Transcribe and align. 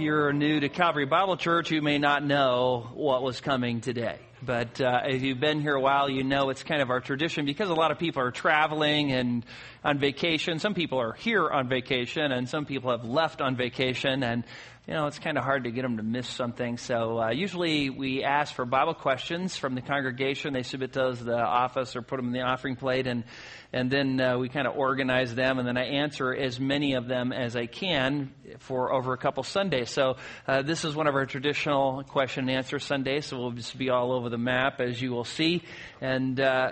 if 0.00 0.04
you're 0.04 0.32
new 0.32 0.60
to 0.60 0.70
Calvary 0.70 1.04
Bible 1.04 1.36
Church, 1.36 1.70
you 1.70 1.82
may 1.82 1.98
not 1.98 2.24
know 2.24 2.88
what 2.94 3.22
was 3.22 3.42
coming 3.42 3.82
today. 3.82 4.18
But 4.42 4.80
uh, 4.80 5.02
if 5.06 5.22
you've 5.22 5.40
been 5.40 5.60
here 5.60 5.74
a 5.74 5.80
while, 5.80 6.08
you 6.08 6.24
know 6.24 6.50
it's 6.50 6.62
kind 6.62 6.80
of 6.80 6.90
our 6.90 7.00
tradition 7.00 7.44
because 7.44 7.68
a 7.68 7.74
lot 7.74 7.90
of 7.90 7.98
people 7.98 8.22
are 8.22 8.30
traveling 8.30 9.12
and 9.12 9.44
on 9.84 9.98
vacation. 9.98 10.58
Some 10.58 10.74
people 10.74 10.98
are 10.98 11.12
here 11.12 11.48
on 11.48 11.68
vacation, 11.68 12.32
and 12.32 12.48
some 12.48 12.64
people 12.64 12.90
have 12.90 13.04
left 13.04 13.40
on 13.40 13.56
vacation. 13.56 14.22
And 14.22 14.44
you 14.86 14.94
know, 14.94 15.06
it's 15.06 15.18
kind 15.18 15.38
of 15.38 15.44
hard 15.44 15.64
to 15.64 15.70
get 15.70 15.82
them 15.82 15.98
to 15.98 16.02
miss 16.02 16.26
something. 16.26 16.76
So 16.78 17.20
uh, 17.20 17.30
usually 17.30 17.90
we 17.90 18.24
ask 18.24 18.54
for 18.54 18.64
Bible 18.64 18.94
questions 18.94 19.56
from 19.56 19.74
the 19.74 19.82
congregation. 19.82 20.52
They 20.52 20.62
submit 20.62 20.92
those 20.92 21.18
to 21.18 21.24
the 21.24 21.38
office 21.38 21.94
or 21.94 22.02
put 22.02 22.16
them 22.16 22.26
in 22.26 22.32
the 22.32 22.40
offering 22.40 22.76
plate, 22.76 23.06
and 23.06 23.24
and 23.72 23.90
then 23.90 24.20
uh, 24.20 24.36
we 24.36 24.48
kind 24.48 24.66
of 24.66 24.76
organize 24.76 25.32
them, 25.34 25.58
and 25.58 25.68
then 25.68 25.76
I 25.76 25.84
answer 25.84 26.34
as 26.34 26.58
many 26.58 26.94
of 26.94 27.06
them 27.06 27.32
as 27.32 27.54
I 27.54 27.66
can 27.66 28.32
for 28.58 28.92
over 28.92 29.12
a 29.12 29.18
couple 29.18 29.44
Sundays. 29.44 29.90
So 29.90 30.16
uh, 30.48 30.62
this 30.62 30.84
is 30.84 30.96
one 30.96 31.06
of 31.06 31.14
our 31.14 31.26
traditional 31.26 32.02
question 32.02 32.48
and 32.48 32.56
answer 32.56 32.78
Sundays. 32.78 33.26
So 33.26 33.38
we'll 33.38 33.52
just 33.52 33.76
be 33.78 33.90
all 33.90 34.12
over 34.12 34.28
the 34.30 34.38
map, 34.38 34.80
as 34.80 35.00
you 35.00 35.10
will 35.12 35.24
see, 35.24 35.62
and. 36.00 36.40
Uh, 36.40 36.70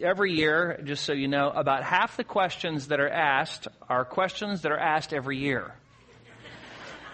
every 0.00 0.34
year, 0.34 0.78
just 0.84 1.04
so 1.04 1.14
you 1.14 1.26
know, 1.26 1.48
about 1.48 1.82
half 1.82 2.16
the 2.18 2.24
questions 2.24 2.88
that 2.88 3.00
are 3.00 3.08
asked 3.08 3.66
are 3.88 4.04
questions 4.04 4.62
that 4.62 4.70
are 4.72 4.78
asked 4.78 5.14
every 5.14 5.38
year. 5.38 5.74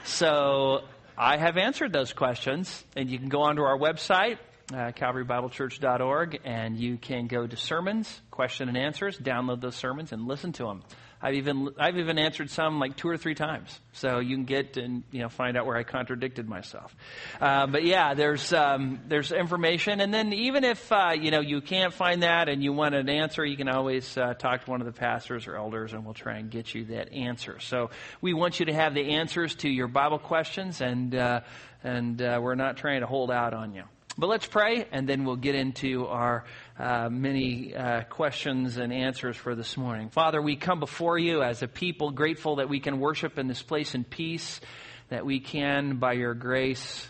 So 0.05 0.83
I 1.17 1.37
have 1.37 1.56
answered 1.56 1.93
those 1.93 2.12
questions, 2.12 2.84
and 2.97 3.09
you 3.09 3.19
can 3.19 3.29
go 3.29 3.43
onto 3.43 3.62
our 3.62 3.79
website, 3.79 4.39
uh, 4.73 4.93
calvarybiblechurch.org, 4.93 6.41
and 6.45 6.77
you 6.77 6.97
can 6.97 7.27
go 7.29 7.47
to 7.47 7.56
sermons, 7.56 8.20
question 8.31 8.69
and 8.69 8.77
answers, 8.77 9.19
download 9.19 9.61
those 9.61 9.77
sermons, 9.77 10.12
and 10.12 10.27
listen 10.27 10.53
to 10.55 10.65
them. 10.65 10.83
I've 11.23 11.35
even 11.35 11.69
I've 11.79 11.97
even 11.99 12.19
answered 12.19 12.51
some 12.51 12.81
like 12.81 12.97
two 12.97 13.09
or 13.09 13.17
three 13.17 13.37
times, 13.37 13.79
so 13.93 14.19
you 14.19 14.35
can 14.35 14.45
get 14.45 14.77
and 14.77 15.05
you 15.12 15.21
know 15.21 15.29
find 15.29 15.57
out 15.57 15.67
where 15.67 15.77
I 15.77 15.85
contradicted 15.85 16.48
myself. 16.48 16.95
Uh, 17.41 17.69
but 17.69 17.85
yeah, 17.85 18.15
there's 18.15 18.53
um, 18.53 19.01
there's 19.07 19.31
information, 19.31 20.00
and 20.00 20.12
then 20.12 20.33
even 20.33 20.65
if 20.65 20.91
uh, 20.91 21.12
you 21.17 21.31
know 21.31 21.41
you 21.41 21.61
can't 21.61 21.95
find 21.95 22.25
that 22.25 22.48
and 22.48 22.62
you 22.62 22.73
want 22.73 22.97
an 22.97 23.09
answer, 23.09 23.45
you 23.45 23.56
can 23.56 23.69
always 23.69 24.19
uh, 24.19 24.34
talk 24.34 24.65
to 24.65 24.70
one 24.70 24.81
of 24.81 24.87
the 24.87 24.93
pastors 24.93 25.47
or 25.47 25.56
elders, 25.56 25.93
and 25.93 26.05
we'll 26.05 26.12
try 26.12 26.39
and 26.39 26.50
get 26.50 26.75
you 26.75 26.87
that 26.87 27.12
answer. 27.12 27.61
So 27.61 27.91
we 28.20 28.34
want 28.34 28.59
you 28.59 28.67
to 28.67 28.73
have 28.73 28.93
the 28.93 29.11
answers 29.12 29.55
to 29.56 29.69
your 29.69 29.87
Bible 29.87 30.19
questions, 30.19 30.81
and 30.81 31.15
uh, 31.15 31.43
and 31.84 32.20
uh, 32.20 32.41
we're 32.43 32.56
not 32.56 32.77
trying 32.77 33.03
to 33.03 33.06
hold 33.06 33.31
out 33.31 33.55
on 33.55 33.75
you. 33.75 33.84
But 34.19 34.27
let's 34.27 34.47
pray, 34.47 34.87
and 34.93 35.09
then 35.09 35.25
we'll 35.25 35.37
get 35.37 35.55
into 35.55 36.07
our 36.07 36.45
uh, 36.79 37.09
many 37.09 37.75
uh, 37.75 38.03
questions 38.03 38.77
and 38.77 38.93
answers 38.93 39.39
for 39.39 39.55
this 39.55 39.79
morning. 39.79 40.11
Father, 40.11 40.43
we 40.43 40.57
come 40.57 40.81
before 40.81 41.19
you 41.19 41.43
as 41.43 41.63
a 41.63 41.69
people, 41.69 42.11
grateful 42.11 42.57
that 42.57 42.69
we 42.69 42.79
can 42.79 43.01
worship 43.01 43.39
in 43.39 43.49
this 43.49 43.63
place 43.63 43.95
in 43.95 44.05
peace, 44.05 44.61
that 45.09 45.25
we 45.25 45.41
can, 45.41 45.97
by 45.97 46.13
your 46.13 46.35
grace, 46.35 47.09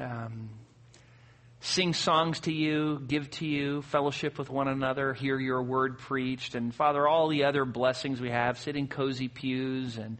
um, 0.00 0.48
sing 1.60 1.92
songs 1.92 2.40
to 2.40 2.52
you, 2.52 3.02
give 3.06 3.30
to 3.32 3.46
you, 3.46 3.82
fellowship 3.82 4.38
with 4.38 4.48
one 4.48 4.66
another, 4.66 5.12
hear 5.12 5.38
your 5.38 5.62
word 5.62 5.98
preached, 5.98 6.54
and 6.54 6.74
Father, 6.74 7.06
all 7.06 7.28
the 7.28 7.44
other 7.44 7.66
blessings 7.66 8.18
we 8.18 8.30
have, 8.30 8.58
sit 8.58 8.76
in 8.76 8.88
cozy 8.88 9.28
pews, 9.28 9.98
and 9.98 10.16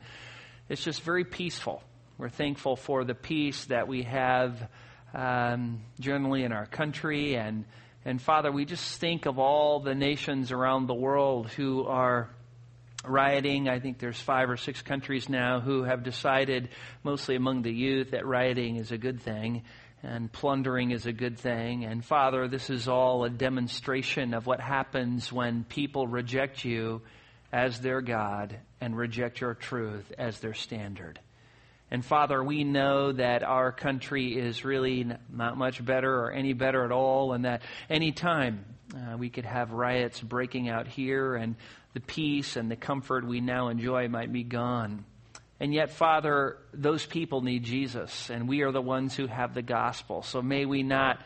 it's 0.69 0.85
just 0.85 1.01
very 1.01 1.25
peaceful. 1.25 1.83
We're 2.19 2.29
thankful 2.29 2.77
for 2.77 3.05
the 3.05 3.15
peace 3.15 3.65
that 3.67 3.89
we 3.89 4.03
have 4.03 4.69
um, 5.15 5.81
generally 5.99 6.45
in 6.45 6.53
our 6.53 6.67
country. 6.67 7.37
And, 7.37 7.65
and 8.05 8.21
Father, 8.21 8.51
we 8.51 8.65
just 8.65 8.99
think 9.01 9.27
of 9.27 9.39
all 9.39 9.81
the 9.81 9.95
nations 9.95 10.53
around 10.53 10.87
the 10.87 10.95
world 10.95 11.49
who 11.51 11.87
are 11.87 12.31
rioting. 13.05 13.69
I 13.69 13.81
think 13.81 13.99
there's 13.99 14.21
five 14.21 14.51
or 14.51 14.57
six 14.57 14.83
countries 14.83 15.29
now 15.29 15.61
who 15.61 15.85
have 15.85 16.03
decided, 16.03 16.69
mostly 17.03 17.37
among 17.37 17.63
the 17.63 17.73
youth, 17.73 18.11
that 18.11 18.27
rioting 18.27 18.77
is 18.77 18.93
a 18.93 18.99
good 18.99 19.21
thing 19.23 19.63
and 20.03 20.33
plundering 20.33 20.93
is 20.93 21.07
a 21.07 21.13
good 21.13 21.39
thing. 21.39 21.85
And 21.85 22.05
Father, 22.05 22.49
this 22.49 22.71
is 22.71 22.89
all 22.89 23.25
a 23.25 23.31
demonstration 23.31 24.35
of 24.35 24.47
what 24.47 24.61
happens 24.61 25.33
when 25.33 25.65
people 25.65 26.07
reject 26.07 26.65
you 26.65 27.03
as 27.53 27.81
their 27.81 28.01
God 28.01 28.57
and 28.81 28.97
reject 28.97 29.41
your 29.41 29.55
truth 29.55 30.11
as 30.17 30.41
their 30.41 30.55
standard. 30.55 31.21
And 31.91 32.05
Father, 32.05 32.43
we 32.43 32.63
know 32.63 33.13
that 33.13 33.43
our 33.43 33.73
country 33.73 34.39
is 34.39 34.65
really 34.65 35.11
not 35.33 35.57
much 35.57 35.85
better 35.85 36.25
or 36.25 36.31
any 36.31 36.53
better 36.53 36.85
at 36.85 36.93
all, 36.93 37.33
and 37.33 37.45
that 37.45 37.63
any 37.89 38.13
time 38.13 38.65
uh, 38.95 39.17
we 39.17 39.29
could 39.29 39.45
have 39.45 39.73
riots 39.73 40.21
breaking 40.21 40.69
out 40.69 40.87
here, 40.87 41.35
and 41.35 41.57
the 41.95 42.01
peace 42.01 42.57
and 42.57 42.71
the 42.71 42.77
comfort 42.77 43.27
we 43.27 43.41
now 43.41 43.69
enjoy 43.69 44.09
might 44.09 44.33
be 44.33 44.45
gone. 44.45 45.05
And 45.59 45.75
yet, 45.75 45.91
Father, 45.91 46.57
those 46.73 47.05
people 47.05 47.43
need 47.43 47.65
Jesus, 47.65 48.31
and 48.31 48.49
we 48.49 48.63
are 48.63 48.73
the 48.73 48.81
ones 48.81 49.15
who 49.15 49.27
have 49.27 49.53
the 49.53 49.63
gospel. 49.63 50.23
So 50.23 50.41
may 50.41 50.65
we 50.65 50.83
not 50.83 51.21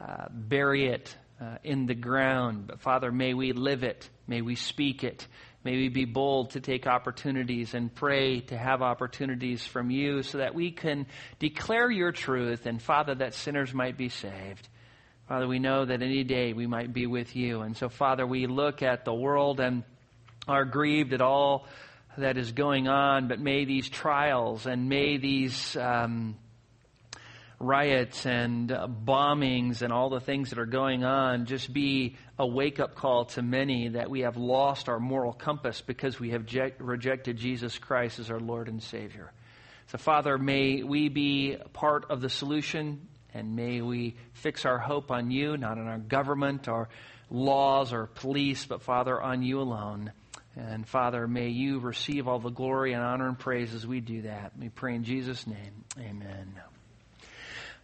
uh, 0.00 0.26
bury 0.30 0.88
it 0.88 1.16
uh, 1.40 1.56
in 1.64 1.86
the 1.86 1.94
ground, 1.94 2.68
but 2.68 2.80
Father, 2.80 3.10
may 3.10 3.34
we 3.34 3.52
live 3.52 3.82
it, 3.82 4.08
may 4.28 4.40
we 4.40 4.54
speak 4.54 5.02
it, 5.02 5.26
May 5.64 5.76
we 5.76 5.88
be 5.88 6.04
bold 6.04 6.50
to 6.50 6.60
take 6.60 6.86
opportunities 6.88 7.74
and 7.74 7.94
pray 7.94 8.40
to 8.40 8.58
have 8.58 8.82
opportunities 8.82 9.64
from 9.64 9.90
you 9.90 10.22
so 10.22 10.38
that 10.38 10.54
we 10.54 10.72
can 10.72 11.06
declare 11.38 11.88
your 11.88 12.10
truth 12.10 12.66
and, 12.66 12.82
Father, 12.82 13.14
that 13.16 13.34
sinners 13.34 13.72
might 13.72 13.96
be 13.96 14.08
saved. 14.08 14.68
Father, 15.28 15.46
we 15.46 15.60
know 15.60 15.84
that 15.84 16.02
any 16.02 16.24
day 16.24 16.52
we 16.52 16.66
might 16.66 16.92
be 16.92 17.06
with 17.06 17.36
you. 17.36 17.60
And 17.60 17.76
so, 17.76 17.88
Father, 17.88 18.26
we 18.26 18.46
look 18.46 18.82
at 18.82 19.04
the 19.04 19.14
world 19.14 19.60
and 19.60 19.84
are 20.48 20.64
grieved 20.64 21.12
at 21.12 21.22
all 21.22 21.66
that 22.18 22.36
is 22.36 22.50
going 22.52 22.88
on, 22.88 23.28
but 23.28 23.38
may 23.38 23.64
these 23.64 23.88
trials 23.88 24.66
and 24.66 24.88
may 24.88 25.16
these 25.16 25.76
um, 25.76 26.36
riots 27.62 28.26
and 28.26 28.68
bombings 28.68 29.82
and 29.82 29.92
all 29.92 30.10
the 30.10 30.20
things 30.20 30.50
that 30.50 30.58
are 30.58 30.66
going 30.66 31.04
on 31.04 31.46
just 31.46 31.72
be 31.72 32.16
a 32.38 32.46
wake 32.46 32.80
up 32.80 32.96
call 32.96 33.24
to 33.24 33.40
many 33.40 33.88
that 33.88 34.10
we 34.10 34.20
have 34.20 34.36
lost 34.36 34.88
our 34.88 34.98
moral 34.98 35.32
compass 35.32 35.80
because 35.80 36.18
we 36.18 36.30
have 36.30 36.44
je- 36.44 36.72
rejected 36.78 37.36
Jesus 37.36 37.78
Christ 37.78 38.18
as 38.18 38.30
our 38.30 38.40
Lord 38.40 38.68
and 38.68 38.82
Savior. 38.82 39.32
So, 39.86 39.98
Father, 39.98 40.38
may 40.38 40.82
we 40.82 41.08
be 41.08 41.56
part 41.72 42.10
of 42.10 42.20
the 42.20 42.28
solution 42.28 43.06
and 43.32 43.54
may 43.54 43.80
we 43.80 44.16
fix 44.34 44.66
our 44.66 44.78
hope 44.78 45.10
on 45.10 45.30
you, 45.30 45.56
not 45.56 45.78
on 45.78 45.86
our 45.86 45.98
government 45.98 46.66
or 46.68 46.88
laws 47.30 47.92
or 47.92 48.06
police, 48.06 48.66
but, 48.66 48.82
Father, 48.82 49.20
on 49.20 49.42
you 49.42 49.60
alone. 49.60 50.12
And 50.56 50.86
Father, 50.86 51.26
may 51.26 51.48
you 51.48 51.78
receive 51.78 52.28
all 52.28 52.40
the 52.40 52.50
glory 52.50 52.92
and 52.92 53.02
honor 53.02 53.28
and 53.28 53.38
praise 53.38 53.72
as 53.72 53.86
we 53.86 54.00
do 54.00 54.22
that. 54.22 54.52
We 54.58 54.68
pray 54.68 54.96
in 54.96 55.04
Jesus' 55.04 55.46
name. 55.46 55.84
Amen. 55.98 56.60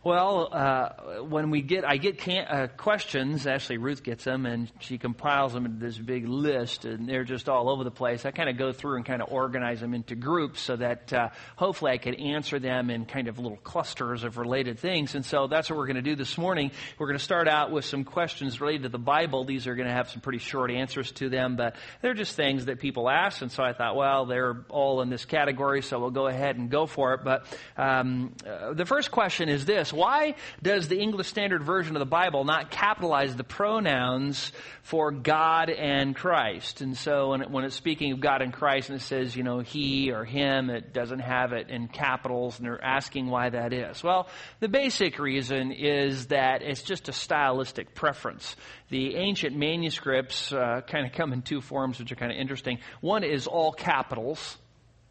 Well, 0.08 0.48
uh, 0.50 0.88
when 1.24 1.50
we 1.50 1.60
get, 1.60 1.84
I 1.86 1.98
get 1.98 2.16
can, 2.16 2.46
uh, 2.46 2.68
questions. 2.78 3.46
Actually, 3.46 3.76
Ruth 3.76 4.02
gets 4.02 4.24
them, 4.24 4.46
and 4.46 4.72
she 4.78 4.96
compiles 4.96 5.52
them 5.52 5.66
into 5.66 5.84
this 5.84 5.98
big 5.98 6.26
list, 6.26 6.86
and 6.86 7.06
they're 7.06 7.24
just 7.24 7.46
all 7.46 7.68
over 7.68 7.84
the 7.84 7.90
place. 7.90 8.24
I 8.24 8.30
kind 8.30 8.48
of 8.48 8.56
go 8.56 8.72
through 8.72 8.96
and 8.96 9.04
kind 9.04 9.20
of 9.20 9.30
organize 9.30 9.80
them 9.80 9.92
into 9.92 10.14
groups 10.14 10.62
so 10.62 10.76
that 10.76 11.12
uh, 11.12 11.28
hopefully 11.56 11.92
I 11.92 11.98
can 11.98 12.14
answer 12.14 12.58
them 12.58 12.88
in 12.88 13.04
kind 13.04 13.28
of 13.28 13.38
little 13.38 13.58
clusters 13.58 14.24
of 14.24 14.38
related 14.38 14.78
things. 14.78 15.14
And 15.14 15.26
so 15.26 15.46
that's 15.46 15.68
what 15.68 15.78
we're 15.78 15.84
going 15.84 15.96
to 15.96 16.00
do 16.02 16.16
this 16.16 16.38
morning. 16.38 16.70
We're 16.98 17.08
going 17.08 17.18
to 17.18 17.22
start 17.22 17.46
out 17.46 17.70
with 17.70 17.84
some 17.84 18.04
questions 18.04 18.62
related 18.62 18.84
to 18.84 18.88
the 18.88 18.98
Bible. 18.98 19.44
These 19.44 19.66
are 19.66 19.74
going 19.74 19.88
to 19.88 19.94
have 19.94 20.08
some 20.08 20.22
pretty 20.22 20.38
short 20.38 20.70
answers 20.70 21.12
to 21.12 21.28
them, 21.28 21.56
but 21.56 21.76
they're 22.00 22.14
just 22.14 22.34
things 22.34 22.64
that 22.64 22.80
people 22.80 23.10
ask. 23.10 23.42
And 23.42 23.52
so 23.52 23.62
I 23.62 23.74
thought, 23.74 23.94
well, 23.94 24.24
they're 24.24 24.64
all 24.70 25.02
in 25.02 25.10
this 25.10 25.26
category, 25.26 25.82
so 25.82 26.00
we'll 26.00 26.10
go 26.12 26.28
ahead 26.28 26.56
and 26.56 26.70
go 26.70 26.86
for 26.86 27.12
it. 27.12 27.20
But 27.24 27.44
um, 27.76 28.32
uh, 28.46 28.72
the 28.72 28.86
first 28.86 29.10
question 29.10 29.50
is 29.50 29.66
this 29.66 29.92
why 29.98 30.36
does 30.62 30.88
the 30.88 30.98
English 30.98 31.26
Standard 31.26 31.62
Version 31.62 31.96
of 31.96 32.00
the 32.00 32.06
Bible 32.06 32.44
not 32.44 32.70
capitalize 32.70 33.36
the 33.36 33.44
pronouns 33.44 34.52
for 34.82 35.10
God 35.10 35.68
and 35.68 36.16
Christ? 36.16 36.80
And 36.80 36.96
so 36.96 37.30
when, 37.30 37.42
it, 37.42 37.50
when 37.50 37.64
it's 37.64 37.74
speaking 37.74 38.12
of 38.12 38.20
God 38.20 38.40
and 38.40 38.52
Christ 38.52 38.88
and 38.88 38.98
it 38.98 39.02
says, 39.02 39.36
you 39.36 39.42
know, 39.42 39.58
he 39.58 40.12
or 40.12 40.24
him, 40.24 40.70
it 40.70 40.92
doesn't 40.92 41.18
have 41.18 41.52
it 41.52 41.68
in 41.68 41.88
capitals, 41.88 42.58
and 42.58 42.66
they're 42.66 42.82
asking 42.82 43.26
why 43.26 43.50
that 43.50 43.72
is. 43.72 44.02
Well, 44.02 44.28
the 44.60 44.68
basic 44.68 45.18
reason 45.18 45.72
is 45.72 46.28
that 46.28 46.62
it's 46.62 46.82
just 46.82 47.08
a 47.08 47.12
stylistic 47.12 47.94
preference. 47.94 48.56
The 48.90 49.16
ancient 49.16 49.56
manuscripts 49.56 50.52
uh, 50.52 50.82
kind 50.86 51.04
of 51.06 51.12
come 51.12 51.32
in 51.32 51.42
two 51.42 51.60
forms, 51.60 51.98
which 51.98 52.12
are 52.12 52.16
kind 52.16 52.32
of 52.32 52.38
interesting. 52.38 52.78
One 53.00 53.24
is 53.24 53.46
all 53.46 53.72
capitals. 53.72 54.56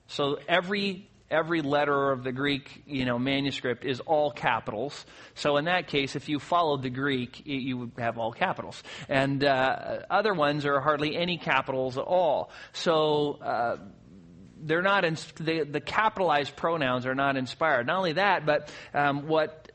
So 0.07 0.37
every 0.47 1.09
every 1.29 1.61
letter 1.61 2.11
of 2.11 2.23
the 2.23 2.31
Greek, 2.31 2.83
you 2.85 3.05
know, 3.05 3.19
manuscript 3.19 3.85
is 3.85 3.99
all 4.01 4.31
capitals. 4.31 5.05
So 5.35 5.57
in 5.57 5.65
that 5.65 5.87
case, 5.87 6.15
if 6.15 6.29
you 6.29 6.39
followed 6.39 6.83
the 6.83 6.89
Greek, 6.89 7.41
you 7.45 7.77
would 7.77 7.91
have 7.97 8.17
all 8.17 8.31
capitals. 8.31 8.81
And 9.09 9.43
uh, 9.43 9.99
other 10.09 10.33
ones 10.33 10.65
are 10.65 10.79
hardly 10.79 11.15
any 11.15 11.37
capitals 11.37 11.97
at 11.97 12.05
all. 12.05 12.49
So 12.71 13.39
uh, 13.41 13.77
they're 14.61 14.81
not 14.81 15.05
in, 15.05 15.17
the, 15.35 15.63
the 15.63 15.81
capitalized 15.81 16.55
pronouns 16.55 17.05
are 17.05 17.15
not 17.15 17.37
inspired. 17.37 17.87
Not 17.87 17.97
only 17.97 18.13
that, 18.13 18.45
but 18.45 18.71
um, 18.93 19.27
what 19.27 19.69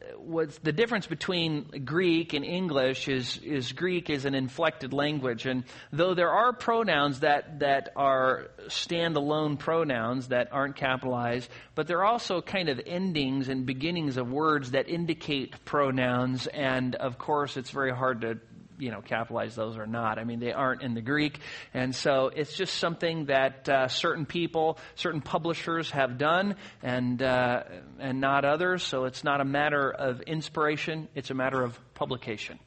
the 0.62 0.72
difference 0.72 1.06
between 1.06 1.84
Greek 1.84 2.32
and 2.32 2.44
English 2.44 3.08
is, 3.08 3.38
is 3.38 3.72
Greek 3.72 4.10
is 4.10 4.24
an 4.24 4.34
inflected 4.34 4.92
language. 4.92 5.46
And 5.46 5.64
though 5.92 6.14
there 6.14 6.30
are 6.30 6.52
pronouns 6.52 7.20
that, 7.20 7.60
that 7.60 7.92
are 7.96 8.48
standalone 8.68 9.58
pronouns 9.58 10.28
that 10.28 10.52
aren't 10.52 10.76
capitalized, 10.76 11.50
but 11.74 11.86
there 11.86 11.98
are 11.98 12.06
also 12.06 12.40
kind 12.40 12.68
of 12.68 12.80
endings 12.86 13.48
and 13.48 13.66
beginnings 13.66 14.16
of 14.16 14.30
words 14.30 14.72
that 14.72 14.88
indicate 14.88 15.64
pronouns. 15.64 16.46
And 16.46 16.94
of 16.94 17.18
course, 17.18 17.56
it's 17.56 17.70
very 17.70 17.94
hard 17.94 18.20
to 18.22 18.38
you 18.82 18.90
know, 18.90 19.00
capitalize 19.00 19.54
those 19.54 19.78
or 19.78 19.86
not. 19.86 20.18
I 20.18 20.24
mean, 20.24 20.40
they 20.40 20.52
aren't 20.52 20.82
in 20.82 20.94
the 20.94 21.00
Greek. 21.00 21.38
And 21.72 21.94
so 21.94 22.32
it's 22.34 22.52
just 22.52 22.76
something 22.78 23.26
that 23.26 23.68
uh, 23.68 23.86
certain 23.86 24.26
people, 24.26 24.76
certain 24.96 25.20
publishers 25.20 25.92
have 25.92 26.18
done 26.18 26.56
and, 26.82 27.22
uh, 27.22 27.62
and 28.00 28.20
not 28.20 28.44
others. 28.44 28.82
So 28.82 29.04
it's 29.04 29.22
not 29.22 29.40
a 29.40 29.44
matter 29.44 29.88
of 29.88 30.20
inspiration, 30.22 31.08
it's 31.14 31.30
a 31.30 31.34
matter 31.34 31.62
of 31.62 31.78
publication. 31.94 32.58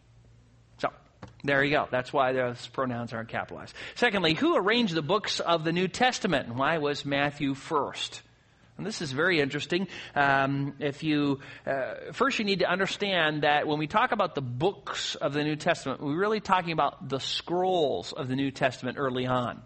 So 0.77 0.87
there 1.43 1.61
you 1.61 1.71
go. 1.71 1.89
That's 1.91 2.13
why 2.13 2.31
those 2.31 2.65
pronouns 2.67 3.11
aren't 3.11 3.29
capitalized. 3.29 3.75
Secondly, 3.95 4.35
who 4.35 4.55
arranged 4.55 4.95
the 4.95 5.01
books 5.01 5.41
of 5.41 5.65
the 5.65 5.73
New 5.73 5.89
Testament? 5.89 6.47
And 6.47 6.57
why 6.57 6.77
was 6.77 7.03
Matthew 7.03 7.55
first? 7.55 8.21
And 8.77 8.85
this 8.85 9.01
is 9.01 9.13
very 9.13 9.39
interesting. 9.39 9.87
Um, 10.15 10.75
if 10.79 11.01
you 11.01 11.39
uh, 11.65 12.11
first, 12.11 12.39
you 12.39 12.45
need 12.45 12.59
to 12.59 12.69
understand 12.69 13.43
that 13.43 13.67
when 13.67 13.79
we 13.79 13.87
talk 13.87 14.11
about 14.11 14.35
the 14.35 14.41
books 14.41 15.15
of 15.15 15.31
the 15.31 15.43
New 15.43 15.55
Testament, 15.55 16.01
we're 16.01 16.19
really 16.19 16.41
talking 16.41 16.73
about 16.73 17.07
the 17.07 17.19
scrolls 17.19 18.11
of 18.11 18.27
the 18.27 18.35
New 18.35 18.51
Testament 18.51 18.97
early 18.99 19.27
on. 19.27 19.61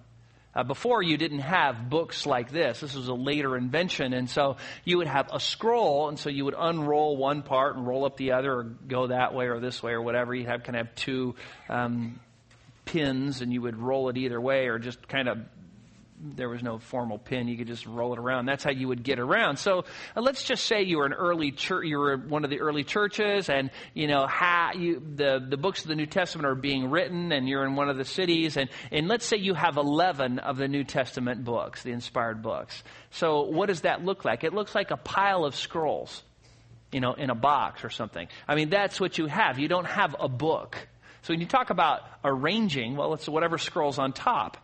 Uh, 0.56 0.64
before 0.64 1.04
you 1.04 1.16
didn't 1.16 1.40
have 1.40 1.90
books 1.90 2.26
like 2.26 2.52
this. 2.52 2.80
This 2.80 2.96
was 2.96 3.08
a 3.08 3.14
later 3.14 3.56
invention, 3.56 4.14
and 4.14 4.28
so 4.28 4.58
you 4.84 4.98
would 4.98 5.08
have 5.08 5.30
a 5.32 5.40
scroll, 5.40 6.10
and 6.10 6.18
so 6.18 6.30
you 6.30 6.44
would 6.46 6.56
unroll 6.58 7.18
one 7.18 7.44
part 7.44 7.78
and 7.78 7.88
roll 7.88 8.04
up 8.04 8.18
the 8.18 8.32
other, 8.32 8.52
or 8.52 8.64
go 8.64 9.08
that 9.08 9.34
way 9.34 9.46
or 9.46 9.60
this 9.60 9.82
way 9.82 9.92
or 9.92 10.02
whatever. 10.02 10.34
You 10.34 10.48
have 10.48 10.64
kind 10.64 10.78
of 10.78 10.94
two 10.96 11.36
um, 11.70 12.20
pins, 12.86 13.42
and 13.42 13.54
you 13.54 13.62
would 13.62 13.78
roll 13.78 14.10
it 14.10 14.18
either 14.18 14.42
way, 14.42 14.68
or 14.68 14.80
just 14.80 15.08
kind 15.08 15.30
of 15.30 15.38
there 16.22 16.50
was 16.50 16.62
no 16.62 16.80
formal 16.80 17.18
pin. 17.18 17.48
You 17.48 17.58
could 17.58 17.68
just 17.68 17.86
roll 17.86 18.14
it 18.14 18.20
around. 18.20 18.46
That's 18.46 18.64
how 18.64 18.72
you 18.72 18.88
would 18.90 19.04
get 19.04 19.20
around. 19.20 19.58
So 19.58 19.86
uh, 20.16 20.22
let's 20.22 20.44
just 20.44 20.66
say 20.66 20.84
you 20.84 20.98
were 20.98 21.06
an 21.06 21.14
early 21.14 21.52
church, 21.52 21.86
you 21.86 21.98
were 21.98 22.18
one 22.18 22.44
of 22.44 22.50
the 22.50 22.60
early 22.60 22.84
churches, 22.84 23.50
and 23.50 23.72
you 23.94 24.08
know 24.08 24.28
how 24.28 24.72
you, 24.76 25.02
the 25.16 25.46
the 25.48 25.58
books 25.58 25.82
of 25.82 25.88
the 25.88 25.96
New 25.96 26.06
Testament 26.06 26.46
are 26.46 26.56
being 26.56 26.90
written, 26.90 27.32
and 27.32 27.48
you're 27.48 27.66
in 27.66 27.76
one 27.76 27.90
of 27.90 27.98
the 27.98 28.06
cities, 28.06 28.58
and 28.58 28.70
and 28.92 29.08
let's 29.08 29.26
say 29.26 29.38
you 29.38 29.54
have 29.54 29.78
eleven 29.78 30.40
of 30.40 30.58
the 30.58 30.68
New 30.68 30.84
Testament 30.84 31.44
books, 31.44 31.84
the 31.84 31.92
inspired 31.92 32.42
books. 32.42 32.84
So 33.12 33.44
what 33.44 33.68
does 33.68 33.82
that 33.82 34.04
look 34.04 34.26
like? 34.26 34.44
It 34.44 34.54
looks 34.54 34.76
like 34.76 34.92
a 34.92 34.98
pile 34.98 35.46
of 35.46 35.56
scrolls, 35.56 36.24
you 36.92 37.00
know, 37.00 37.14
in 37.14 37.30
a 37.30 37.36
box 37.36 37.84
or 37.84 37.90
something. 37.90 38.28
I 38.48 38.56
mean, 38.56 38.70
that's 38.70 39.00
what 39.00 39.18
you 39.18 39.28
have. 39.28 39.58
You 39.58 39.68
don't 39.68 39.88
have 39.88 40.16
a 40.20 40.28
book. 40.28 40.78
So 41.22 41.34
when 41.34 41.42
you 41.42 41.48
talk 41.48 41.70
about 41.70 42.02
arranging, 42.24 42.96
well, 42.96 43.14
it's 43.14 43.28
whatever 43.28 43.58
scrolls 43.58 44.00
on 44.00 44.14
top 44.14 44.58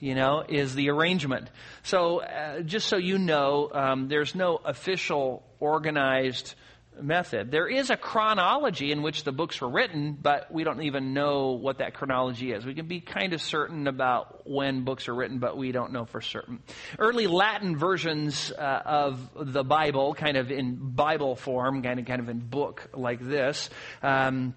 you 0.00 0.14
know, 0.14 0.42
is 0.48 0.74
the 0.74 0.90
arrangement. 0.90 1.48
So, 1.82 2.22
uh, 2.22 2.62
just 2.62 2.88
so 2.88 2.96
you 2.96 3.18
know, 3.18 3.70
um, 3.72 4.08
there's 4.08 4.34
no 4.34 4.56
official 4.64 5.44
organized 5.60 6.54
method. 7.02 7.50
There 7.50 7.68
is 7.68 7.90
a 7.90 7.96
chronology 7.96 8.92
in 8.92 9.02
which 9.02 9.24
the 9.24 9.32
books 9.32 9.60
were 9.60 9.68
written, 9.68 10.16
but 10.20 10.52
we 10.52 10.64
don't 10.64 10.82
even 10.82 11.14
know 11.14 11.52
what 11.52 11.78
that 11.78 11.94
chronology 11.94 12.52
is. 12.52 12.64
We 12.64 12.74
can 12.74 12.86
be 12.86 13.00
kind 13.00 13.32
of 13.32 13.40
certain 13.40 13.86
about 13.86 14.48
when 14.48 14.84
books 14.84 15.08
are 15.08 15.14
written, 15.14 15.38
but 15.38 15.56
we 15.56 15.72
don't 15.72 15.92
know 15.92 16.04
for 16.04 16.20
certain. 16.20 16.60
Early 16.98 17.26
Latin 17.26 17.76
versions 17.76 18.52
uh, 18.52 18.82
of 18.84 19.30
the 19.34 19.64
Bible, 19.64 20.14
kind 20.14 20.36
of 20.36 20.50
in 20.50 20.76
Bible 20.76 21.36
form, 21.36 21.82
kind 21.82 22.00
of 22.00 22.06
kind 22.06 22.20
of 22.20 22.28
in 22.28 22.38
book 22.38 22.88
like 22.94 23.20
this. 23.20 23.70
Um, 24.02 24.54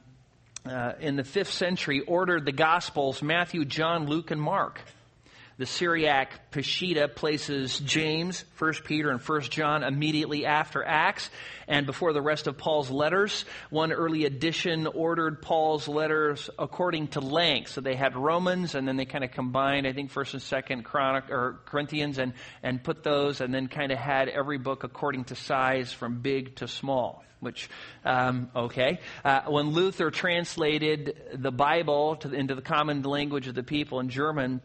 uh, 0.65 0.93
in 1.01 1.17
the 1.17 1.25
fifth 1.25 1.51
century, 1.51 1.99
ordered 2.01 2.45
the 2.45 2.53
Gospels 2.53 3.21
Matthew, 3.21 3.65
John, 3.65 4.07
Luke, 4.07 4.31
and 4.31 4.41
Mark. 4.41 4.79
The 5.63 5.67
Syriac 5.67 6.51
Peshitta 6.51 7.15
places 7.15 7.79
James, 7.79 8.43
1 8.59 8.73
Peter, 8.83 9.11
and 9.11 9.21
1 9.21 9.41
John 9.43 9.81
immediately 9.81 10.45
after 10.45 10.83
Acts 10.83 11.29
and 11.69 11.85
before 11.85 12.11
the 12.11 12.21
rest 12.21 12.47
of 12.47 12.57
Paul's 12.57 12.91
letters. 12.91 13.45
One 13.69 13.93
early 13.93 14.25
edition 14.25 14.87
ordered 14.87 15.41
Paul's 15.41 15.87
letters 15.87 16.49
according 16.59 17.07
to 17.11 17.21
length. 17.21 17.71
So 17.71 17.79
they 17.79 17.95
had 17.95 18.17
Romans 18.17 18.75
and 18.75 18.85
then 18.85 18.97
they 18.97 19.05
kind 19.05 19.23
of 19.23 19.31
combined, 19.31 19.87
I 19.87 19.93
think, 19.93 20.11
1st 20.11 20.33
and 20.33 20.81
2nd 20.81 20.83
Chronic, 20.83 21.29
or 21.29 21.61
Corinthians 21.63 22.17
and, 22.17 22.33
and 22.61 22.83
put 22.83 23.01
those 23.03 23.39
and 23.39 23.53
then 23.53 23.69
kind 23.69 23.93
of 23.93 23.97
had 23.97 24.27
every 24.27 24.57
book 24.57 24.83
according 24.83 25.23
to 25.25 25.35
size 25.35 25.93
from 25.93 26.19
big 26.19 26.57
to 26.57 26.67
small 26.67 27.23
which 27.39 27.69
um, 28.05 28.49
okay 28.55 28.99
uh, 29.25 29.41
when 29.47 29.71
luther 29.71 30.09
translated 30.09 31.13
the 31.33 31.51
bible 31.51 32.15
to, 32.15 32.31
into 32.31 32.55
the 32.55 32.61
common 32.61 33.01
language 33.01 33.49
of 33.49 33.53
the 33.55 33.63
people 33.63 33.99
in 33.99 34.07
german 34.07 34.61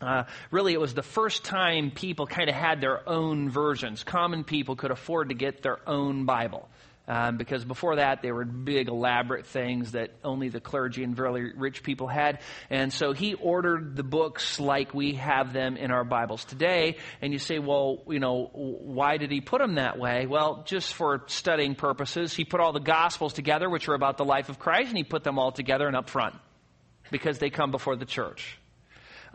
uh, 0.00 0.24
really, 0.50 0.72
it 0.72 0.80
was 0.80 0.94
the 0.94 1.02
first 1.02 1.44
time 1.44 1.90
people 1.90 2.26
kind 2.26 2.48
of 2.48 2.54
had 2.54 2.80
their 2.80 3.08
own 3.08 3.50
versions. 3.50 4.04
Common 4.04 4.44
people 4.44 4.76
could 4.76 4.90
afford 4.90 5.30
to 5.30 5.34
get 5.34 5.62
their 5.62 5.78
own 5.88 6.24
Bible. 6.26 6.68
Um, 7.08 7.36
because 7.36 7.64
before 7.64 7.96
that, 7.96 8.20
they 8.20 8.32
were 8.32 8.44
big, 8.44 8.88
elaborate 8.88 9.46
things 9.46 9.92
that 9.92 10.10
only 10.24 10.48
the 10.48 10.60
clergy 10.60 11.04
and 11.04 11.14
very 11.14 11.52
rich 11.54 11.84
people 11.84 12.08
had. 12.08 12.40
And 12.68 12.92
so 12.92 13.12
he 13.12 13.34
ordered 13.34 13.94
the 13.94 14.02
books 14.02 14.58
like 14.58 14.92
we 14.92 15.14
have 15.14 15.52
them 15.52 15.76
in 15.76 15.92
our 15.92 16.02
Bibles 16.02 16.44
today. 16.44 16.96
And 17.22 17.32
you 17.32 17.38
say, 17.38 17.60
well, 17.60 18.02
you 18.08 18.18
know, 18.18 18.50
why 18.52 19.18
did 19.18 19.30
he 19.30 19.40
put 19.40 19.60
them 19.60 19.76
that 19.76 20.00
way? 20.00 20.26
Well, 20.26 20.64
just 20.66 20.94
for 20.94 21.22
studying 21.28 21.76
purposes, 21.76 22.34
he 22.34 22.44
put 22.44 22.60
all 22.60 22.72
the 22.72 22.80
Gospels 22.80 23.32
together, 23.32 23.70
which 23.70 23.88
are 23.88 23.94
about 23.94 24.16
the 24.16 24.24
life 24.24 24.48
of 24.48 24.58
Christ, 24.58 24.88
and 24.88 24.98
he 24.98 25.04
put 25.04 25.22
them 25.22 25.38
all 25.38 25.52
together 25.52 25.86
and 25.86 25.94
up 25.94 26.10
front 26.10 26.34
because 27.12 27.38
they 27.38 27.50
come 27.50 27.70
before 27.70 27.94
the 27.94 28.04
church. 28.04 28.58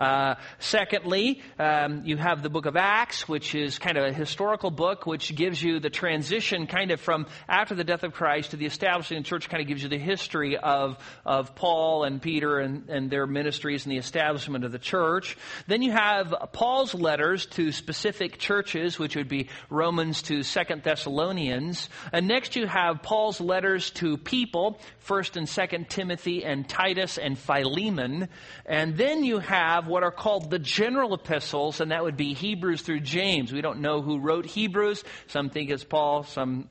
Uh, 0.01 0.33
secondly, 0.57 1.43
um, 1.59 2.01
you 2.05 2.17
have 2.17 2.41
the 2.41 2.49
book 2.49 2.65
of 2.65 2.75
Acts, 2.75 3.27
which 3.27 3.53
is 3.53 3.77
kind 3.77 3.97
of 3.99 4.03
a 4.03 4.11
historical 4.11 4.71
book, 4.71 5.05
which 5.05 5.35
gives 5.35 5.61
you 5.61 5.79
the 5.79 5.91
transition 5.91 6.65
kind 6.65 6.89
of 6.89 6.99
from 6.99 7.27
after 7.47 7.75
the 7.75 7.83
death 7.83 8.01
of 8.01 8.11
Christ 8.11 8.49
to 8.49 8.57
the 8.57 8.65
establishing 8.65 9.19
of 9.19 9.23
the 9.23 9.29
church, 9.29 9.47
kind 9.47 9.61
of 9.61 9.67
gives 9.67 9.83
you 9.83 9.89
the 9.89 9.99
history 9.99 10.57
of, 10.57 10.97
of 11.23 11.53
Paul 11.53 12.03
and 12.03 12.19
Peter 12.19 12.57
and, 12.57 12.89
and 12.89 13.11
their 13.11 13.27
ministries 13.27 13.85
and 13.85 13.91
the 13.91 13.99
establishment 13.99 14.65
of 14.65 14.71
the 14.71 14.79
church. 14.79 15.37
Then 15.67 15.83
you 15.83 15.91
have 15.91 16.33
Paul's 16.51 16.95
letters 16.95 17.45
to 17.57 17.71
specific 17.71 18.39
churches, 18.39 18.97
which 18.97 19.15
would 19.15 19.29
be 19.29 19.49
Romans 19.69 20.23
to 20.23 20.41
Second 20.41 20.81
Thessalonians. 20.81 21.89
And 22.11 22.27
next 22.27 22.55
you 22.55 22.65
have 22.65 23.03
Paul's 23.03 23.39
letters 23.39 23.91
to 23.91 24.17
people, 24.17 24.79
First 24.97 25.37
and 25.37 25.47
Second 25.47 25.91
Timothy 25.91 26.43
and 26.43 26.67
Titus 26.67 27.19
and 27.19 27.37
Philemon. 27.37 28.29
And 28.65 28.97
then 28.97 29.23
you 29.23 29.37
have 29.37 29.90
what 29.91 30.03
are 30.03 30.11
called 30.11 30.49
the 30.49 30.59
general 30.59 31.13
epistles, 31.13 31.81
and 31.81 31.91
that 31.91 32.03
would 32.03 32.17
be 32.17 32.33
Hebrews 32.33 32.81
through 32.81 33.01
James. 33.01 33.51
We 33.51 33.61
don't 33.61 33.81
know 33.81 34.01
who 34.01 34.19
wrote 34.19 34.45
Hebrews. 34.45 35.03
Some 35.27 35.49
think 35.49 35.69
it's 35.69 35.83
Paul, 35.83 36.23
some 36.23 36.69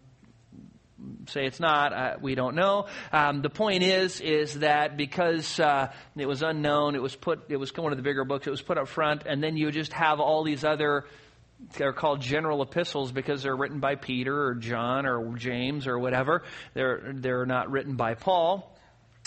say 1.29 1.47
it's 1.47 1.61
not. 1.61 1.93
Uh, 1.93 2.17
we 2.21 2.35
don't 2.35 2.55
know. 2.55 2.87
Um, 3.13 3.43
the 3.43 3.51
point 3.51 3.83
is, 3.83 4.21
is 4.21 4.61
that 4.61 4.97
because 4.97 5.61
uh, 5.61 5.93
it 6.17 6.27
was 6.27 6.43
unknown, 6.43 6.95
it 6.95 7.03
was 7.03 7.15
put, 7.15 7.45
it 7.49 7.57
was 7.57 7.75
one 7.77 7.93
of 7.93 7.97
the 7.97 8.03
bigger 8.03 8.25
books. 8.25 8.47
It 8.47 8.51
was 8.51 8.63
put 8.63 8.79
up 8.79 8.89
front, 8.89 9.23
and 9.27 9.43
then 9.43 9.57
you 9.57 9.71
just 9.71 9.93
have 9.93 10.21
all 10.21 10.43
these 10.45 10.65
other. 10.65 11.05
They're 11.77 11.93
called 11.93 12.23
general 12.23 12.63
epistles 12.63 13.13
because 13.13 13.43
they're 13.43 13.57
written 13.57 13.81
by 13.81 13.97
Peter 13.97 14.47
or 14.47 14.55
John 14.55 15.05
or 15.05 15.37
James 15.37 15.87
or 15.87 15.99
whatever. 15.99 16.43
They're 16.73 17.13
they're 17.15 17.45
not 17.45 17.71
written 17.71 17.97
by 17.97 18.15
Paul. 18.15 18.70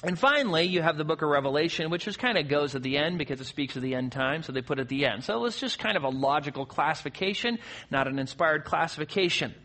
And 0.05 0.19
finally, 0.19 0.65
you 0.65 0.81
have 0.81 0.97
the 0.97 1.05
book 1.05 1.21
of 1.21 1.29
Revelation, 1.29 1.89
which 1.89 2.03
just 2.03 2.19
kind 2.19 2.37
of 2.37 2.49
goes 2.49 2.75
at 2.75 2.83
the 2.83 2.97
end 2.97 3.17
because 3.17 3.39
it 3.39 3.45
speaks 3.45 3.77
of 3.77 3.81
the 3.81 3.95
end 3.95 4.11
time, 4.11 4.43
so 4.43 4.51
they 4.51 4.61
put 4.61 4.77
it 4.77 4.81
at 4.81 4.89
the 4.89 5.05
end. 5.05 5.23
So 5.23 5.45
it's 5.45 5.61
just 5.61 5.79
kind 5.79 5.95
of 5.95 6.03
a 6.03 6.09
logical 6.09 6.65
classification, 6.65 7.57
not 7.89 8.09
an 8.09 8.19
inspired 8.19 8.65
classification. 8.65 9.55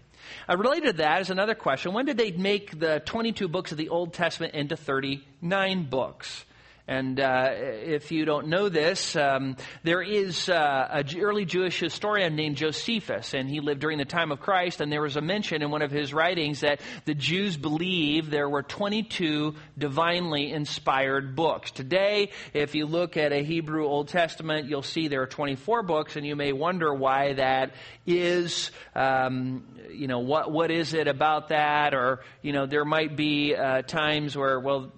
Uh, 0.49 0.57
related 0.57 0.87
to 0.87 0.93
that 0.99 1.23
is 1.23 1.31
another 1.31 1.57
question. 1.57 1.93
When 1.93 2.07
did 2.07 2.19
they 2.19 2.31
make 2.31 2.79
the 2.79 3.03
22 3.05 3.49
books 3.49 3.73
of 3.73 3.79
the 3.79 3.89
Old 3.89 4.13
Testament 4.13 4.55
into 4.55 4.77
39 4.77 5.89
books? 5.91 6.45
And 6.89 7.21
uh, 7.21 7.51
if 7.53 8.11
you 8.11 8.25
don't 8.25 8.49
know 8.49 8.71
this, 8.71 9.15
um, 9.15 9.57
there 9.83 10.01
is 10.01 10.49
uh, 10.49 10.89
an 10.91 11.21
early 11.21 11.45
Jewish 11.45 11.79
historian 11.79 12.35
named 12.35 12.57
Josephus, 12.57 13.35
and 13.35 13.47
he 13.47 13.61
lived 13.61 13.81
during 13.81 13.99
the 13.99 14.07
time 14.07 14.33
of 14.33 14.41
Christ. 14.41 14.81
And 14.81 14.91
there 14.91 15.03
was 15.03 15.17
a 15.17 15.21
mention 15.21 15.61
in 15.61 15.71
one 15.71 15.83
of 15.83 15.91
his 15.91 16.15
writings 16.15 16.61
that 16.61 16.81
the 17.05 17.15
Jews 17.15 17.59
believe 17.59 18.31
there 18.31 18.49
were 18.49 18.63
22 18.63 19.55
divinely 19.77 20.51
inspired 20.51 21.37
books. 21.37 21.73
Today, 21.73 22.31
if 22.55 22.75
you 22.75 22.87
look 22.87 23.19
at 23.19 23.33
a 23.33 23.45
Hebrew 23.45 23.85
Old 23.85 24.09
Testament, 24.09 24.67
you'll 24.67 24.81
see 24.81 25.09
there 25.09 25.21
are 25.21 25.27
24 25.27 25.83
books, 25.83 26.17
and 26.17 26.27
you 26.27 26.37
may 26.37 26.55
wonder 26.55 26.95
why 26.95 27.35
that 27.35 27.75
is. 28.07 28.71
Um, 28.95 29.67
you 29.91 30.07
know, 30.07 30.21
what 30.21 30.51
what 30.51 30.71
is 30.71 30.95
it 30.95 31.07
about 31.07 31.49
that? 31.49 31.93
Or 31.93 32.21
you 32.41 32.55
know, 32.55 32.65
there 32.65 32.87
might 32.87 33.15
be 33.15 33.55
uh, 33.55 33.83
times 33.83 34.35
where 34.35 34.59
well 34.59 34.93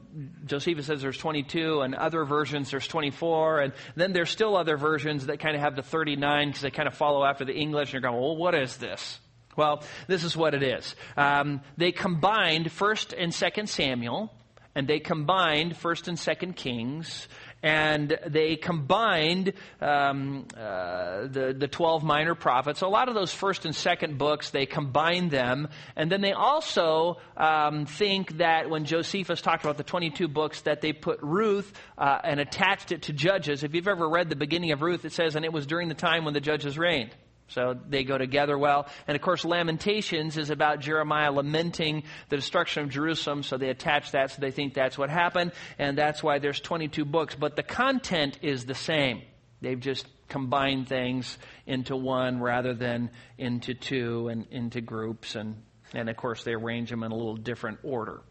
Josephus 0.46 0.86
says 0.86 1.02
there's 1.02 1.18
22, 1.18 1.80
and 1.80 1.94
other 1.94 2.24
versions 2.24 2.70
there's 2.70 2.86
24, 2.86 3.60
and 3.60 3.72
then 3.96 4.12
there's 4.12 4.30
still 4.30 4.56
other 4.56 4.76
versions 4.76 5.26
that 5.26 5.40
kind 5.40 5.54
of 5.54 5.62
have 5.62 5.76
the 5.76 5.82
39 5.82 6.48
because 6.48 6.62
they 6.62 6.70
kind 6.70 6.88
of 6.88 6.94
follow 6.94 7.24
after 7.24 7.44
the 7.44 7.54
English, 7.54 7.88
and 7.88 7.94
you're 7.94 8.10
going, 8.10 8.20
well, 8.20 8.36
what 8.36 8.54
is 8.54 8.76
this? 8.76 9.18
Well, 9.56 9.82
this 10.06 10.24
is 10.24 10.36
what 10.36 10.54
it 10.54 10.62
is. 10.62 10.94
Um, 11.16 11.60
they 11.76 11.92
combined 11.92 12.70
First 12.72 13.12
and 13.12 13.34
Second 13.34 13.68
Samuel, 13.68 14.32
and 14.74 14.86
they 14.86 15.00
combined 15.00 15.76
First 15.76 16.08
and 16.08 16.18
Second 16.18 16.56
Kings, 16.56 17.28
and 17.62 18.18
they 18.26 18.56
combined 18.56 19.52
um, 19.80 20.46
uh, 20.56 21.26
the 21.26 21.54
the 21.56 21.68
twelve 21.68 22.02
minor 22.02 22.34
prophets. 22.34 22.80
So 22.80 22.86
a 22.86 22.88
lot 22.88 23.08
of 23.08 23.14
those 23.14 23.32
first 23.32 23.64
and 23.64 23.74
second 23.74 24.18
books, 24.18 24.50
they 24.50 24.66
combined 24.66 25.30
them, 25.30 25.68
and 25.96 26.10
then 26.10 26.20
they 26.20 26.32
also 26.32 27.18
um, 27.36 27.86
think 27.86 28.38
that 28.38 28.70
when 28.70 28.84
Josephus 28.84 29.40
talked 29.40 29.64
about 29.64 29.76
the 29.76 29.84
twenty 29.84 30.10
two 30.10 30.28
books, 30.28 30.62
that 30.62 30.80
they 30.80 30.92
put 30.92 31.18
Ruth 31.22 31.72
uh, 31.98 32.18
and 32.24 32.40
attached 32.40 32.92
it 32.92 33.02
to 33.02 33.12
Judges. 33.12 33.62
If 33.62 33.74
you've 33.74 33.88
ever 33.88 34.08
read 34.08 34.28
the 34.30 34.36
beginning 34.36 34.72
of 34.72 34.82
Ruth, 34.82 35.04
it 35.04 35.12
says, 35.12 35.36
"And 35.36 35.44
it 35.44 35.52
was 35.52 35.66
during 35.66 35.88
the 35.88 35.94
time 35.94 36.24
when 36.24 36.34
the 36.34 36.40
judges 36.40 36.78
reigned." 36.78 37.14
So 37.50 37.76
they 37.88 38.04
go 38.04 38.16
together 38.16 38.56
well. 38.56 38.88
And 39.06 39.16
of 39.16 39.22
course, 39.22 39.44
Lamentations 39.44 40.36
is 40.36 40.50
about 40.50 40.80
Jeremiah 40.80 41.32
lamenting 41.32 42.04
the 42.28 42.36
destruction 42.36 42.84
of 42.84 42.90
Jerusalem. 42.90 43.42
So 43.42 43.58
they 43.58 43.68
attach 43.68 44.12
that. 44.12 44.30
So 44.30 44.40
they 44.40 44.50
think 44.50 44.74
that's 44.74 44.96
what 44.96 45.10
happened. 45.10 45.52
And 45.78 45.98
that's 45.98 46.22
why 46.22 46.38
there's 46.38 46.60
22 46.60 47.04
books. 47.04 47.34
But 47.34 47.56
the 47.56 47.62
content 47.62 48.38
is 48.42 48.64
the 48.64 48.74
same. 48.74 49.22
They've 49.60 49.78
just 49.78 50.06
combined 50.28 50.88
things 50.88 51.36
into 51.66 51.96
one 51.96 52.40
rather 52.40 52.72
than 52.72 53.10
into 53.36 53.74
two 53.74 54.28
and 54.28 54.46
into 54.50 54.80
groups. 54.80 55.34
And, 55.34 55.62
and 55.92 56.08
of 56.08 56.16
course, 56.16 56.44
they 56.44 56.52
arrange 56.52 56.88
them 56.88 57.02
in 57.02 57.12
a 57.12 57.16
little 57.16 57.36
different 57.36 57.80
order. 57.82 58.22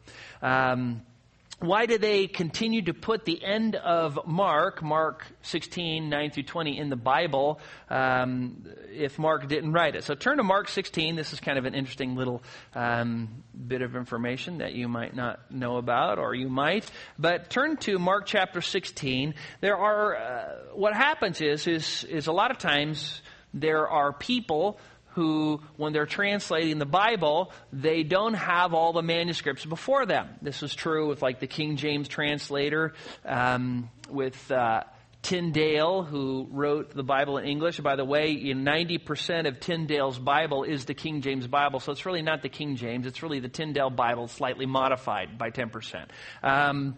Um, 0.41 1.01
why 1.59 1.85
do 1.85 1.97
they 1.97 2.27
continue 2.27 2.81
to 2.83 2.93
put 2.93 3.25
the 3.25 3.43
end 3.43 3.75
of 3.75 4.19
Mark, 4.25 4.81
Mark 4.81 5.25
16, 5.41 6.09
9 6.09 6.31
through 6.31 6.43
20, 6.43 6.77
in 6.77 6.89
the 6.89 6.95
Bible 6.95 7.59
um, 7.89 8.65
if 8.91 9.19
Mark 9.19 9.47
didn't 9.47 9.73
write 9.73 9.95
it? 9.95 10.03
So 10.05 10.15
turn 10.15 10.37
to 10.37 10.43
Mark 10.43 10.69
16. 10.69 11.15
This 11.15 11.33
is 11.33 11.39
kind 11.39 11.57
of 11.57 11.65
an 11.65 11.75
interesting 11.75 12.15
little 12.15 12.41
um, 12.73 13.43
bit 13.67 13.81
of 13.81 13.95
information 13.95 14.59
that 14.59 14.73
you 14.73 14.87
might 14.87 15.15
not 15.15 15.51
know 15.51 15.77
about, 15.77 16.17
or 16.17 16.33
you 16.33 16.49
might. 16.49 16.89
But 17.17 17.49
turn 17.49 17.77
to 17.77 17.99
Mark 17.99 18.25
chapter 18.25 18.61
16. 18.61 19.35
There 19.59 19.77
are, 19.77 20.15
uh, 20.15 20.45
what 20.75 20.93
happens 20.93 21.41
is, 21.41 21.67
is, 21.67 22.05
is 22.05 22.27
a 22.27 22.33
lot 22.33 22.51
of 22.51 22.57
times 22.57 23.21
there 23.53 23.87
are 23.87 24.13
people 24.13 24.79
who, 25.19 25.59
when 25.75 25.91
they're 25.91 26.05
translating 26.05 26.79
the 26.79 26.85
Bible, 26.85 27.51
they 27.73 28.03
don't 28.03 28.35
have 28.35 28.73
all 28.73 28.93
the 28.93 29.01
manuscripts 29.01 29.65
before 29.65 30.05
them. 30.05 30.29
This 30.41 30.61
was 30.61 30.73
true 30.73 31.09
with 31.09 31.21
like 31.21 31.41
the 31.41 31.47
King 31.47 31.75
James 31.75 32.07
translator, 32.07 32.93
um, 33.25 33.89
with 34.09 34.49
uh, 34.49 34.83
Tyndale, 35.21 36.03
who 36.03 36.47
wrote 36.51 36.91
the 36.91 37.03
Bible 37.03 37.38
in 37.38 37.45
English. 37.45 37.81
By 37.81 37.97
the 37.97 38.05
way, 38.05 38.33
90% 38.33 39.45
of 39.45 39.59
Tyndale's 39.59 40.17
Bible 40.17 40.63
is 40.63 40.85
the 40.85 40.93
King 40.93 41.19
James 41.19 41.47
Bible, 41.47 41.81
so 41.81 41.91
it's 41.91 42.05
really 42.05 42.21
not 42.21 42.41
the 42.41 42.47
King 42.47 42.77
James, 42.77 43.05
it's 43.05 43.21
really 43.21 43.41
the 43.41 43.49
Tyndale 43.49 43.89
Bible, 43.89 44.29
slightly 44.29 44.65
modified 44.65 45.38
by 45.38 45.51
10%. 45.51 46.05
Um, 46.41 46.95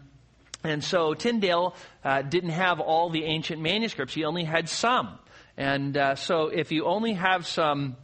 and 0.63 0.83
so 0.83 1.15
Tyndale 1.15 1.75
uh, 2.03 2.21
didn't 2.21 2.51
have 2.51 2.79
all 2.79 3.09
the 3.09 3.23
ancient 3.23 3.63
manuscripts, 3.63 4.13
he 4.13 4.25
only 4.25 4.43
had 4.43 4.69
some. 4.69 5.17
And 5.57 5.97
uh, 5.97 6.15
so 6.15 6.47
if 6.47 6.71
you 6.71 6.85
only 6.85 7.13
have 7.13 7.45
some, 7.45 7.97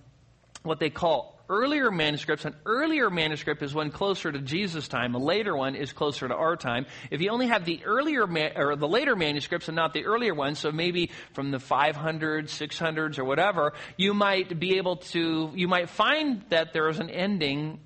what 0.68 0.80
they 0.80 0.90
call 0.90 1.38
earlier 1.50 1.92
manuscripts, 1.92 2.46
an 2.46 2.56
earlier 2.66 3.10
manuscript 3.10 3.62
is 3.62 3.74
one 3.74 3.92
closer 3.92 4.32
to 4.32 4.40
Jesus' 4.40 4.88
time. 4.88 5.16
A 5.16 5.18
later 5.18 5.56
one 5.56 5.76
is 5.76 5.94
closer 5.94 6.28
to 6.28 6.36
our 6.36 6.56
time. 6.56 6.86
If 7.12 7.22
you 7.22 7.30
only 7.30 7.48
have 7.48 7.66
the 7.66 7.84
earlier 7.86 8.28
ma- 8.28 8.50
or 8.56 8.76
the 8.76 8.88
later 8.88 9.16
manuscripts 9.16 9.68
and 9.68 9.76
not 9.76 9.94
the 9.94 10.06
earlier 10.06 10.34
ones, 10.34 10.60
so 10.60 10.72
maybe 10.72 11.12
from 11.34 11.52
the 11.52 11.58
500s, 11.58 12.50
600s, 12.50 13.18
or 13.18 13.26
whatever, 13.26 13.74
you 13.96 14.14
might 14.14 14.60
be 14.60 14.78
able 14.78 14.98
to. 14.98 15.52
You 15.56 15.68
might 15.68 15.90
find 15.90 16.44
that 16.50 16.74
there 16.74 16.90
is 16.90 17.00
an 17.00 17.10
ending 17.10 17.80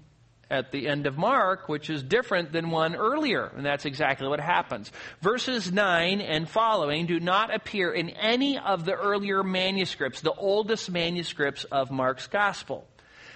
at 0.52 0.72
the 0.72 0.88
end 0.88 1.08
of 1.08 1.18
Mark, 1.18 1.70
which 1.70 1.90
is 1.90 2.04
different 2.04 2.52
than 2.52 2.70
one 2.70 2.96
earlier. 2.96 3.52
And 3.56 3.66
that's 3.66 3.86
exactly 3.86 4.28
what 4.28 4.40
happens. 4.40 4.92
Verses 5.22 5.72
9 5.72 6.22
and 6.22 6.48
following 6.48 7.06
do 7.06 7.20
not 7.20 7.56
appear 7.56 7.92
in 7.92 8.10
any 8.10 8.60
of 8.60 8.86
the 8.86 8.94
earlier 8.94 9.44
manuscripts, 9.44 10.22
the 10.22 10.34
oldest 10.34 10.92
manuscripts 10.92 11.64
of 11.64 11.90
Mark's 11.90 12.28
gospel. 12.28 12.86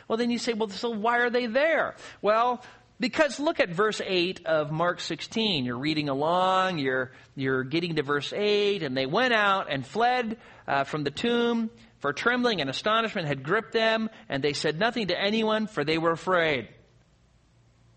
Well, 0.08 0.18
then 0.18 0.30
you 0.30 0.38
say, 0.38 0.54
well, 0.54 0.70
so 0.70 0.92
why 0.92 1.20
are 1.20 1.30
they 1.30 1.48
there? 1.48 1.96
Well, 2.22 2.64
because 3.00 3.40
look 3.40 3.60
at 3.60 3.70
verse 3.70 4.02
8 4.06 4.46
of 4.46 4.72
Mark 4.72 5.00
16. 5.00 5.66
You're 5.66 5.78
reading 5.78 6.10
along, 6.10 6.78
you're, 6.78 7.12
you're 7.36 7.64
getting 7.64 7.96
to 7.96 8.04
verse 8.04 8.32
8, 8.32 8.84
and 8.84 8.96
they 8.96 9.06
went 9.06 9.34
out 9.34 9.72
and 9.72 9.86
fled 9.86 10.38
uh, 10.68 10.84
from 10.84 11.04
the 11.04 11.12
tomb, 11.12 11.70
for 12.00 12.14
trembling 12.14 12.62
and 12.62 12.70
astonishment 12.70 13.28
had 13.28 13.42
gripped 13.42 13.72
them, 13.72 14.10
and 14.30 14.44
they 14.44 14.54
said 14.54 14.80
nothing 14.80 15.08
to 15.08 15.20
anyone, 15.20 15.66
for 15.66 15.84
they 15.84 15.98
were 15.98 16.12
afraid. 16.12 16.68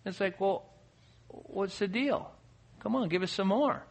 It's 0.09 0.21
like, 0.21 0.41
well, 0.41 0.65
what's 1.29 1.79
the 1.79 1.89
deal? 1.89 2.31
Come 2.81 2.97
on, 2.97 3.09
give 3.09 3.23
us 3.23 3.31
some 3.33 3.49
more. 3.49 3.83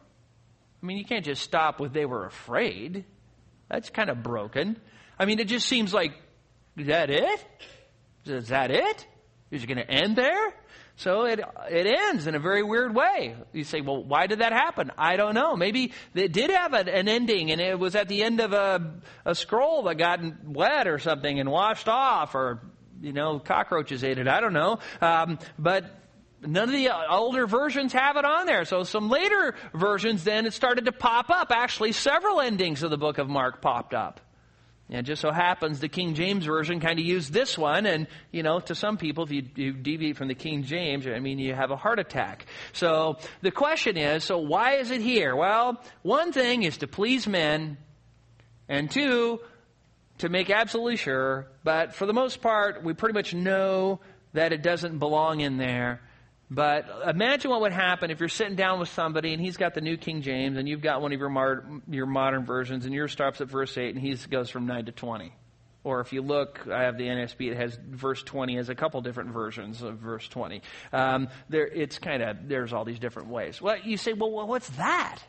I 0.82 0.86
mean, 0.86 0.98
you 0.98 1.04
can't 1.04 1.24
just 1.24 1.42
stop 1.42 1.80
with 1.80 1.92
they 1.92 2.06
were 2.06 2.26
afraid. 2.26 3.04
That's 3.68 3.90
kind 3.90 4.10
of 4.10 4.22
broken. 4.22 4.78
I 5.18 5.24
mean, 5.24 5.40
it 5.40 5.48
just 5.48 5.66
seems 5.66 5.92
like, 5.92 6.12
is 6.76 6.86
that 6.86 7.10
it? 7.10 7.44
Is 8.24 8.48
that 8.48 8.70
it? 8.70 9.06
Is 9.50 9.64
it 9.64 9.66
going 9.66 9.78
to 9.78 9.90
end 9.90 10.16
there? 10.16 10.54
So 10.96 11.26
it, 11.26 11.40
it 11.70 11.86
ends 11.86 12.26
in 12.26 12.34
a 12.34 12.40
very 12.40 12.62
weird 12.62 12.94
way. 12.94 13.36
You 13.52 13.64
say, 13.64 13.80
well, 13.80 14.02
why 14.02 14.26
did 14.26 14.40
that 14.40 14.52
happen? 14.52 14.90
I 14.98 15.16
don't 15.16 15.34
know. 15.34 15.54
Maybe 15.54 15.92
it 16.14 16.32
did 16.32 16.50
have 16.50 16.72
an, 16.74 16.88
an 16.88 17.08
ending 17.08 17.52
and 17.52 17.60
it 17.60 17.78
was 17.78 17.94
at 17.94 18.08
the 18.08 18.22
end 18.22 18.40
of 18.40 18.52
a, 18.52 18.94
a 19.24 19.34
scroll 19.34 19.84
that 19.84 19.96
got 19.96 20.20
wet 20.44 20.88
or 20.88 20.98
something 20.98 21.38
and 21.38 21.50
washed 21.50 21.88
off 21.88 22.34
or, 22.34 22.62
you 23.00 23.12
know, 23.12 23.38
cockroaches 23.38 24.02
ate 24.02 24.18
it. 24.18 24.26
I 24.26 24.40
don't 24.40 24.52
know. 24.52 24.80
Um, 25.00 25.38
but 25.56 25.84
None 26.40 26.68
of 26.68 26.70
the 26.70 26.90
older 27.10 27.46
versions 27.46 27.92
have 27.92 28.16
it 28.16 28.24
on 28.24 28.46
there. 28.46 28.64
So 28.64 28.84
some 28.84 29.08
later 29.08 29.54
versions 29.74 30.24
then 30.24 30.46
it 30.46 30.52
started 30.52 30.84
to 30.84 30.92
pop 30.92 31.30
up. 31.30 31.50
Actually, 31.50 31.92
several 31.92 32.40
endings 32.40 32.82
of 32.82 32.90
the 32.90 32.98
book 32.98 33.18
of 33.18 33.28
Mark 33.28 33.60
popped 33.60 33.92
up. 33.92 34.20
And 34.88 35.00
it 35.00 35.02
just 35.02 35.20
so 35.20 35.30
happens 35.30 35.80
the 35.80 35.88
King 35.88 36.14
James 36.14 36.46
Version 36.46 36.80
kind 36.80 36.98
of 36.98 37.04
used 37.04 37.30
this 37.30 37.58
one, 37.58 37.84
and, 37.84 38.06
you 38.32 38.42
know, 38.42 38.58
to 38.58 38.74
some 38.74 38.96
people, 38.96 39.24
if 39.24 39.30
you, 39.30 39.42
you, 39.54 39.72
deviate 39.74 40.16
from 40.16 40.28
the 40.28 40.34
King 40.34 40.62
James, 40.62 41.06
I 41.06 41.18
mean, 41.18 41.38
you 41.38 41.54
have 41.54 41.70
a 41.70 41.76
heart 41.76 41.98
attack. 41.98 42.46
So 42.72 43.18
the 43.42 43.50
question 43.50 43.98
is, 43.98 44.24
so 44.24 44.38
why 44.38 44.76
is 44.76 44.90
it 44.90 45.02
here? 45.02 45.36
Well, 45.36 45.82
one 46.00 46.32
thing 46.32 46.62
is 46.62 46.78
to 46.78 46.86
please 46.86 47.26
men, 47.26 47.76
and 48.66 48.90
two, 48.90 49.40
to 50.18 50.30
make 50.30 50.48
absolutely 50.48 50.96
sure, 50.96 51.48
but 51.64 51.94
for 51.94 52.06
the 52.06 52.14
most 52.14 52.40
part, 52.40 52.82
we 52.82 52.94
pretty 52.94 53.14
much 53.14 53.34
know 53.34 54.00
that 54.32 54.54
it 54.54 54.62
doesn't 54.62 54.98
belong 54.98 55.40
in 55.40 55.58
there. 55.58 56.00
But 56.50 56.86
imagine 57.06 57.50
what 57.50 57.60
would 57.60 57.72
happen 57.72 58.10
if 58.10 58.20
you're 58.20 58.28
sitting 58.28 58.56
down 58.56 58.80
with 58.80 58.88
somebody 58.88 59.34
and 59.34 59.42
he's 59.42 59.58
got 59.58 59.74
the 59.74 59.82
New 59.82 59.98
King 59.98 60.22
James 60.22 60.56
and 60.56 60.66
you've 60.66 60.80
got 60.80 61.02
one 61.02 61.12
of 61.12 61.20
your, 61.20 61.28
mar- 61.28 61.64
your 61.88 62.06
modern 62.06 62.46
versions 62.46 62.86
and 62.86 62.94
yours 62.94 63.12
stops 63.12 63.40
at 63.40 63.48
verse 63.48 63.76
8 63.76 63.94
and 63.94 64.02
he 64.02 64.14
goes 64.14 64.48
from 64.48 64.66
9 64.66 64.86
to 64.86 64.92
20. 64.92 65.32
Or 65.84 66.00
if 66.00 66.12
you 66.12 66.22
look, 66.22 66.66
I 66.70 66.82
have 66.82 66.96
the 66.98 67.04
NSB, 67.04 67.52
it 67.52 67.56
has 67.56 67.78
verse 67.88 68.22
20 68.22 68.58
as 68.58 68.68
a 68.68 68.74
couple 68.74 69.00
different 69.00 69.30
versions 69.30 69.82
of 69.82 69.98
verse 69.98 70.26
20. 70.28 70.62
Um, 70.92 71.28
there, 71.48 71.66
it's 71.66 71.98
kind 71.98 72.22
of, 72.22 72.48
there's 72.48 72.72
all 72.72 72.84
these 72.84 72.98
different 72.98 73.28
ways. 73.28 73.60
Well, 73.60 73.78
you 73.84 73.96
say, 73.96 74.12
well, 74.14 74.46
what's 74.46 74.68
that? 74.70 75.20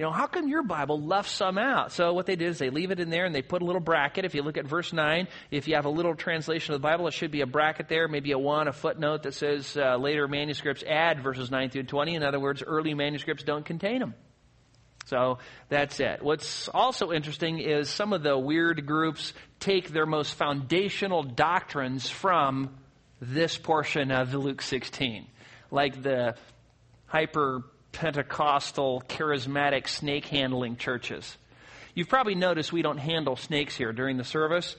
You 0.00 0.06
know, 0.06 0.12
how 0.12 0.28
come 0.28 0.48
your 0.48 0.62
Bible 0.62 0.98
left 0.98 1.28
some 1.28 1.58
out? 1.58 1.92
So 1.92 2.14
what 2.14 2.24
they 2.24 2.34
did 2.34 2.48
is 2.48 2.58
they 2.58 2.70
leave 2.70 2.90
it 2.90 3.00
in 3.00 3.10
there 3.10 3.26
and 3.26 3.34
they 3.34 3.42
put 3.42 3.60
a 3.60 3.66
little 3.66 3.82
bracket. 3.82 4.24
If 4.24 4.34
you 4.34 4.40
look 4.40 4.56
at 4.56 4.64
verse 4.64 4.94
9, 4.94 5.28
if 5.50 5.68
you 5.68 5.74
have 5.74 5.84
a 5.84 5.90
little 5.90 6.14
translation 6.14 6.72
of 6.72 6.80
the 6.80 6.88
Bible, 6.88 7.06
it 7.06 7.12
should 7.12 7.30
be 7.30 7.42
a 7.42 7.46
bracket 7.46 7.90
there, 7.90 8.08
maybe 8.08 8.32
a 8.32 8.38
1, 8.38 8.66
a 8.66 8.72
footnote 8.72 9.24
that 9.24 9.34
says 9.34 9.76
uh, 9.76 9.98
later 9.98 10.26
manuscripts 10.26 10.82
add 10.88 11.22
verses 11.22 11.50
9 11.50 11.68
through 11.68 11.82
20. 11.82 12.14
In 12.14 12.22
other 12.22 12.40
words, 12.40 12.62
early 12.66 12.94
manuscripts 12.94 13.44
don't 13.44 13.62
contain 13.62 13.98
them. 13.98 14.14
So 15.04 15.36
that's 15.68 16.00
it. 16.00 16.22
What's 16.22 16.68
also 16.68 17.12
interesting 17.12 17.58
is 17.58 17.90
some 17.90 18.14
of 18.14 18.22
the 18.22 18.38
weird 18.38 18.86
groups 18.86 19.34
take 19.58 19.90
their 19.90 20.06
most 20.06 20.32
foundational 20.32 21.22
doctrines 21.22 22.08
from 22.08 22.70
this 23.20 23.58
portion 23.58 24.12
of 24.12 24.32
Luke 24.32 24.62
16. 24.62 25.26
Like 25.70 26.02
the 26.02 26.36
hyper 27.04 27.64
Pentecostal, 27.92 29.02
charismatic, 29.08 29.88
snake 29.88 30.26
handling 30.26 30.76
churches. 30.76 31.36
You've 31.94 32.08
probably 32.08 32.34
noticed 32.34 32.72
we 32.72 32.82
don't 32.82 32.98
handle 32.98 33.36
snakes 33.36 33.76
here 33.76 33.92
during 33.92 34.16
the 34.16 34.24
service. 34.24 34.76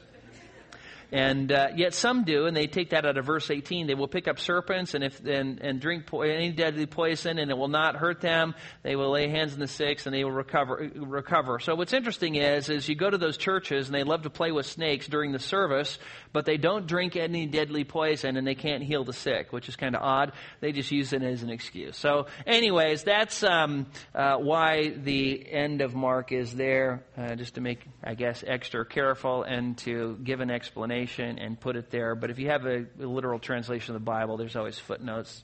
And 1.11 1.51
uh, 1.51 1.69
yet 1.75 1.93
some 1.93 2.23
do, 2.23 2.45
and 2.45 2.55
they 2.55 2.67
take 2.67 2.91
that 2.91 3.05
out 3.05 3.17
of 3.17 3.25
verse 3.25 3.51
18. 3.51 3.85
They 3.85 3.95
will 3.95 4.07
pick 4.07 4.29
up 4.29 4.39
serpents 4.39 4.93
and 4.93 5.03
if 5.03 5.19
and, 5.25 5.59
and 5.59 5.81
drink 5.81 6.05
po- 6.05 6.21
any 6.21 6.53
deadly 6.53 6.85
poison, 6.85 7.37
and 7.37 7.51
it 7.51 7.57
will 7.57 7.67
not 7.67 7.97
hurt 7.97 8.21
them. 8.21 8.55
They 8.81 8.95
will 8.95 9.11
lay 9.11 9.27
hands 9.27 9.51
on 9.53 9.59
the 9.59 9.67
sick, 9.67 10.05
and 10.05 10.15
they 10.15 10.23
will 10.23 10.31
recover. 10.31 10.89
Recover. 10.95 11.59
So 11.59 11.75
what's 11.75 11.91
interesting 11.91 12.35
is, 12.35 12.69
is 12.69 12.87
you 12.87 12.95
go 12.95 13.09
to 13.09 13.17
those 13.17 13.35
churches, 13.35 13.87
and 13.87 13.95
they 13.95 14.03
love 14.03 14.21
to 14.21 14.29
play 14.29 14.53
with 14.53 14.65
snakes 14.65 15.05
during 15.07 15.33
the 15.33 15.39
service, 15.39 15.99
but 16.31 16.45
they 16.45 16.55
don't 16.55 16.87
drink 16.87 17.17
any 17.17 17.45
deadly 17.45 17.83
poison, 17.83 18.37
and 18.37 18.47
they 18.47 18.55
can't 18.55 18.81
heal 18.81 19.03
the 19.03 19.11
sick, 19.11 19.51
which 19.51 19.67
is 19.67 19.75
kind 19.75 19.97
of 19.97 20.01
odd. 20.01 20.31
They 20.61 20.71
just 20.71 20.91
use 20.91 21.11
it 21.11 21.23
as 21.23 21.43
an 21.43 21.49
excuse. 21.49 21.97
So, 21.97 22.27
anyways, 22.47 23.03
that's 23.03 23.43
um, 23.43 23.87
uh, 24.15 24.37
why 24.37 24.93
the 24.95 25.51
end 25.51 25.81
of 25.81 25.93
Mark 25.93 26.31
is 26.31 26.55
there, 26.55 27.03
uh, 27.17 27.35
just 27.35 27.55
to 27.55 27.61
make, 27.61 27.85
I 28.01 28.13
guess, 28.13 28.45
extra 28.47 28.85
careful 28.85 29.43
and 29.43 29.77
to 29.79 30.17
give 30.23 30.39
an 30.39 30.49
explanation 30.49 31.00
and 31.39 31.59
put 31.59 31.75
it 31.75 31.89
there. 31.91 32.15
But 32.15 32.29
if 32.29 32.39
you 32.39 32.49
have 32.49 32.65
a, 32.65 32.85
a 32.99 33.05
literal 33.05 33.39
translation 33.39 33.95
of 33.95 34.01
the 34.01 34.05
Bible, 34.05 34.37
there's 34.37 34.55
always 34.55 34.79
footnotes 34.79 35.43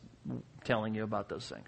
telling 0.63 0.95
you 0.95 1.03
about 1.03 1.29
those 1.29 1.47
things. 1.47 1.67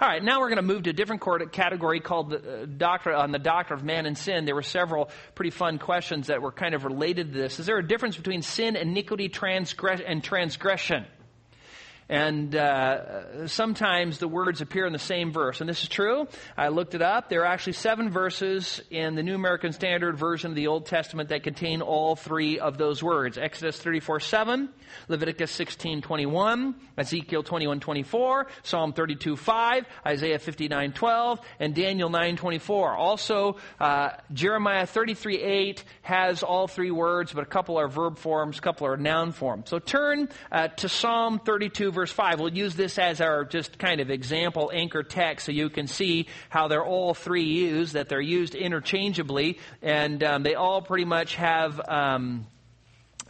All 0.00 0.08
right, 0.08 0.22
now 0.22 0.40
we're 0.40 0.48
going 0.48 0.56
to 0.56 0.62
move 0.62 0.84
to 0.84 0.90
a 0.90 0.94
different 0.94 1.20
category 1.52 2.00
called 2.00 2.30
the 2.30 2.62
uh, 2.62 2.66
doctrine 2.66 3.16
on 3.16 3.32
the 3.32 3.38
doctrine 3.38 3.78
of 3.78 3.84
man 3.84 4.06
and 4.06 4.16
sin. 4.16 4.46
There 4.46 4.54
were 4.54 4.62
several 4.62 5.10
pretty 5.34 5.50
fun 5.50 5.78
questions 5.78 6.28
that 6.28 6.40
were 6.40 6.52
kind 6.52 6.74
of 6.74 6.84
related 6.84 7.32
to 7.32 7.38
this. 7.38 7.60
Is 7.60 7.66
there 7.66 7.76
a 7.76 7.86
difference 7.86 8.16
between 8.16 8.42
sin, 8.42 8.76
iniquity, 8.76 9.28
transgress- 9.28 10.00
and 10.06 10.24
transgression? 10.24 11.04
And 12.10 12.56
uh, 12.56 13.46
sometimes 13.46 14.18
the 14.18 14.26
words 14.26 14.60
appear 14.60 14.84
in 14.84 14.92
the 14.92 14.98
same 14.98 15.30
verse. 15.30 15.60
And 15.60 15.70
this 15.70 15.84
is 15.84 15.88
true. 15.88 16.26
I 16.56 16.66
looked 16.66 16.96
it 16.96 17.02
up. 17.02 17.28
There 17.28 17.42
are 17.42 17.46
actually 17.46 17.74
seven 17.74 18.10
verses 18.10 18.82
in 18.90 19.14
the 19.14 19.22
New 19.22 19.36
American 19.36 19.72
Standard 19.72 20.18
Version 20.18 20.50
of 20.50 20.56
the 20.56 20.66
Old 20.66 20.86
Testament 20.86 21.28
that 21.28 21.44
contain 21.44 21.82
all 21.82 22.16
three 22.16 22.58
of 22.58 22.78
those 22.78 23.00
words. 23.00 23.38
Exodus 23.38 23.78
34 23.78 24.18
7, 24.18 24.68
Leviticus 25.06 25.52
16 25.52 26.02
21, 26.02 26.74
Ezekiel 26.98 27.44
21 27.44 27.78
24, 27.78 28.48
Psalm 28.64 28.92
32 28.92 29.36
5, 29.36 29.86
Isaiah 30.04 30.40
59 30.40 30.92
12, 30.92 31.40
and 31.60 31.76
Daniel 31.76 32.10
9 32.10 32.36
24. 32.36 32.96
Also, 32.96 33.56
uh, 33.78 34.10
Jeremiah 34.32 34.86
33 34.86 35.40
8 35.40 35.84
has 36.02 36.42
all 36.42 36.66
three 36.66 36.90
words, 36.90 37.32
but 37.32 37.44
a 37.44 37.46
couple 37.46 37.78
are 37.78 37.86
verb 37.86 38.18
forms, 38.18 38.58
a 38.58 38.62
couple 38.62 38.88
are 38.88 38.96
noun 38.96 39.30
forms. 39.30 39.70
So 39.70 39.78
turn 39.78 40.28
uh, 40.50 40.66
to 40.66 40.88
Psalm 40.88 41.38
32 41.38 41.99
verse 42.00 42.12
5. 42.12 42.40
We'll 42.40 42.56
use 42.56 42.74
this 42.76 42.98
as 42.98 43.20
our 43.20 43.44
just 43.44 43.78
kind 43.78 44.00
of 44.00 44.08
example 44.08 44.70
anchor 44.72 45.02
text 45.02 45.44
so 45.44 45.52
you 45.52 45.68
can 45.68 45.86
see 45.86 46.28
how 46.48 46.66
they're 46.66 46.82
all 46.82 47.12
three 47.12 47.44
used, 47.44 47.92
that 47.92 48.08
they're 48.08 48.22
used 48.22 48.54
interchangeably, 48.54 49.58
and 49.82 50.24
um, 50.24 50.42
they 50.42 50.54
all 50.54 50.80
pretty 50.80 51.04
much 51.04 51.34
have. 51.34 51.78
Um, 51.86 52.46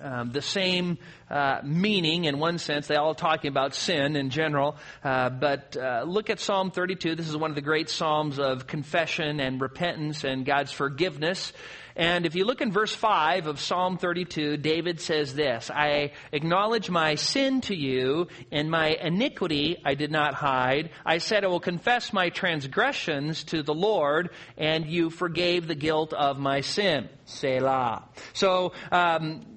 um, 0.02 0.30
the 0.30 0.40
same 0.40 0.96
uh, 1.28 1.60
meaning 1.62 2.24
in 2.24 2.38
one 2.38 2.56
sense. 2.56 2.86
They 2.86 2.96
all 2.96 3.14
talking 3.14 3.48
about 3.48 3.74
sin 3.74 4.16
in 4.16 4.30
general. 4.30 4.76
Uh, 5.04 5.28
but 5.28 5.76
uh, 5.76 6.04
look 6.06 6.30
at 6.30 6.40
Psalm 6.40 6.70
32. 6.70 7.16
This 7.16 7.28
is 7.28 7.36
one 7.36 7.50
of 7.50 7.54
the 7.54 7.60
great 7.60 7.90
psalms 7.90 8.38
of 8.38 8.66
confession 8.66 9.40
and 9.40 9.60
repentance 9.60 10.24
and 10.24 10.46
God's 10.46 10.72
forgiveness. 10.72 11.52
And 12.00 12.24
if 12.24 12.34
you 12.34 12.46
look 12.46 12.62
in 12.62 12.72
verse 12.72 12.94
5 12.94 13.46
of 13.46 13.60
Psalm 13.60 13.98
32, 13.98 14.56
David 14.56 15.02
says 15.02 15.34
this 15.34 15.70
I 15.70 16.12
acknowledge 16.32 16.88
my 16.88 17.16
sin 17.16 17.60
to 17.62 17.76
you, 17.76 18.28
and 18.50 18.70
my 18.70 18.96
iniquity 19.02 19.76
I 19.84 19.96
did 19.96 20.10
not 20.10 20.32
hide. 20.32 20.92
I 21.04 21.18
said, 21.18 21.44
I 21.44 21.48
will 21.48 21.60
confess 21.60 22.10
my 22.14 22.30
transgressions 22.30 23.44
to 23.44 23.62
the 23.62 23.74
Lord, 23.74 24.30
and 24.56 24.86
you 24.86 25.10
forgave 25.10 25.68
the 25.68 25.74
guilt 25.74 26.14
of 26.14 26.38
my 26.38 26.62
sin. 26.62 27.10
Selah. 27.26 28.08
So, 28.32 28.72
um, 28.90 29.49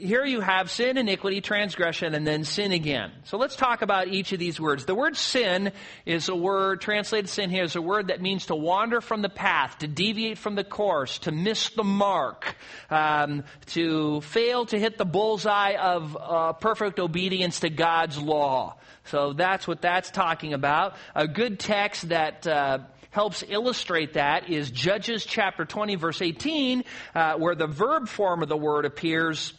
here 0.00 0.24
you 0.24 0.40
have 0.40 0.70
sin, 0.70 0.96
iniquity, 0.96 1.40
transgression, 1.40 2.14
and 2.14 2.26
then 2.26 2.44
sin 2.44 2.72
again. 2.72 3.12
So 3.24 3.36
let's 3.36 3.56
talk 3.56 3.82
about 3.82 4.08
each 4.08 4.32
of 4.32 4.38
these 4.38 4.58
words. 4.58 4.84
The 4.84 4.94
word 4.94 5.16
sin 5.16 5.72
is 6.06 6.28
a 6.28 6.34
word, 6.34 6.80
translated 6.80 7.28
sin 7.28 7.50
here 7.50 7.64
is 7.64 7.76
a 7.76 7.82
word 7.82 8.08
that 8.08 8.20
means 8.20 8.46
to 8.46 8.56
wander 8.56 9.00
from 9.00 9.22
the 9.22 9.28
path, 9.28 9.78
to 9.78 9.86
deviate 9.86 10.38
from 10.38 10.54
the 10.54 10.64
course, 10.64 11.18
to 11.20 11.32
miss 11.32 11.68
the 11.70 11.84
mark, 11.84 12.56
um, 12.90 13.44
to 13.66 14.20
fail 14.22 14.66
to 14.66 14.78
hit 14.78 14.98
the 14.98 15.04
bullseye 15.04 15.74
of 15.74 16.16
uh, 16.20 16.52
perfect 16.54 16.98
obedience 16.98 17.60
to 17.60 17.70
God's 17.70 18.18
law. 18.18 18.76
So 19.04 19.32
that's 19.32 19.68
what 19.68 19.82
that's 19.82 20.10
talking 20.10 20.54
about. 20.54 20.94
A 21.14 21.28
good 21.28 21.58
text 21.58 22.08
that 22.08 22.46
uh, 22.46 22.78
helps 23.10 23.44
illustrate 23.48 24.14
that 24.14 24.48
is 24.48 24.70
Judges 24.70 25.24
chapter 25.24 25.64
20, 25.64 25.96
verse 25.96 26.22
18, 26.22 26.84
uh, 27.14 27.34
where 27.34 27.54
the 27.54 27.66
verb 27.66 28.08
form 28.08 28.42
of 28.42 28.48
the 28.48 28.56
word 28.56 28.84
appears 28.84 29.52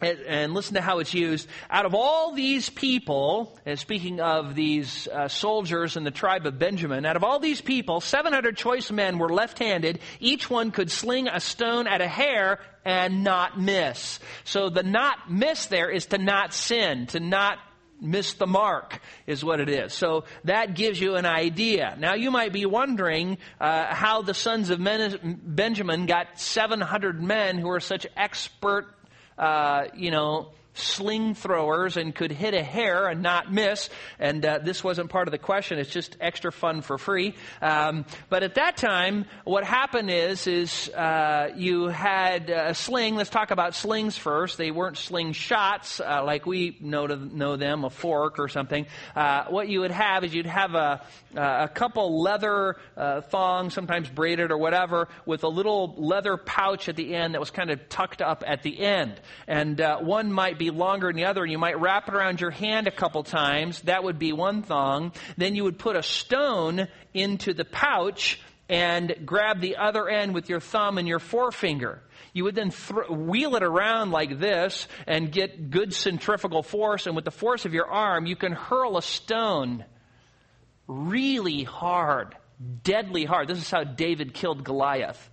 and 0.00 0.54
listen 0.54 0.74
to 0.74 0.80
how 0.80 0.98
it's 0.98 1.14
used. 1.14 1.48
Out 1.70 1.86
of 1.86 1.94
all 1.94 2.32
these 2.32 2.68
people, 2.70 3.56
and 3.64 3.78
speaking 3.78 4.20
of 4.20 4.54
these 4.54 5.08
uh, 5.08 5.28
soldiers 5.28 5.96
in 5.96 6.04
the 6.04 6.10
tribe 6.10 6.46
of 6.46 6.58
Benjamin, 6.58 7.06
out 7.06 7.16
of 7.16 7.24
all 7.24 7.38
these 7.38 7.60
people, 7.60 8.00
700 8.00 8.56
choice 8.56 8.90
men 8.90 9.18
were 9.18 9.32
left 9.32 9.58
handed. 9.58 10.00
Each 10.20 10.50
one 10.50 10.70
could 10.70 10.90
sling 10.90 11.28
a 11.28 11.40
stone 11.40 11.86
at 11.86 12.00
a 12.00 12.08
hair 12.08 12.60
and 12.84 13.24
not 13.24 13.60
miss. 13.60 14.18
So 14.44 14.68
the 14.68 14.82
not 14.82 15.30
miss 15.30 15.66
there 15.66 15.90
is 15.90 16.06
to 16.06 16.18
not 16.18 16.52
sin, 16.52 17.06
to 17.08 17.20
not 17.20 17.58
miss 18.00 18.34
the 18.34 18.46
mark 18.46 19.00
is 19.26 19.44
what 19.44 19.60
it 19.60 19.68
is. 19.68 19.94
So 19.94 20.24
that 20.44 20.74
gives 20.74 21.00
you 21.00 21.14
an 21.14 21.24
idea. 21.24 21.96
Now 21.98 22.14
you 22.14 22.30
might 22.30 22.52
be 22.52 22.66
wondering 22.66 23.38
uh, 23.60 23.94
how 23.94 24.22
the 24.22 24.34
sons 24.34 24.70
of 24.70 24.80
Benjamin 24.82 26.06
got 26.06 26.38
700 26.38 27.22
men 27.22 27.56
who 27.56 27.70
are 27.70 27.80
such 27.80 28.06
expert 28.16 28.86
uh, 29.38 29.86
you 29.94 30.10
know, 30.10 30.48
sling 30.74 31.34
throwers 31.34 31.96
and 31.96 32.14
could 32.14 32.32
hit 32.32 32.54
a 32.54 32.62
hair 32.62 33.06
and 33.06 33.22
not 33.22 33.52
miss. 33.52 33.88
And 34.18 34.44
uh, 34.44 34.58
this 34.62 34.84
wasn't 34.84 35.10
part 35.10 35.28
of 35.28 35.32
the 35.32 35.38
question. 35.38 35.78
It's 35.78 35.90
just 35.90 36.16
extra 36.20 36.52
fun 36.52 36.82
for 36.82 36.98
free. 36.98 37.34
Um, 37.62 38.04
but 38.28 38.42
at 38.42 38.56
that 38.56 38.76
time, 38.76 39.26
what 39.44 39.64
happened 39.64 40.10
is, 40.10 40.46
is 40.46 40.88
uh, 40.90 41.50
you 41.56 41.86
had 41.86 42.50
a 42.50 42.74
sling. 42.74 43.14
Let's 43.16 43.30
talk 43.30 43.50
about 43.50 43.74
slings 43.74 44.16
first. 44.16 44.58
They 44.58 44.70
weren't 44.70 44.98
sling 44.98 45.32
shots 45.32 46.00
uh, 46.00 46.22
like 46.24 46.46
we 46.46 46.76
know 46.80 47.06
to 47.06 47.16
know 47.16 47.56
them, 47.56 47.84
a 47.84 47.90
fork 47.90 48.38
or 48.38 48.48
something. 48.48 48.86
Uh, 49.14 49.44
what 49.48 49.68
you 49.68 49.80
would 49.80 49.90
have 49.90 50.24
is 50.24 50.34
you'd 50.34 50.46
have 50.46 50.74
a, 50.74 51.02
a 51.36 51.68
couple 51.68 52.22
leather 52.22 52.76
uh, 52.96 53.20
thongs, 53.22 53.74
sometimes 53.74 54.08
braided 54.08 54.50
or 54.50 54.58
whatever, 54.58 55.08
with 55.26 55.44
a 55.44 55.48
little 55.48 55.94
leather 55.96 56.36
pouch 56.36 56.88
at 56.88 56.96
the 56.96 57.14
end 57.14 57.34
that 57.34 57.40
was 57.40 57.50
kind 57.50 57.70
of 57.70 57.88
tucked 57.88 58.20
up 58.20 58.42
at 58.46 58.62
the 58.62 58.80
end. 58.80 59.20
And 59.46 59.80
uh, 59.80 59.98
one 59.98 60.32
might 60.32 60.58
be 60.58 60.63
be 60.64 60.70
longer 60.70 61.08
than 61.08 61.16
the 61.16 61.26
other, 61.26 61.42
and 61.42 61.52
you 61.52 61.58
might 61.58 61.80
wrap 61.80 62.08
it 62.08 62.14
around 62.14 62.40
your 62.40 62.50
hand 62.50 62.86
a 62.86 62.90
couple 62.90 63.22
times. 63.22 63.82
That 63.82 64.04
would 64.04 64.18
be 64.18 64.32
one 64.32 64.62
thong. 64.62 65.12
Then 65.36 65.54
you 65.54 65.64
would 65.64 65.78
put 65.78 65.96
a 65.96 66.02
stone 66.02 66.88
into 67.12 67.54
the 67.54 67.64
pouch 67.64 68.40
and 68.68 69.14
grab 69.26 69.60
the 69.60 69.76
other 69.76 70.08
end 70.08 70.34
with 70.34 70.48
your 70.48 70.60
thumb 70.60 70.96
and 70.96 71.06
your 71.06 71.18
forefinger. 71.18 72.02
You 72.32 72.44
would 72.44 72.54
then 72.54 72.70
th- 72.70 73.10
wheel 73.10 73.56
it 73.56 73.62
around 73.62 74.10
like 74.10 74.40
this 74.40 74.88
and 75.06 75.30
get 75.30 75.70
good 75.70 75.92
centrifugal 75.92 76.62
force, 76.62 77.06
and 77.06 77.14
with 77.14 77.24
the 77.24 77.30
force 77.30 77.64
of 77.66 77.74
your 77.74 77.90
arm, 77.90 78.26
you 78.26 78.36
can 78.36 78.52
hurl 78.52 78.96
a 78.96 79.02
stone 79.02 79.84
really 80.86 81.62
hard, 81.62 82.34
deadly 82.82 83.24
hard. 83.24 83.48
This 83.48 83.58
is 83.58 83.70
how 83.70 83.84
David 83.84 84.34
killed 84.34 84.64
Goliath. 84.64 85.30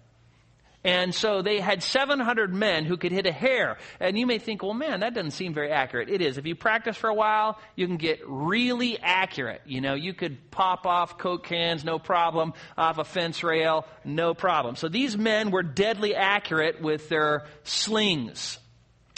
And 0.84 1.14
so 1.14 1.44
they 1.44 1.60
had 1.60 1.84
700 1.84 2.54
men 2.54 2.86
who 2.86 2.98
could 2.98 3.12
hit 3.12 3.28
a 3.28 3.32
hair. 3.32 3.78
And 4.00 4.18
you 4.18 4.26
may 4.26 4.40
think, 4.40 4.64
well, 4.64 4.74
man, 4.74 5.02
that 5.02 5.14
doesn't 5.14 5.32
seem 5.32 5.54
very 5.54 5.72
accurate. 5.72 6.10
It 6.10 6.22
is. 6.22 6.40
If 6.40 6.48
you 6.48 6.56
practice 6.56 6.98
for 6.98 7.08
a 7.08 7.14
while, 7.14 7.60
you 7.76 7.86
can 7.86 7.98
get 7.98 8.20
really 8.26 8.98
accurate. 9.00 9.62
You 9.66 9.82
know, 9.82 9.94
you 9.94 10.16
could 10.16 10.50
pop 10.50 10.88
off 10.88 11.20
Coke 11.20 11.46
cans, 11.46 11.84
no 11.84 12.00
problem, 12.00 12.54
off 12.78 12.98
a 12.98 13.04
fence 13.04 13.44
rail, 13.44 13.86
no 14.04 14.34
problem. 14.34 14.76
So 14.76 14.90
these 14.90 15.16
men 15.16 15.52
were 15.52 15.64
deadly 15.64 16.16
accurate 16.16 16.82
with 16.82 17.10
their 17.10 17.46
slings. 17.64 18.58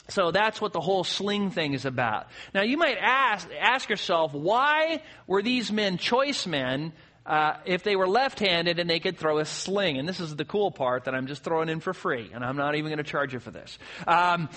So 0.09 0.31
that's 0.31 0.59
what 0.59 0.73
the 0.73 0.81
whole 0.81 1.05
sling 1.05 1.51
thing 1.51 1.73
is 1.73 1.85
about. 1.85 2.27
Now 2.53 2.63
you 2.63 2.75
might 2.75 2.97
ask, 2.99 3.47
ask 3.57 3.89
yourself, 3.89 4.33
why 4.33 5.01
were 5.27 5.41
these 5.41 5.71
men 5.71 5.97
choice 5.97 6.45
men 6.45 6.91
uh, 7.25 7.55
if 7.65 7.83
they 7.83 7.95
were 7.95 8.07
left-handed 8.07 8.79
and 8.79 8.89
they 8.89 8.99
could 8.99 9.17
throw 9.17 9.39
a 9.39 9.45
sling. 9.45 9.97
And 9.97 10.07
this 10.07 10.19
is 10.19 10.35
the 10.35 10.45
cool 10.45 10.71
part 10.71 11.05
that 11.05 11.15
I'm 11.15 11.27
just 11.27 11.43
throwing 11.43 11.69
in 11.69 11.79
for 11.79 11.93
free, 11.93 12.29
and 12.33 12.43
I'm 12.43 12.57
not 12.57 12.75
even 12.75 12.89
going 12.89 13.03
to 13.03 13.09
charge 13.09 13.33
you 13.33 13.39
for 13.39 13.51
this. 13.51 13.77
Um, 14.07 14.49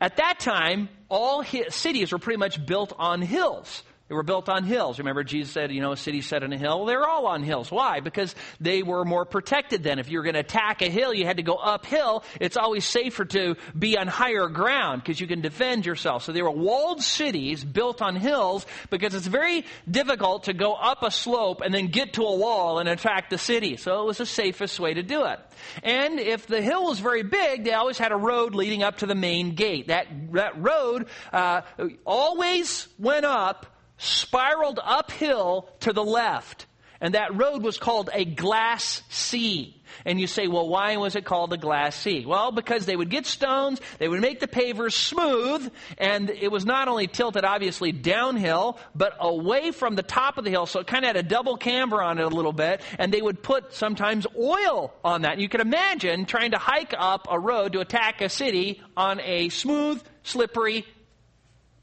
at 0.00 0.16
that 0.16 0.38
time, 0.40 0.88
all 1.08 1.44
cities 1.44 2.12
were 2.12 2.18
pretty 2.18 2.38
much 2.38 2.64
built 2.64 2.92
on 2.98 3.22
hills. 3.22 3.82
They 4.08 4.14
were 4.14 4.22
built 4.22 4.48
on 4.48 4.62
hills. 4.62 5.00
Remember, 5.00 5.24
Jesus 5.24 5.52
said, 5.52 5.72
you 5.72 5.80
know, 5.80 5.90
a 5.90 5.96
city 5.96 6.20
set 6.20 6.44
on 6.44 6.52
a 6.52 6.58
hill. 6.58 6.84
They're 6.84 7.08
all 7.08 7.26
on 7.26 7.42
hills. 7.42 7.72
Why? 7.72 7.98
Because 7.98 8.36
they 8.60 8.84
were 8.84 9.04
more 9.04 9.24
protected 9.24 9.82
then. 9.82 9.98
If 9.98 10.08
you 10.08 10.18
were 10.18 10.22
going 10.22 10.34
to 10.34 10.40
attack 10.40 10.80
a 10.80 10.88
hill, 10.88 11.12
you 11.12 11.26
had 11.26 11.38
to 11.38 11.42
go 11.42 11.56
uphill. 11.56 12.22
It's 12.40 12.56
always 12.56 12.84
safer 12.84 13.24
to 13.24 13.56
be 13.76 13.98
on 13.98 14.06
higher 14.06 14.46
ground 14.46 15.02
because 15.02 15.20
you 15.20 15.26
can 15.26 15.40
defend 15.40 15.86
yourself. 15.86 16.22
So 16.22 16.30
they 16.30 16.42
were 16.42 16.52
walled 16.52 17.02
cities 17.02 17.64
built 17.64 18.00
on 18.00 18.14
hills 18.14 18.64
because 18.90 19.12
it's 19.12 19.26
very 19.26 19.64
difficult 19.90 20.44
to 20.44 20.52
go 20.52 20.74
up 20.74 21.02
a 21.02 21.10
slope 21.10 21.60
and 21.60 21.74
then 21.74 21.88
get 21.88 22.12
to 22.12 22.22
a 22.22 22.36
wall 22.36 22.78
and 22.78 22.88
attack 22.88 23.28
the 23.28 23.38
city. 23.38 23.76
So 23.76 24.02
it 24.02 24.06
was 24.06 24.18
the 24.18 24.26
safest 24.26 24.78
way 24.78 24.94
to 24.94 25.02
do 25.02 25.24
it. 25.24 25.40
And 25.82 26.20
if 26.20 26.46
the 26.46 26.62
hill 26.62 26.84
was 26.84 27.00
very 27.00 27.24
big, 27.24 27.64
they 27.64 27.72
always 27.72 27.98
had 27.98 28.12
a 28.12 28.16
road 28.16 28.54
leading 28.54 28.84
up 28.84 28.98
to 28.98 29.06
the 29.06 29.16
main 29.16 29.56
gate. 29.56 29.88
That, 29.88 30.06
that 30.34 30.62
road 30.62 31.06
uh, 31.32 31.62
always 32.04 32.86
went 33.00 33.24
up 33.24 33.66
spiraled 33.98 34.80
uphill 34.82 35.68
to 35.80 35.92
the 35.92 36.04
left. 36.04 36.66
And 37.00 37.14
that 37.14 37.36
road 37.36 37.62
was 37.62 37.78
called 37.78 38.08
a 38.12 38.24
glacis. 38.24 39.68
And 40.04 40.20
you 40.20 40.26
say, 40.26 40.46
well, 40.46 40.68
why 40.68 40.96
was 40.96 41.14
it 41.14 41.24
called 41.24 41.52
a 41.52 41.56
glacis? 41.56 42.24
Well, 42.24 42.52
because 42.52 42.86
they 42.86 42.96
would 42.96 43.10
get 43.10 43.26
stones, 43.26 43.80
they 43.98 44.08
would 44.08 44.20
make 44.20 44.40
the 44.40 44.48
pavers 44.48 44.94
smooth, 44.94 45.70
and 45.98 46.30
it 46.30 46.50
was 46.50 46.64
not 46.64 46.88
only 46.88 47.06
tilted 47.06 47.44
obviously 47.44 47.92
downhill, 47.92 48.78
but 48.94 49.14
away 49.20 49.72
from 49.72 49.94
the 49.94 50.02
top 50.02 50.38
of 50.38 50.44
the 50.44 50.50
hill, 50.50 50.66
so 50.66 50.80
it 50.80 50.86
kind 50.86 51.04
of 51.04 51.08
had 51.08 51.16
a 51.16 51.22
double 51.22 51.56
camber 51.56 52.02
on 52.02 52.18
it 52.18 52.24
a 52.24 52.28
little 52.28 52.52
bit, 52.52 52.80
and 52.98 53.12
they 53.12 53.22
would 53.22 53.42
put 53.42 53.74
sometimes 53.74 54.26
oil 54.36 54.92
on 55.04 55.22
that. 55.22 55.38
You 55.38 55.48
can 55.48 55.60
imagine 55.60 56.24
trying 56.26 56.52
to 56.52 56.58
hike 56.58 56.94
up 56.96 57.28
a 57.30 57.38
road 57.38 57.72
to 57.74 57.80
attack 57.80 58.22
a 58.22 58.28
city 58.28 58.82
on 58.96 59.20
a 59.20 59.50
smooth, 59.50 60.02
slippery 60.22 60.86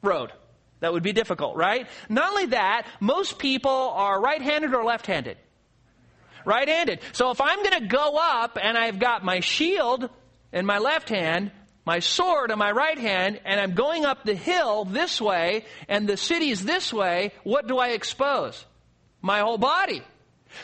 road. 0.02 0.32
That 0.84 0.92
would 0.92 1.02
be 1.02 1.14
difficult, 1.14 1.56
right? 1.56 1.88
Not 2.10 2.32
only 2.32 2.48
that, 2.48 2.88
most 3.00 3.40
people 3.40 3.72
are 3.72 4.20
right-handed 4.20 4.74
or 4.74 4.84
left-handed. 4.84 5.38
Right-handed. 6.44 7.00
So 7.14 7.32
if 7.32 7.40
I'm 7.40 7.64
going 7.64 7.80
to 7.84 7.88
go 7.88 8.18
up 8.18 8.58
and 8.62 8.78
I've 8.78 9.00
got 9.00 9.24
my 9.24 9.40
shield 9.40 10.10
in 10.52 10.66
my 10.66 10.80
left 10.80 11.08
hand, 11.08 11.52
my 11.86 12.00
sword 12.00 12.52
in 12.52 12.60
my 12.60 12.72
right 12.72 12.98
hand, 12.98 13.40
and 13.46 13.62
I'm 13.62 13.76
going 13.76 14.04
up 14.04 14.26
the 14.26 14.36
hill 14.36 14.84
this 14.84 15.22
way, 15.22 15.64
and 15.88 16.06
the 16.06 16.18
city's 16.18 16.66
this 16.66 16.92
way, 16.92 17.32
what 17.46 17.66
do 17.66 17.78
I 17.78 17.92
expose? 17.92 18.66
My 19.22 19.40
whole 19.40 19.58
body. 19.58 20.04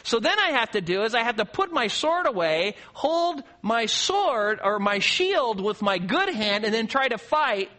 So 0.03 0.19
then 0.19 0.37
I 0.37 0.51
have 0.51 0.71
to 0.71 0.81
do 0.81 1.03
is 1.03 1.15
I 1.15 1.23
have 1.23 1.37
to 1.37 1.45
put 1.45 1.71
my 1.71 1.87
sword 1.87 2.27
away, 2.27 2.75
hold 2.91 3.41
my 3.61 3.85
sword 3.85 4.59
or 4.61 4.79
my 4.79 4.99
shield 4.99 5.61
with 5.61 5.81
my 5.81 5.97
good 5.97 6.27
hand, 6.27 6.65
and 6.65 6.73
then 6.73 6.87
try 6.87 7.07
to 7.07 7.17
fight 7.17 7.71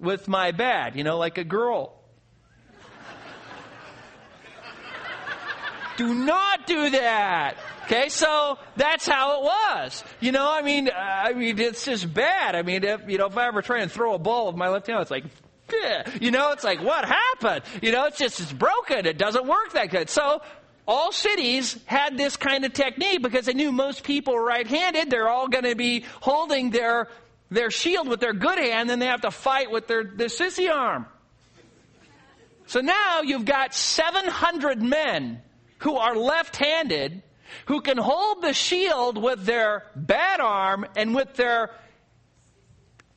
with 0.00 0.28
my 0.28 0.50
bad, 0.50 0.96
you 0.96 1.04
know, 1.04 1.18
like 1.18 1.38
a 1.38 1.44
girl. 1.44 1.94
do 5.96 6.14
not 6.14 6.66
do 6.66 6.90
that. 6.90 7.56
Okay, 7.84 8.08
so 8.08 8.58
that's 8.76 9.06
how 9.06 9.38
it 9.38 9.42
was. 9.42 10.04
You 10.20 10.32
know, 10.32 10.50
I 10.50 10.62
mean, 10.62 10.88
I 10.96 11.32
mean, 11.32 11.58
it's 11.58 11.84
just 11.84 12.12
bad. 12.12 12.54
I 12.54 12.62
mean, 12.62 12.84
if, 12.84 13.08
you 13.08 13.18
know, 13.18 13.26
if 13.26 13.36
I 13.36 13.48
ever 13.48 13.62
try 13.62 13.80
and 13.80 13.90
throw 13.90 14.14
a 14.14 14.18
ball 14.18 14.46
with 14.46 14.56
my 14.56 14.68
left 14.68 14.86
hand, 14.86 15.00
it's 15.00 15.10
like, 15.10 15.24
you 16.20 16.30
know, 16.30 16.52
it's 16.52 16.64
like, 16.64 16.80
what 16.82 17.04
happened? 17.04 17.64
You 17.82 17.92
know, 17.92 18.06
it's 18.06 18.18
just, 18.18 18.40
it's 18.40 18.52
broken. 18.52 19.06
It 19.06 19.18
doesn't 19.18 19.46
work 19.46 19.72
that 19.72 19.90
good. 19.90 20.08
So, 20.08 20.40
all 20.86 21.12
cities 21.12 21.78
had 21.86 22.16
this 22.16 22.36
kind 22.36 22.64
of 22.64 22.72
technique 22.72 23.22
because 23.22 23.46
they 23.46 23.54
knew 23.54 23.70
most 23.70 24.02
people 24.02 24.34
were 24.34 24.44
right-handed. 24.44 25.10
They're 25.10 25.28
all 25.28 25.48
going 25.48 25.64
to 25.64 25.76
be 25.76 26.04
holding 26.20 26.70
their 26.70 27.08
their 27.50 27.70
shield 27.70 28.08
with 28.08 28.20
their 28.20 28.32
good 28.32 28.58
hand, 28.58 28.88
then 28.88 28.98
they 28.98 29.06
have 29.06 29.22
to 29.22 29.30
fight 29.30 29.70
with 29.70 29.86
their, 29.86 30.04
their 30.04 30.28
sissy 30.28 30.72
arm. 30.72 31.06
So 32.66 32.80
now 32.80 33.22
you've 33.22 33.44
got 33.44 33.74
700 33.74 34.80
men 34.80 35.42
who 35.78 35.96
are 35.96 36.14
left-handed 36.14 37.22
who 37.66 37.80
can 37.80 37.98
hold 37.98 38.42
the 38.42 38.52
shield 38.52 39.20
with 39.20 39.44
their 39.44 39.84
bad 39.96 40.40
arm 40.40 40.86
and 40.96 41.14
with 41.14 41.34
their 41.34 41.70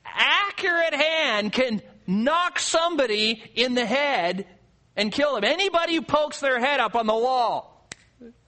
accurate 0.06 0.94
hand 0.94 1.52
can 1.52 1.82
knock 2.08 2.60
somebody 2.60 3.44
in 3.56 3.76
the 3.76 3.86
head 3.86 4.48
and 4.96 5.12
kill 5.12 5.36
them. 5.36 5.44
Anybody 5.44 5.96
who 5.96 6.02
pokes 6.02 6.40
their 6.40 6.60
head 6.60 6.80
up 6.80 6.96
on 6.96 7.08
the 7.08 7.14
wall, 7.14 7.88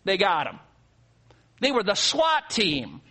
they 0.04 0.18
got 0.18 0.46
them. 0.46 0.60
They 1.60 1.72
were 1.72 1.84
the 1.84 1.96
SWAT 1.96 2.50
team 2.50 3.02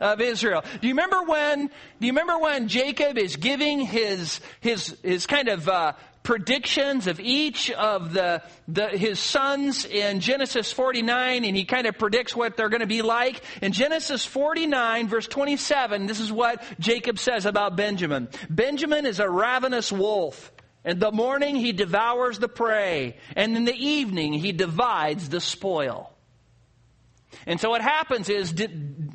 of 0.00 0.20
Israel. 0.20 0.64
Do 0.80 0.88
you 0.88 0.94
remember 0.94 1.22
when? 1.22 1.66
Do 1.66 2.06
you 2.06 2.12
remember 2.12 2.38
when 2.38 2.68
Jacob 2.68 3.18
is 3.18 3.36
giving 3.36 3.80
his 3.80 4.40
his 4.60 4.96
his 5.02 5.26
kind 5.26 5.48
of 5.48 5.68
uh, 5.68 5.92
predictions 6.24 7.06
of 7.06 7.20
each 7.20 7.70
of 7.70 8.12
the, 8.12 8.42
the 8.66 8.88
his 8.88 9.20
sons 9.20 9.84
in 9.84 10.18
Genesis 10.18 10.72
49, 10.72 11.44
and 11.44 11.56
he 11.56 11.64
kind 11.64 11.86
of 11.86 11.96
predicts 11.98 12.34
what 12.34 12.56
they're 12.56 12.70
going 12.70 12.80
to 12.80 12.86
be 12.86 13.02
like. 13.02 13.42
In 13.62 13.72
Genesis 13.72 14.24
49, 14.24 15.06
verse 15.06 15.28
27, 15.28 16.06
this 16.06 16.18
is 16.18 16.32
what 16.32 16.64
Jacob 16.80 17.18
says 17.18 17.46
about 17.46 17.76
Benjamin. 17.76 18.28
Benjamin 18.50 19.06
is 19.06 19.20
a 19.20 19.28
ravenous 19.28 19.92
wolf. 19.92 20.50
In 20.84 20.98
the 20.98 21.12
morning 21.12 21.56
he 21.56 21.72
devours 21.72 22.38
the 22.38 22.48
prey, 22.48 23.16
and 23.36 23.56
in 23.56 23.64
the 23.64 23.74
evening 23.74 24.32
he 24.32 24.52
divides 24.52 25.28
the 25.28 25.40
spoil. 25.40 26.13
And 27.46 27.60
so 27.60 27.70
what 27.70 27.82
happens 27.82 28.28
is 28.28 28.54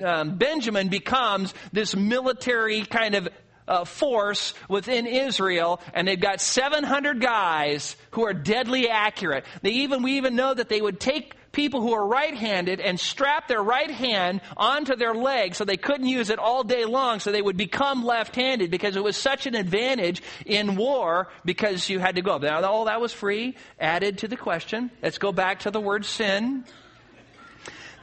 um, 0.04 0.38
Benjamin 0.38 0.90
becomes 0.90 1.54
this 1.72 1.96
military 1.96 2.84
kind 2.86 3.16
of 3.16 3.30
uh, 3.70 3.86
force 3.86 4.54
within 4.68 5.06
Israel, 5.06 5.80
and 5.94 6.08
they've 6.08 6.20
got 6.20 6.42
700 6.42 7.22
guys 7.22 7.96
who 8.12 8.26
are 8.26 8.34
deadly 8.34 8.90
accurate. 8.90 9.46
They 9.62 9.70
even 9.70 10.02
we 10.02 10.18
even 10.18 10.36
know 10.36 10.54
that 10.54 10.70
they 10.70 10.82
would 10.82 11.00
take 11.00 11.36
people 11.52 11.82
who 11.82 11.94
are 11.94 12.06
right-handed 12.06 12.80
and 12.80 13.00
strap 13.00 13.48
their 13.48 13.62
right 13.62 13.90
hand 13.90 14.42
onto 14.56 14.96
their 14.96 15.14
leg 15.14 15.56
so 15.56 15.66
they 15.66 15.78
couldn't 15.78 16.08
use 16.08 16.30
it 16.30 16.38
all 16.38 16.64
day 16.64 16.86
long 16.86 17.20
so 17.20 17.32
they 17.32 17.42
would 17.42 17.58
become 17.58 18.06
left-handed 18.06 18.70
because 18.70 18.96
it 18.96 19.04
was 19.04 19.18
such 19.18 19.48
an 19.48 19.56
advantage 19.56 20.22
in 20.46 20.76
war 20.76 21.28
because 21.46 21.90
you 21.90 22.00
had 22.00 22.16
to 22.16 22.22
go. 22.22 22.38
Now 22.38 22.64
all 22.64 22.86
that 22.86 23.02
was 23.02 23.14
free 23.14 23.56
added 23.80 24.20
to 24.20 24.28
the 24.28 24.38
question. 24.38 24.92
Let's 25.02 25.18
go 25.18 25.32
back 25.32 25.62
to 25.62 25.72
the 25.72 25.80
word 25.80 26.06
sin 26.06 26.66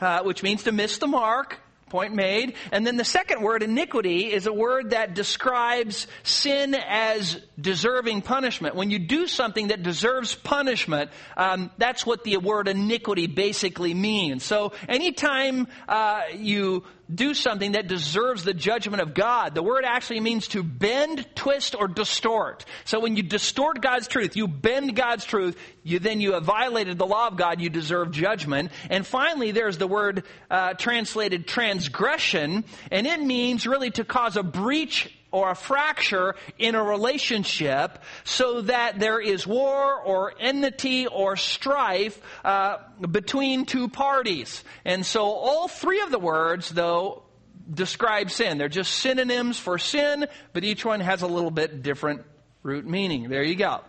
uh, 0.00 0.22
which 0.22 0.42
means 0.42 0.64
to 0.64 0.72
miss 0.72 0.98
the 0.98 1.06
mark. 1.06 1.60
Point 1.88 2.16
made. 2.16 2.54
And 2.72 2.84
then 2.84 2.96
the 2.96 3.04
second 3.04 3.42
word, 3.42 3.62
iniquity, 3.62 4.32
is 4.32 4.48
a 4.48 4.52
word 4.52 4.90
that 4.90 5.14
describes 5.14 6.08
sin 6.24 6.74
as 6.74 7.40
deserving 7.60 8.22
punishment. 8.22 8.74
When 8.74 8.90
you 8.90 8.98
do 8.98 9.28
something 9.28 9.68
that 9.68 9.84
deserves 9.84 10.34
punishment, 10.34 11.12
um, 11.36 11.70
that's 11.78 12.04
what 12.04 12.24
the 12.24 12.38
word 12.38 12.66
iniquity 12.66 13.28
basically 13.28 13.94
means. 13.94 14.42
So 14.42 14.72
anytime 14.88 15.68
uh, 15.88 16.22
you 16.34 16.82
do 17.12 17.34
something 17.34 17.72
that 17.72 17.86
deserves 17.86 18.44
the 18.44 18.54
judgment 18.54 19.00
of 19.00 19.14
God. 19.14 19.54
The 19.54 19.62
word 19.62 19.84
actually 19.84 20.20
means 20.20 20.48
to 20.48 20.62
bend, 20.62 21.26
twist, 21.34 21.74
or 21.74 21.86
distort. 21.88 22.64
So 22.84 23.00
when 23.00 23.16
you 23.16 23.22
distort 23.22 23.80
God's 23.80 24.08
truth, 24.08 24.36
you 24.36 24.48
bend 24.48 24.96
God's 24.96 25.24
truth, 25.24 25.56
you 25.82 25.98
then 25.98 26.20
you 26.20 26.32
have 26.32 26.44
violated 26.44 26.98
the 26.98 27.06
law 27.06 27.28
of 27.28 27.36
God, 27.36 27.60
you 27.60 27.70
deserve 27.70 28.10
judgment. 28.10 28.72
And 28.90 29.06
finally, 29.06 29.52
there's 29.52 29.78
the 29.78 29.86
word 29.86 30.24
uh, 30.50 30.74
translated 30.74 31.46
transgression, 31.46 32.64
and 32.90 33.06
it 33.06 33.20
means 33.20 33.66
really 33.66 33.90
to 33.92 34.04
cause 34.04 34.36
a 34.36 34.42
breach 34.42 35.15
or 35.36 35.50
a 35.50 35.54
fracture 35.54 36.34
in 36.58 36.74
a 36.74 36.82
relationship 36.82 37.98
so 38.24 38.62
that 38.62 38.98
there 38.98 39.20
is 39.20 39.46
war 39.46 40.00
or 40.00 40.32
enmity 40.40 41.06
or 41.06 41.36
strife 41.36 42.18
uh, 42.42 42.78
between 43.10 43.66
two 43.66 43.88
parties. 43.88 44.64
And 44.86 45.04
so 45.04 45.24
all 45.24 45.68
three 45.68 46.00
of 46.00 46.10
the 46.10 46.18
words, 46.18 46.70
though, 46.70 47.22
describe 47.70 48.30
sin. 48.30 48.56
They're 48.56 48.70
just 48.70 48.92
synonyms 48.94 49.58
for 49.58 49.76
sin, 49.76 50.26
but 50.54 50.64
each 50.64 50.86
one 50.86 51.00
has 51.00 51.20
a 51.20 51.26
little 51.26 51.50
bit 51.50 51.82
different 51.82 52.22
root 52.62 52.86
meaning. 52.86 53.28
There 53.28 53.42
you 53.42 53.56
go. 53.56 53.82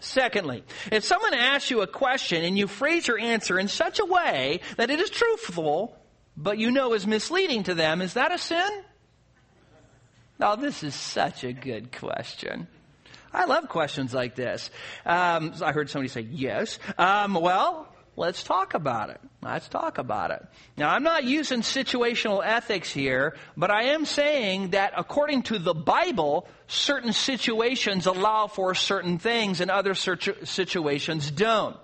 Secondly, 0.00 0.62
if 0.92 1.04
someone 1.04 1.34
asks 1.34 1.70
you 1.70 1.82
a 1.82 1.88
question 1.88 2.44
and 2.44 2.56
you 2.56 2.68
phrase 2.68 3.08
your 3.08 3.18
answer 3.18 3.58
in 3.58 3.66
such 3.66 3.98
a 3.98 4.04
way 4.04 4.60
that 4.76 4.90
it 4.90 5.00
is 5.00 5.10
truthful, 5.10 5.98
but 6.36 6.58
you 6.58 6.70
know 6.70 6.94
is 6.94 7.08
misleading 7.08 7.64
to 7.64 7.74
them, 7.74 8.00
is 8.00 8.14
that 8.14 8.32
a 8.32 8.38
sin? 8.38 8.70
Now, 10.40 10.56
this 10.56 10.82
is 10.82 10.94
such 10.94 11.44
a 11.44 11.52
good 11.52 11.92
question. 11.92 12.66
I 13.30 13.44
love 13.44 13.68
questions 13.68 14.14
like 14.14 14.36
this. 14.36 14.70
Um, 15.04 15.52
I 15.60 15.72
heard 15.72 15.90
somebody 15.90 16.08
say 16.08 16.22
yes. 16.22 16.78
Um, 16.96 17.34
well, 17.34 17.94
let's 18.16 18.42
talk 18.42 18.72
about 18.72 19.10
it. 19.10 19.20
Let's 19.42 19.68
talk 19.68 19.98
about 19.98 20.30
it. 20.30 20.42
Now, 20.78 20.94
I'm 20.94 21.02
not 21.02 21.24
using 21.24 21.60
situational 21.60 22.40
ethics 22.42 22.90
here, 22.90 23.36
but 23.54 23.70
I 23.70 23.88
am 23.88 24.06
saying 24.06 24.70
that 24.70 24.94
according 24.96 25.42
to 25.42 25.58
the 25.58 25.74
Bible, 25.74 26.48
certain 26.68 27.12
situations 27.12 28.06
allow 28.06 28.46
for 28.46 28.74
certain 28.74 29.18
things 29.18 29.60
and 29.60 29.70
other 29.70 29.94
situations 29.94 31.30
don't. 31.30 31.76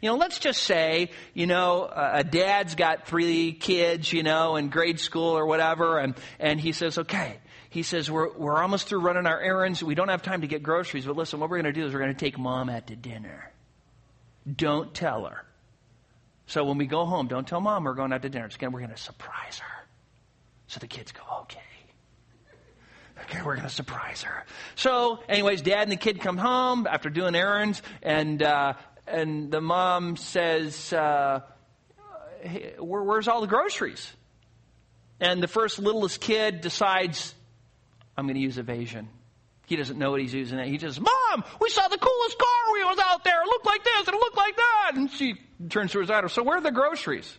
You 0.00 0.10
know, 0.10 0.16
let's 0.16 0.38
just 0.38 0.62
say, 0.62 1.10
you 1.32 1.48
know, 1.48 1.90
a 1.92 2.22
dad's 2.22 2.76
got 2.76 3.08
three 3.08 3.52
kids, 3.52 4.12
you 4.12 4.22
know, 4.22 4.54
in 4.54 4.68
grade 4.68 5.00
school 5.00 5.36
or 5.36 5.46
whatever, 5.46 5.98
and, 5.98 6.14
and 6.38 6.60
he 6.60 6.70
says, 6.70 6.98
okay, 6.98 7.38
he 7.74 7.82
says, 7.82 8.08
we're, 8.08 8.32
we're 8.34 8.62
almost 8.62 8.86
through 8.86 9.00
running 9.00 9.26
our 9.26 9.40
errands. 9.40 9.82
We 9.82 9.96
don't 9.96 10.06
have 10.06 10.22
time 10.22 10.42
to 10.42 10.46
get 10.46 10.62
groceries, 10.62 11.06
but 11.06 11.16
listen, 11.16 11.40
what 11.40 11.50
we're 11.50 11.60
going 11.60 11.74
to 11.74 11.80
do 11.80 11.84
is 11.84 11.92
we're 11.92 11.98
going 11.98 12.14
to 12.14 12.18
take 12.18 12.38
mom 12.38 12.68
out 12.68 12.86
to 12.86 12.94
dinner. 12.94 13.50
Don't 14.50 14.94
tell 14.94 15.24
her. 15.24 15.44
So 16.46 16.62
when 16.62 16.78
we 16.78 16.86
go 16.86 17.04
home, 17.04 17.26
don't 17.26 17.48
tell 17.48 17.60
mom 17.60 17.82
we're 17.82 17.94
going 17.94 18.12
out 18.12 18.22
to 18.22 18.28
dinner. 18.28 18.46
Again, 18.46 18.70
we're 18.70 18.78
going 18.78 18.94
to 18.94 18.96
surprise 18.96 19.58
her. 19.58 19.86
So 20.68 20.78
the 20.78 20.86
kids 20.86 21.10
go, 21.10 21.22
okay. 21.40 21.58
Okay, 23.24 23.38
we're 23.44 23.56
going 23.56 23.66
to 23.66 23.74
surprise 23.74 24.22
her. 24.22 24.44
So, 24.76 25.18
anyways, 25.28 25.62
dad 25.62 25.82
and 25.82 25.90
the 25.90 25.96
kid 25.96 26.20
come 26.20 26.36
home 26.36 26.86
after 26.86 27.10
doing 27.10 27.34
errands, 27.34 27.82
and 28.02 28.42
uh, 28.42 28.74
and 29.06 29.50
the 29.50 29.60
mom 29.60 30.16
says, 30.16 30.92
uh, 30.92 31.40
hey, 32.40 32.74
where, 32.78 33.02
"Where's 33.02 33.28
all 33.28 33.40
the 33.40 33.46
groceries?" 33.46 34.12
And 35.20 35.42
the 35.42 35.48
first 35.48 35.78
littlest 35.78 36.20
kid 36.20 36.60
decides 36.60 37.34
I'm 38.16 38.26
going 38.26 38.34
to 38.34 38.40
use 38.40 38.58
evasion. 38.58 39.08
He 39.66 39.76
doesn't 39.76 39.98
know 39.98 40.10
what 40.10 40.20
he's 40.20 40.34
using 40.34 40.58
it. 40.58 40.68
He 40.68 40.76
just, 40.76 41.00
Mom, 41.00 41.44
we 41.60 41.70
saw 41.70 41.88
the 41.88 41.98
coolest 41.98 42.38
car 42.38 42.72
wheels 42.74 42.98
out 43.02 43.24
there. 43.24 43.40
It 43.42 43.46
looked 43.46 43.66
like 43.66 43.82
this 43.82 44.06
and 44.06 44.14
it 44.14 44.20
looked 44.20 44.36
like 44.36 44.56
that. 44.56 44.92
And 44.94 45.10
she 45.10 45.34
turns 45.70 45.92
to 45.92 46.00
her 46.00 46.04
daughter, 46.04 46.28
So 46.28 46.42
where 46.42 46.58
are 46.58 46.60
the 46.60 46.70
groceries? 46.70 47.38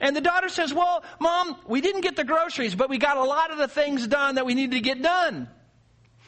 And 0.00 0.14
the 0.14 0.20
daughter 0.20 0.48
says, 0.48 0.74
Well, 0.74 1.04
Mom, 1.20 1.56
we 1.66 1.80
didn't 1.80 2.02
get 2.02 2.16
the 2.16 2.24
groceries, 2.24 2.74
but 2.74 2.90
we 2.90 2.98
got 2.98 3.16
a 3.16 3.24
lot 3.24 3.50
of 3.50 3.58
the 3.58 3.68
things 3.68 4.06
done 4.06 4.34
that 4.36 4.46
we 4.46 4.54
needed 4.54 4.72
to 4.72 4.80
get 4.80 5.02
done. 5.02 5.48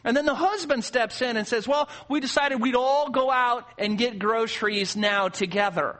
And 0.04 0.16
then 0.16 0.24
the 0.24 0.34
husband 0.34 0.84
steps 0.84 1.20
in 1.20 1.36
and 1.36 1.46
says, 1.46 1.66
Well, 1.66 1.88
we 2.08 2.20
decided 2.20 2.60
we'd 2.60 2.76
all 2.76 3.10
go 3.10 3.30
out 3.30 3.66
and 3.78 3.98
get 3.98 4.18
groceries 4.18 4.96
now 4.96 5.28
together. 5.28 5.98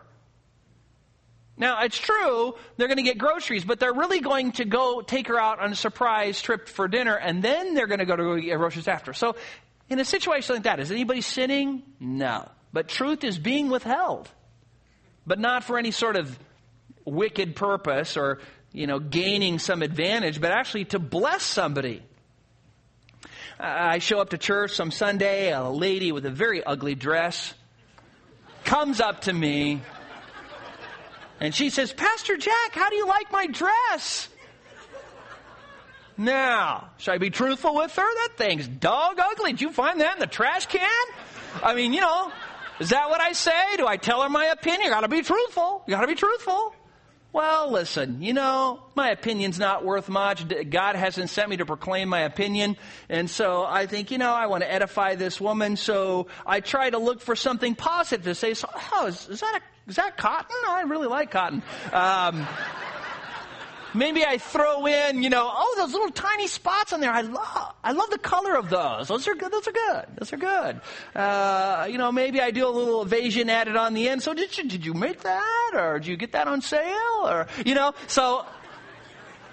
Now, 1.59 1.83
it's 1.83 1.99
true, 1.99 2.55
they're 2.77 2.89
going 2.89 2.99
to 2.99 3.03
get 3.03 3.17
groceries, 3.17 3.65
but 3.65 3.81
they're 3.81 3.95
really 3.95 4.21
going 4.21 4.53
to 4.53 4.67
go 4.67 5.01
take 5.01 5.29
her 5.29 5.41
out 5.41 5.59
on 5.59 5.73
a 5.73 5.77
surprise 5.77 6.43
trip 6.43 6.69
for 6.69 6.87
dinner, 6.87 7.15
and 7.15 7.43
then 7.43 7.75
they're 7.75 7.87
going 7.87 8.01
to 8.01 8.05
go 8.05 8.17
to 8.17 8.41
get 8.41 8.57
groceries 8.59 8.89
after. 8.89 9.15
So, 9.15 9.37
in 9.89 9.99
a 9.99 10.05
situation 10.05 10.57
like 10.57 10.65
that, 10.65 10.81
is 10.81 10.91
anybody 10.91 11.23
sinning? 11.23 11.83
No. 11.99 12.49
But 12.73 12.89
truth 12.89 13.25
is 13.25 13.39
being 13.39 13.71
withheld, 13.71 14.29
but 15.27 15.39
not 15.39 15.65
for 15.65 15.79
any 15.79 15.93
sort 15.93 16.17
of 16.17 16.39
wicked 17.07 17.57
purpose 17.57 18.19
or, 18.19 18.41
you 18.73 18.87
know, 18.87 18.99
gaining 18.99 19.59
some 19.59 19.83
advantage, 19.83 20.41
but 20.41 20.51
actually 20.51 20.87
to 20.87 20.99
bless 20.99 21.43
somebody. 21.43 22.03
I 23.59 24.01
show 24.01 24.19
up 24.19 24.31
to 24.31 24.39
church 24.39 24.73
some 24.73 24.91
Sunday, 24.91 25.53
a 25.53 25.63
lady 25.71 26.13
with 26.13 26.27
a 26.27 26.31
very 26.31 26.63
ugly 26.63 26.95
dress 26.95 27.55
comes 28.67 29.01
up 29.01 29.21
to 29.23 29.33
me 29.33 29.81
and 31.41 31.55
she 31.55 31.71
says, 31.71 31.93
Pastor 31.93 32.37
Jack, 32.37 32.73
how 32.73 32.89
do 32.89 32.97
you 32.97 33.07
like 33.07 33.31
my 33.31 33.47
dress? 33.47 34.29
Now, 36.19 36.89
should 36.97 37.13
I 37.13 37.19
be 37.19 37.31
truthful 37.31 37.75
with 37.75 37.95
her? 37.95 38.03
That 38.03 38.39
thing's 38.39 38.67
dog 38.67 39.19
ugly. 39.19 39.53
Did 39.53 39.61
you 39.61 39.71
find 39.71 40.01
that 40.01 40.15
in 40.15 40.21
the 40.21 40.27
trash 40.27 40.67
can? 40.67 40.89
I 41.63 41.75
mean, 41.75 41.93
you 41.93 42.01
know, 42.01 42.33
is 42.81 42.91
that 42.91 43.11
what 43.11 43.21
I 43.21 43.33
say? 43.33 43.77
Do 43.77 43.87
I 43.87 43.99
tell 43.99 44.23
her 44.23 44.29
my 44.29 44.47
opinion? 44.47 44.85
You 44.85 44.91
gotta 44.91 45.09
be 45.09 45.23
truthful. 45.23 45.83
You 45.87 45.95
gotta 45.95 46.07
be 46.07 46.15
truthful. 46.15 46.75
Well, 47.33 47.71
listen, 47.71 48.23
you 48.23 48.33
know, 48.33 48.83
my 48.95 49.11
opinion's 49.11 49.59
not 49.59 49.85
worth 49.85 50.09
much. 50.09 50.43
God 50.71 50.97
hasn't 50.97 51.29
sent 51.29 51.51
me 51.51 51.59
to 51.59 51.67
proclaim 51.67 52.09
my 52.09 52.21
opinion. 52.21 52.79
And 53.11 53.29
so 53.29 53.63
I 53.63 53.85
think, 53.85 54.11
you 54.11 54.17
know, 54.17 54.33
I 54.33 54.47
want 54.47 54.63
to 54.63 54.73
edify 54.73 55.17
this 55.17 55.39
woman. 55.39 55.77
So 55.77 56.29
I 56.47 56.61
try 56.61 56.89
to 56.89 56.97
look 56.97 57.21
for 57.21 57.37
something 57.37 57.75
positive 57.75 58.25
to 58.25 58.35
say. 58.35 58.55
So, 58.55 58.71
oh, 58.95 59.07
is, 59.09 59.29
is 59.29 59.41
that 59.41 59.61
a 59.61 59.76
is 59.89 59.97
that 59.97 60.17
cotton? 60.17 60.57
I 60.69 60.83
really 60.83 61.07
like 61.07 61.31
cotton. 61.31 61.63
Um, 61.93 62.47
maybe 63.95 64.25
I 64.25 64.39
throw 64.39 64.87
in, 64.87 65.23
you 65.23 65.31
know, 65.31 65.51
oh, 65.53 65.75
those 65.79 65.93
little 65.93 66.11
tiny 66.11 66.47
spots 66.47 66.93
on 66.93 67.01
there. 67.01 67.13
I 67.13 67.23
love, 67.23 67.75
I 67.85 67.93
love 67.93 68.11
the 68.11 68.19
color 68.19 68.57
of 68.57 68.69
those. 68.69 69.09
Those 69.09 69.29
are 69.29 69.35
good. 69.35 69.53
Those 69.53 69.69
are 69.69 69.73
good. 69.73 70.05
Those 70.19 70.33
are 70.33 70.37
good. 70.37 70.81
Uh, 71.15 71.87
you 71.91 71.99
know, 71.99 72.13
maybe 72.13 72.41
I 72.41 72.51
do 72.51 72.67
a 72.67 72.71
little 72.71 73.03
evasion 73.03 73.49
added 73.49 73.77
on 73.77 73.95
the 73.95 74.09
end. 74.09 74.23
So 74.23 74.35
did 74.35 74.57
you, 74.59 74.69
did 74.69 74.85
you 74.85 74.95
make 74.95 75.21
that 75.23 75.73
or 75.75 75.99
did 75.99 76.09
you 76.09 76.17
get 76.17 76.33
that 76.33 76.49
on 76.49 76.61
sale 76.61 77.23
or, 77.25 77.47
you 77.65 77.75
know, 77.75 77.95
so 78.07 78.45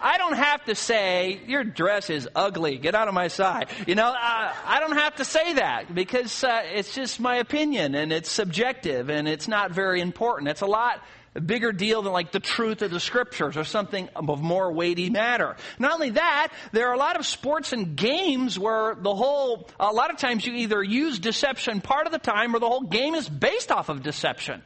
I 0.04 0.18
don't 0.18 0.36
have 0.36 0.66
to 0.66 0.76
say, 0.76 1.40
your 1.48 1.64
dress 1.64 2.10
is 2.10 2.28
ugly. 2.36 2.78
Get 2.78 2.94
out 2.94 3.08
of 3.08 3.14
my 3.14 3.30
side. 3.30 3.70
You 3.88 3.96
know, 3.96 4.14
I, 4.14 4.54
I 4.66 4.80
don't 4.82 4.98
have 4.98 5.16
to 5.16 5.26
say 5.26 5.54
that 5.54 5.96
because 5.96 6.44
uh, 6.44 6.62
it's 6.66 6.94
just 6.94 7.22
my 7.22 7.38
opinion 7.38 7.96
and 7.96 8.12
it's 8.12 8.30
subjective 8.30 9.10
and 9.10 9.30
it's 9.30 9.48
not 9.48 9.72
very 9.72 10.02
important. 10.02 10.50
It's 10.50 10.60
a 10.60 10.66
lot 10.68 11.02
bigger 11.46 11.72
deal 11.72 12.02
than 12.02 12.12
like 12.12 12.34
the 12.34 12.42
truth 12.42 12.82
of 12.82 12.92
the 12.92 13.00
scriptures 13.00 13.56
or 13.56 13.64
something 13.64 14.10
of 14.14 14.42
more 14.42 14.74
weighty 14.74 15.10
matter. 15.10 15.56
Not 15.80 15.94
only 15.94 16.12
that, 16.12 16.50
there 16.74 16.90
are 16.90 16.94
a 16.94 16.98
lot 16.98 17.18
of 17.18 17.26
sports 17.26 17.72
and 17.72 17.96
games 17.96 18.60
where 18.60 18.96
the 18.96 19.16
whole, 19.16 19.70
a 19.80 19.94
lot 19.94 20.12
of 20.12 20.18
times 20.18 20.46
you 20.46 20.54
either 20.54 20.84
use 20.84 21.18
deception 21.18 21.80
part 21.80 22.08
of 22.08 22.12
the 22.12 22.20
time 22.20 22.54
or 22.54 22.60
the 22.60 22.68
whole 22.68 22.82
game 22.82 23.16
is 23.16 23.30
based 23.30 23.72
off 23.72 23.88
of 23.88 24.04
deception. 24.04 24.62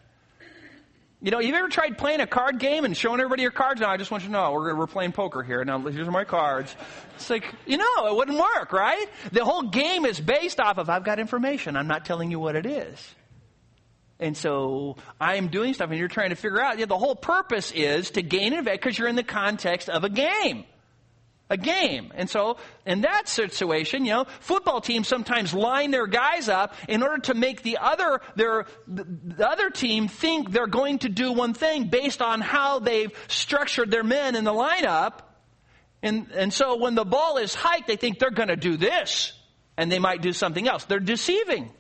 You 1.20 1.32
know, 1.32 1.40
you've 1.40 1.56
ever 1.56 1.68
tried 1.68 1.98
playing 1.98 2.20
a 2.20 2.28
card 2.28 2.60
game 2.60 2.86
and 2.86 2.96
showing 2.96 3.20
everybody 3.20 3.42
your 3.42 3.52
cards? 3.52 3.82
Now, 3.82 3.90
I 3.90 3.98
just 3.98 4.12
want 4.12 4.24
you 4.24 4.30
to 4.30 4.34
know, 4.34 4.52
we're, 4.52 4.76
we're 4.76 4.86
playing 4.86 5.14
poker 5.14 5.42
here. 5.42 5.66
Now, 5.66 5.80
here's 5.80 6.08
my 6.08 6.26
cards. 6.26 6.76
It's 7.16 7.30
like, 7.30 7.52
you 7.66 7.78
know, 7.78 8.08
it 8.08 8.16
wouldn't 8.16 8.38
work, 8.38 8.72
right? 8.72 9.08
The 9.32 9.44
whole 9.44 9.64
game 9.64 10.06
is 10.06 10.20
based 10.20 10.60
off 10.60 10.78
of, 10.78 10.90
I've 10.90 11.04
got 11.04 11.20
information. 11.20 11.76
I'm 11.76 11.88
not 11.88 12.06
telling 12.06 12.30
you 12.30 12.40
what 12.40 12.56
it 12.56 12.68
is. 12.68 13.16
And 14.20 14.38
so 14.38 14.98
I'm 15.20 15.48
doing 15.48 15.74
stuff 15.74 15.90
and 15.90 15.98
you're 15.98 16.08
trying 16.08 16.30
to 16.30 16.36
figure 16.36 16.62
out, 16.62 16.78
yeah, 16.78 16.86
the 16.86 16.98
whole 16.98 17.16
purpose 17.16 17.72
is 17.72 18.12
to 18.12 18.22
gain 18.22 18.54
an 18.54 18.60
advantage 18.60 18.82
because 18.82 19.00
you're 19.00 19.08
in 19.08 19.16
the 19.16 19.24
context 19.24 19.90
of 19.90 20.04
a 20.04 20.10
game 20.10 20.66
a 21.50 21.58
game. 21.58 22.12
And 22.16 22.30
so, 22.30 22.58
in 22.86 23.02
that 23.02 23.28
situation, 23.28 24.06
you 24.06 24.12
know, 24.12 24.26
football 24.40 24.82
teams 24.82 25.08
sometimes 25.08 25.54
line 25.54 25.92
their 25.92 26.08
guys 26.08 26.50
up 26.50 26.74
in 26.88 27.04
order 27.04 27.20
to 27.24 27.34
make 27.34 27.64
the 27.64 27.78
other, 27.80 28.22
their, 28.36 28.66
the 28.88 29.48
other 29.48 29.70
team 29.70 30.08
think 30.08 30.52
they're 30.52 30.68
going 30.68 31.00
to 31.00 31.10
do 31.10 31.32
one 31.32 31.54
thing 31.54 31.88
based 31.88 32.22
on 32.22 32.42
how 32.42 32.80
they've 32.80 33.12
structured 33.28 33.92
their 33.92 34.04
men 34.04 34.36
in 34.36 34.44
the 34.44 34.54
lineup. 34.54 35.20
And, 36.04 36.32
and 36.34 36.54
so 36.54 36.78
when 36.78 36.96
the 36.96 37.06
ball 37.06 37.38
is 37.38 37.56
hiked, 37.56 37.88
they 37.88 37.96
think 37.96 38.20
they're 38.20 38.30
going 38.30 38.50
to 38.50 38.56
do 38.56 38.78
this. 38.78 39.34
And 39.78 39.92
they 39.92 40.00
might 40.00 40.22
do 40.22 40.34
something 40.34 40.68
else. 40.68 40.86
They're 40.86 41.00
deceiving 41.00 41.72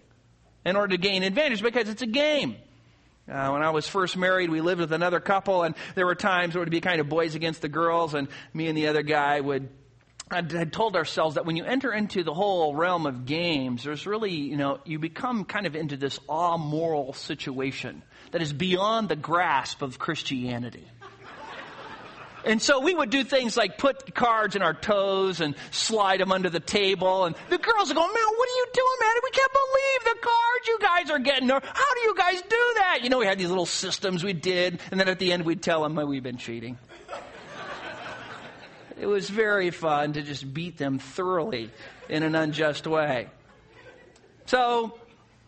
in 0.65 0.75
order 0.75 0.95
to 0.95 1.01
gain 1.01 1.23
advantage 1.23 1.61
because 1.61 1.89
it's 1.89 2.01
a 2.01 2.07
game. 2.07 2.57
Uh, 3.29 3.49
when 3.49 3.61
I 3.61 3.71
was 3.71 3.87
first 3.87 4.15
married, 4.15 4.49
we 4.49 4.61
lived 4.61 4.79
with 4.79 4.93
another 4.93 5.19
couple, 5.19 5.63
and 5.63 5.75
there 5.95 6.05
were 6.05 6.15
times 6.15 6.55
where 6.55 6.61
it 6.61 6.65
would 6.65 6.71
be 6.71 6.81
kind 6.81 7.01
of 7.01 7.09
boys 7.09 7.35
against 7.35 7.61
the 7.61 7.67
girls, 7.69 8.13
and 8.13 8.29
me 8.53 8.67
and 8.67 8.77
the 8.77 8.87
other 8.87 9.03
guy 9.03 9.39
would 9.41 9.69
I 10.29 10.41
had 10.41 10.73
told 10.73 10.97
ourselves 10.97 11.35
that 11.35 11.45
when 11.45 11.55
you 11.55 11.63
enter 11.63 11.93
into 11.93 12.21
the 12.23 12.33
whole 12.33 12.75
realm 12.75 13.05
of 13.05 13.25
games, 13.25 13.85
there's 13.85 14.05
really, 14.05 14.31
you 14.31 14.57
know, 14.57 14.79
you 14.83 14.99
become 14.99 15.45
kind 15.45 15.65
of 15.65 15.75
into 15.75 15.95
this 15.95 16.19
amoral 16.29 17.13
situation 17.13 18.03
that 18.31 18.41
is 18.41 18.51
beyond 18.51 19.07
the 19.07 19.15
grasp 19.15 19.81
of 19.81 19.97
Christianity. 19.97 20.85
And 22.45 22.61
so 22.61 22.79
we 22.79 22.93
would 22.93 23.09
do 23.09 23.23
things 23.23 23.57
like 23.57 23.77
put 23.77 24.13
cards 24.13 24.55
in 24.55 24.61
our 24.61 24.73
toes 24.73 25.41
and 25.41 25.55
slide 25.71 26.19
them 26.19 26.31
under 26.31 26.49
the 26.49 26.59
table. 26.59 27.25
And 27.25 27.35
the 27.49 27.57
girls 27.57 27.89
would 27.89 27.95
go, 27.95 28.01
man, 28.01 28.13
what 28.13 28.49
are 28.49 28.57
you 28.57 28.67
doing, 28.73 28.97
man? 29.01 29.13
We 29.23 29.31
can't 29.31 29.51
believe 29.53 30.15
the 30.15 30.21
cards 30.21 30.67
you 30.67 30.79
guys 30.79 31.11
are 31.11 31.19
getting. 31.19 31.49
How 31.49 31.59
do 31.59 31.99
you 32.01 32.15
guys 32.15 32.41
do 32.41 32.73
that? 32.77 32.99
You 33.03 33.09
know, 33.09 33.17
we 33.19 33.25
had 33.25 33.37
these 33.37 33.49
little 33.49 33.65
systems 33.65 34.23
we 34.23 34.33
did. 34.33 34.79
And 34.91 34.99
then 34.99 35.09
at 35.09 35.19
the 35.19 35.33
end, 35.33 35.45
we'd 35.45 35.61
tell 35.61 35.83
them, 35.83 35.95
well, 35.95 36.07
we've 36.07 36.23
been 36.23 36.37
cheating. 36.37 36.77
it 38.99 39.07
was 39.07 39.29
very 39.29 39.71
fun 39.71 40.13
to 40.13 40.21
just 40.21 40.53
beat 40.53 40.77
them 40.77 40.99
thoroughly 40.99 41.69
in 42.07 42.23
an 42.23 42.35
unjust 42.35 42.87
way. 42.87 43.27
So, 44.45 44.97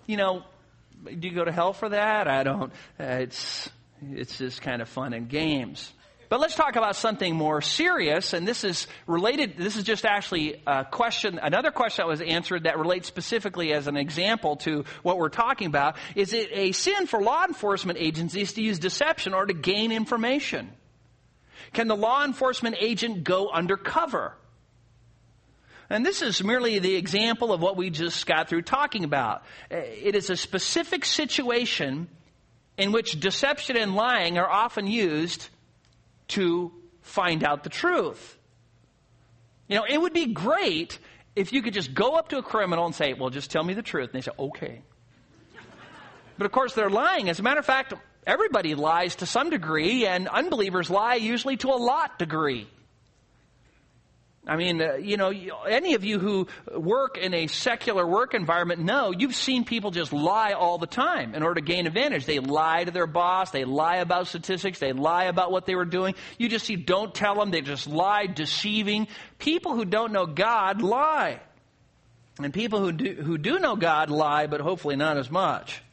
you 0.06 0.18
know, 0.18 0.44
do 1.06 1.28
you 1.28 1.34
go 1.34 1.46
to 1.46 1.52
hell 1.52 1.72
for 1.72 1.90
that? 1.90 2.28
I 2.28 2.44
don't. 2.44 2.74
It's, 3.00 3.70
it's 4.02 4.38
just 4.38 4.62
kind 4.62 4.82
of 4.82 4.90
fun 4.90 5.14
and 5.14 5.30
games. 5.30 5.94
But 6.30 6.40
let's 6.40 6.54
talk 6.54 6.76
about 6.76 6.96
something 6.96 7.36
more 7.36 7.60
serious, 7.60 8.34
and 8.34 8.48
this 8.48 8.64
is 8.64 8.86
related, 9.08 9.58
this 9.58 9.76
is 9.76 9.84
just 9.84 10.06
actually 10.06 10.62
a 10.68 10.86
question, 10.86 11.40
another 11.42 11.72
question 11.72 12.04
that 12.04 12.08
was 12.08 12.22
answered 12.22 12.66
that 12.66 12.78
relates 12.78 13.08
specifically 13.08 13.74
as 13.74 13.88
an 13.88 13.98
example 13.98 14.58
to 14.58 14.86
what 15.02 15.18
we're 15.18 15.30
talking 15.30 15.66
about. 15.66 15.98
Is 16.16 16.34
it 16.34 16.50
a 16.54 16.72
sin 16.72 17.08
for 17.08 17.20
law 17.20 17.46
enforcement 17.46 17.98
agencies 18.00 18.54
to 18.54 18.62
use 18.62 18.78
deception 18.78 19.34
or 19.34 19.48
to 19.48 19.54
gain 19.54 19.92
information? 19.92 20.70
Can 21.74 21.88
the 21.88 21.98
law 21.98 22.24
enforcement 22.24 22.76
agent 22.80 23.24
go 23.24 23.50
undercover? 23.50 24.36
And 25.90 26.06
this 26.06 26.22
is 26.22 26.44
merely 26.44 26.78
the 26.78 26.96
example 26.96 27.52
of 27.52 27.60
what 27.60 27.76
we 27.76 27.90
just 27.90 28.28
got 28.28 28.50
through 28.50 28.62
talking 28.62 29.04
about. 29.04 29.44
Eh, 29.72 29.78
it 29.78 30.16
is 30.16 30.30
a 30.30 30.38
specific 30.38 31.06
situation 31.06 32.08
in 32.78 32.92
which 32.92 33.20
deception 33.20 33.76
and 33.78 33.96
lying 33.96 34.38
are 34.38 34.48
often 34.48 34.86
used 34.86 35.50
to 36.30 36.72
find 37.02 37.44
out 37.44 37.64
the 37.64 37.70
truth. 37.70 38.38
You 39.68 39.76
know, 39.78 39.86
it 39.88 40.00
would 40.00 40.14
be 40.14 40.28
great 40.28 41.00
if 41.36 41.54
you 41.54 41.62
could 41.62 41.74
just 41.74 41.94
go 41.94 42.16
up 42.16 42.30
to 42.30 42.38
a 42.38 42.44
criminal 42.44 42.86
and 42.86 42.96
say, 42.96 43.14
well, 43.14 43.30
just 43.30 43.52
tell 43.52 43.64
me 43.64 43.74
the 43.74 43.84
truth. 43.84 44.10
And 44.14 44.22
they 44.22 44.26
say, 44.26 44.32
okay. 44.38 44.82
But 46.38 46.46
of 46.46 46.52
course, 46.52 46.74
they're 46.74 46.90
lying. 46.90 47.30
As 47.30 47.40
a 47.40 47.44
matter 47.44 47.60
of 47.60 47.66
fact, 47.66 47.94
everybody 48.26 48.74
lies 48.74 49.18
to 49.18 49.26
some 49.26 49.50
degree, 49.50 50.06
and 50.06 50.28
unbelievers 50.28 50.90
lie 50.90 51.16
usually 51.16 51.58
to 51.58 51.68
a 51.68 51.76
lot 51.76 52.18
degree. 52.18 52.68
I 54.50 54.56
mean, 54.56 54.82
uh, 54.82 54.96
you 54.96 55.16
know, 55.16 55.30
any 55.30 55.94
of 55.94 56.04
you 56.04 56.18
who 56.18 56.48
work 56.76 57.20
in 57.20 57.36
a 57.36 57.46
secular 57.46 58.06
work 58.06 58.34
environment 58.34 58.82
know 58.82 59.12
you've 59.12 59.36
seen 59.36 59.64
people 59.64 59.92
just 59.92 60.12
lie 60.12 60.54
all 60.54 60.80
the 60.80 60.88
time 60.88 61.36
in 61.36 61.44
order 61.44 61.62
to 61.62 61.66
gain 61.66 61.86
advantage. 61.86 62.26
They 62.26 62.40
lie 62.40 62.84
to 62.84 62.90
their 62.90 63.06
boss, 63.06 63.52
they 63.52 63.64
lie 63.64 63.98
about 63.98 64.26
statistics, 64.28 64.80
they 64.80 64.92
lie 64.92 65.26
about 65.26 65.52
what 65.52 65.68
they 65.68 65.76
were 65.76 65.86
doing. 65.86 66.16
You 66.40 66.50
just 66.50 66.66
see, 66.66 66.76
don't 66.76 67.14
tell 67.14 67.36
them, 67.36 67.52
they 67.52 67.62
just 67.62 67.86
lie, 67.86 68.26
deceiving. 68.26 69.08
People 69.38 69.76
who 69.76 69.86
don't 69.86 70.12
know 70.12 70.26
God 70.26 70.82
lie. 70.82 71.42
And 72.42 72.52
people 72.52 72.80
who 72.80 72.92
do, 72.92 73.14
who 73.14 73.38
do 73.38 73.60
know 73.60 73.76
God 73.76 74.10
lie, 74.10 74.48
but 74.48 74.62
hopefully 74.62 74.96
not 74.96 75.18
as 75.18 75.30
much. 75.30 75.84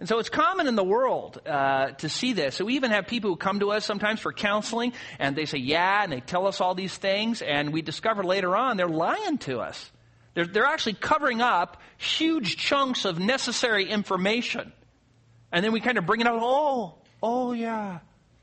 And 0.00 0.08
so 0.08 0.20
it's 0.20 0.28
common 0.28 0.68
in 0.68 0.76
the 0.76 0.84
world 0.84 1.40
uh, 1.44 1.90
to 1.90 2.08
see 2.08 2.32
this. 2.32 2.54
So 2.54 2.64
we 2.64 2.76
even 2.76 2.92
have 2.92 3.08
people 3.08 3.30
who 3.30 3.36
come 3.36 3.60
to 3.60 3.72
us 3.72 3.84
sometimes 3.84 4.20
for 4.20 4.32
counseling, 4.32 4.92
and 5.18 5.34
they 5.34 5.44
say, 5.44 5.58
yeah, 5.58 6.04
and 6.04 6.12
they 6.12 6.20
tell 6.20 6.46
us 6.46 6.60
all 6.60 6.74
these 6.74 6.96
things, 6.96 7.42
and 7.42 7.72
we 7.72 7.82
discover 7.82 8.22
later 8.22 8.56
on 8.56 8.76
they're 8.76 8.88
lying 8.88 9.38
to 9.38 9.58
us. 9.58 9.90
They're, 10.34 10.46
they're 10.46 10.66
actually 10.66 10.94
covering 10.94 11.40
up 11.40 11.78
huge 11.96 12.56
chunks 12.56 13.04
of 13.04 13.18
necessary 13.18 13.90
information. 13.90 14.72
And 15.50 15.64
then 15.64 15.72
we 15.72 15.80
kind 15.80 15.98
of 15.98 16.06
bring 16.06 16.20
it 16.20 16.28
out, 16.28 16.38
oh, 16.40 16.94
oh 17.20 17.52
yeah, 17.52 17.98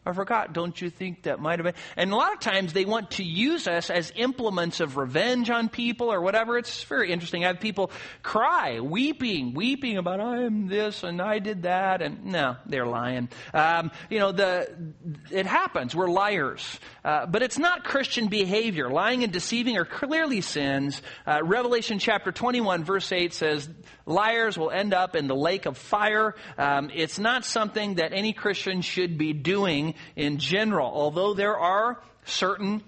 I 0.06 0.14
forgot. 0.14 0.54
Don't 0.54 0.80
you 0.80 0.90
think 0.90 1.24
that 1.24 1.40
might 1.40 1.60
have 1.60 1.64
been? 1.64 1.82
And 1.98 2.12
a 2.12 2.16
lot 2.16 2.34
of 2.34 2.40
times 2.40 2.74
they 2.74 2.86
want 2.86 3.12
to 3.12 3.24
use 3.24 3.68
us 3.68 3.90
as 3.90 4.14
implements 4.16 4.80
of 4.80 4.98
revenge 4.98 5.50
on 5.50 5.68
people 5.68 6.14
or 6.14 6.22
whatever. 6.22 6.58
It's 6.58 6.84
very 6.84 7.12
interesting. 7.12 7.44
I 7.44 7.48
have 7.48 7.60
people 7.60 7.90
cry, 8.22 8.80
weeping, 8.80 9.54
weeping 9.56 9.98
about 9.98 10.20
I 10.20 10.44
am 10.44 10.68
this 10.68 11.04
and 11.04 11.20
I 11.20 11.40
did 11.40 11.64
that, 11.64 12.04
and 12.04 12.26
no, 12.26 12.58
they're 12.68 12.86
lying. 12.86 13.30
Um, 13.54 13.90
you 14.10 14.20
know, 14.20 14.32
the 14.32 14.94
it 15.32 15.48
happens. 15.48 15.96
We're 15.96 16.10
liars, 16.10 16.80
uh, 17.04 17.26
but 17.26 17.42
it's 17.42 17.58
not 17.58 17.84
Christian 17.84 18.28
behavior. 18.28 18.90
Lying 18.90 19.24
and 19.24 19.34
deceiving 19.34 19.78
are 19.78 19.86
clearly 19.86 20.42
sins. 20.42 21.02
Uh, 21.26 21.40
Revelation 21.44 21.98
chapter 21.98 22.32
twenty-one, 22.32 22.84
verse 22.84 23.12
eight 23.12 23.34
says, 23.34 23.68
"Liars 24.06 24.58
will 24.58 24.70
end 24.70 24.94
up 24.94 25.16
in 25.16 25.28
the 25.28 25.36
lake 25.36 25.66
of 25.66 25.78
fire." 25.78 26.36
Um, 26.58 26.92
it's 26.94 27.18
not 27.18 27.44
something 27.44 27.96
that 27.96 28.14
any 28.14 28.34
Christian 28.34 28.82
should 28.82 29.18
be 29.18 29.34
doing 29.34 29.95
in 30.16 30.38
general, 30.38 30.92
although 30.94 31.34
there 31.34 31.58
are 31.58 32.02
certain 32.26 32.84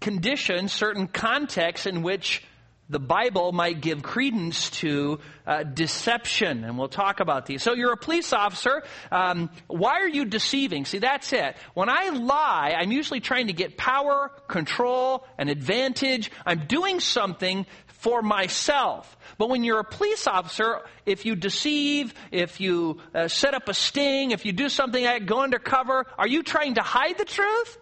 conditions, 0.00 0.72
certain 0.72 1.08
contexts 1.08 1.86
in 1.86 2.02
which 2.02 2.42
the 2.88 3.00
Bible 3.00 3.50
might 3.50 3.80
give 3.80 4.02
credence 4.02 4.70
to 4.70 5.18
uh, 5.44 5.64
deception, 5.64 6.62
and 6.62 6.78
we'll 6.78 6.88
talk 6.88 7.18
about 7.18 7.46
these. 7.46 7.62
So 7.62 7.74
you're 7.74 7.92
a 7.92 7.96
police 7.96 8.32
officer. 8.32 8.84
Um, 9.10 9.50
why 9.66 10.00
are 10.00 10.08
you 10.08 10.24
deceiving? 10.24 10.84
See, 10.84 10.98
that's 10.98 11.32
it. 11.32 11.56
When 11.74 11.88
I 11.88 12.10
lie, 12.10 12.76
I'm 12.78 12.92
usually 12.92 13.20
trying 13.20 13.48
to 13.48 13.52
get 13.52 13.76
power, 13.76 14.30
control, 14.46 15.26
an 15.36 15.48
advantage. 15.48 16.30
I'm 16.44 16.66
doing 16.66 17.00
something 17.00 17.66
for 18.06 18.22
myself. 18.22 19.16
But 19.36 19.48
when 19.48 19.64
you're 19.64 19.80
a 19.80 19.84
police 19.84 20.28
officer, 20.28 20.82
if 21.06 21.26
you 21.26 21.34
deceive, 21.34 22.14
if 22.30 22.60
you 22.60 23.00
uh, 23.12 23.26
set 23.26 23.52
up 23.52 23.68
a 23.68 23.74
sting, 23.74 24.30
if 24.30 24.46
you 24.46 24.52
do 24.52 24.68
something 24.68 25.02
like 25.02 25.26
go 25.26 25.42
undercover, 25.42 26.06
are 26.16 26.28
you 26.28 26.44
trying 26.44 26.74
to 26.74 26.82
hide 26.82 27.18
the 27.18 27.24
truth? 27.24 27.78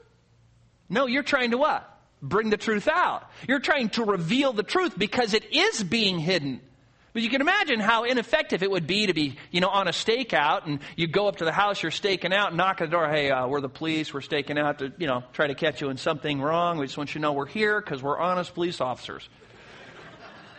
No, 0.89 1.07
you're 1.07 1.25
trying 1.25 1.51
to 1.51 1.59
what? 1.59 1.87
Bring 2.23 2.49
the 2.49 2.57
truth 2.57 2.89
out. 2.89 3.31
You're 3.47 3.61
trying 3.61 3.91
to 3.91 4.05
reveal 4.05 4.55
the 4.55 4.63
truth 4.63 4.99
because 4.99 5.35
it 5.35 5.53
is 5.53 5.85
being 5.85 6.19
hidden. 6.19 6.63
But 7.13 7.21
you 7.21 7.29
can 7.29 7.43
imagine 7.43 7.79
how 7.79 8.05
ineffective 8.05 8.63
it 8.63 8.71
would 8.71 8.87
be 8.87 9.09
to 9.09 9.13
be, 9.13 9.37
you 9.51 9.61
know, 9.61 9.69
on 9.69 9.89
a 9.89 9.93
stakeout 9.93 10.65
and 10.65 10.81
you 10.97 11.07
go 11.07 11.29
up 11.29 11.37
to 11.37 11.45
the 11.45 11.53
house 11.53 11.83
you're 11.83 11.93
staking 11.93 12.33
out, 12.33 12.57
knock 12.57 12.81
on 12.81 12.87
the 12.87 12.91
door, 12.91 13.11
hey, 13.11 13.31
uh, 13.31 13.47
we're 13.47 13.61
the 13.61 13.69
police, 13.69 14.15
we're 14.15 14.23
staking 14.23 14.57
out 14.57 14.79
to, 14.79 14.91
you 14.97 15.07
know, 15.07 15.23
try 15.35 15.49
to 15.49 15.55
catch 15.55 15.83
you 15.83 15.91
in 15.91 15.99
something 15.99 16.41
wrong. 16.41 16.79
We 16.79 16.87
just 16.87 16.97
want 16.97 17.11
you 17.11 17.19
to 17.19 17.21
know 17.21 17.35
we're 17.35 17.45
here 17.45 17.79
because 17.79 18.03
we're 18.03 18.19
honest 18.19 18.55
police 18.55 18.81
officers 18.81 19.29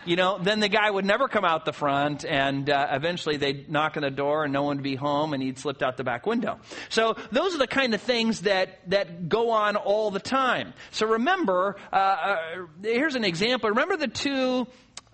you 0.06 0.16
know, 0.16 0.38
then 0.38 0.60
the 0.60 0.68
guy 0.68 0.90
would 0.90 1.04
never 1.04 1.28
come 1.28 1.44
out 1.44 1.64
the 1.64 1.72
front, 1.72 2.24
and 2.24 2.70
uh, 2.70 2.88
eventually 2.92 3.36
they'd 3.36 3.70
knock 3.70 3.96
on 3.96 4.02
the 4.02 4.10
door, 4.10 4.44
and 4.44 4.52
no 4.52 4.62
one 4.62 4.76
would 4.76 4.84
be 4.84 4.94
home, 4.96 5.32
and 5.32 5.42
he'd 5.42 5.58
slipped 5.58 5.82
out 5.82 5.96
the 5.96 6.04
back 6.04 6.26
window. 6.26 6.58
So 6.88 7.16
those 7.32 7.54
are 7.54 7.58
the 7.58 7.66
kind 7.66 7.94
of 7.94 8.00
things 8.00 8.42
that 8.42 8.88
that 8.90 9.28
go 9.28 9.50
on 9.50 9.76
all 9.76 10.10
the 10.10 10.20
time. 10.20 10.74
So 10.90 11.06
remember, 11.06 11.76
uh, 11.92 11.96
uh, 11.96 12.36
here's 12.82 13.14
an 13.14 13.24
example. 13.24 13.70
Remember 13.70 13.96
the 13.96 14.08
two 14.08 14.66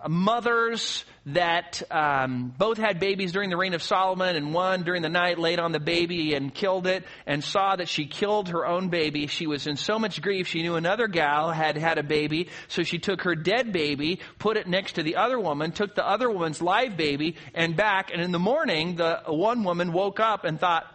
mothers 0.07 1.05
that 1.25 1.81
um, 1.89 2.53
both 2.57 2.77
had 2.77 2.99
babies 2.99 3.31
during 3.31 3.49
the 3.49 3.57
reign 3.57 3.73
of 3.73 3.81
Solomon, 3.81 4.35
and 4.35 4.53
one 4.53 4.83
during 4.83 5.01
the 5.01 5.09
night 5.09 5.39
laid 5.39 5.59
on 5.59 5.71
the 5.71 5.79
baby 5.79 6.33
and 6.33 6.53
killed 6.53 6.87
it, 6.87 7.05
and 7.25 7.43
saw 7.43 7.75
that 7.75 7.87
she 7.87 8.05
killed 8.05 8.49
her 8.49 8.65
own 8.65 8.89
baby. 8.89 9.27
She 9.27 9.47
was 9.47 9.67
in 9.67 9.77
so 9.77 9.97
much 9.99 10.21
grief, 10.21 10.47
she 10.47 10.61
knew 10.61 10.75
another 10.75 11.07
gal 11.07 11.51
had 11.51 11.77
had 11.77 11.97
a 11.97 12.03
baby, 12.03 12.49
so 12.67 12.83
she 12.83 12.99
took 12.99 13.21
her 13.21 13.35
dead 13.35 13.71
baby, 13.71 14.19
put 14.39 14.57
it 14.57 14.67
next 14.67 14.93
to 14.93 15.03
the 15.03 15.15
other 15.15 15.39
woman, 15.39 15.71
took 15.71 15.95
the 15.95 16.07
other 16.07 16.29
woman's 16.29 16.61
live 16.61 16.97
baby, 16.97 17.35
and 17.53 17.75
back. 17.75 18.11
And 18.11 18.21
in 18.21 18.31
the 18.31 18.39
morning, 18.39 18.95
the 18.95 19.21
one 19.27 19.63
woman 19.63 19.93
woke 19.93 20.19
up 20.19 20.43
and 20.43 20.59
thought, 20.59 20.85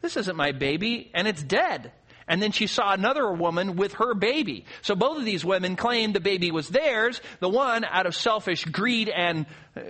"This 0.00 0.16
isn't 0.16 0.36
my 0.36 0.52
baby, 0.52 1.10
and 1.14 1.26
it's 1.26 1.42
dead." 1.42 1.92
And 2.30 2.40
then 2.40 2.52
she 2.52 2.68
saw 2.68 2.92
another 2.92 3.30
woman 3.32 3.74
with 3.74 3.94
her 3.94 4.14
baby. 4.14 4.64
So 4.82 4.94
both 4.94 5.18
of 5.18 5.24
these 5.24 5.44
women 5.44 5.74
claimed 5.74 6.14
the 6.14 6.20
baby 6.20 6.52
was 6.52 6.68
theirs. 6.68 7.20
The 7.40 7.48
one, 7.48 7.84
out 7.84 8.06
of 8.06 8.14
selfish 8.14 8.64
greed 8.64 9.08
and 9.08 9.46
uh, 9.76 9.80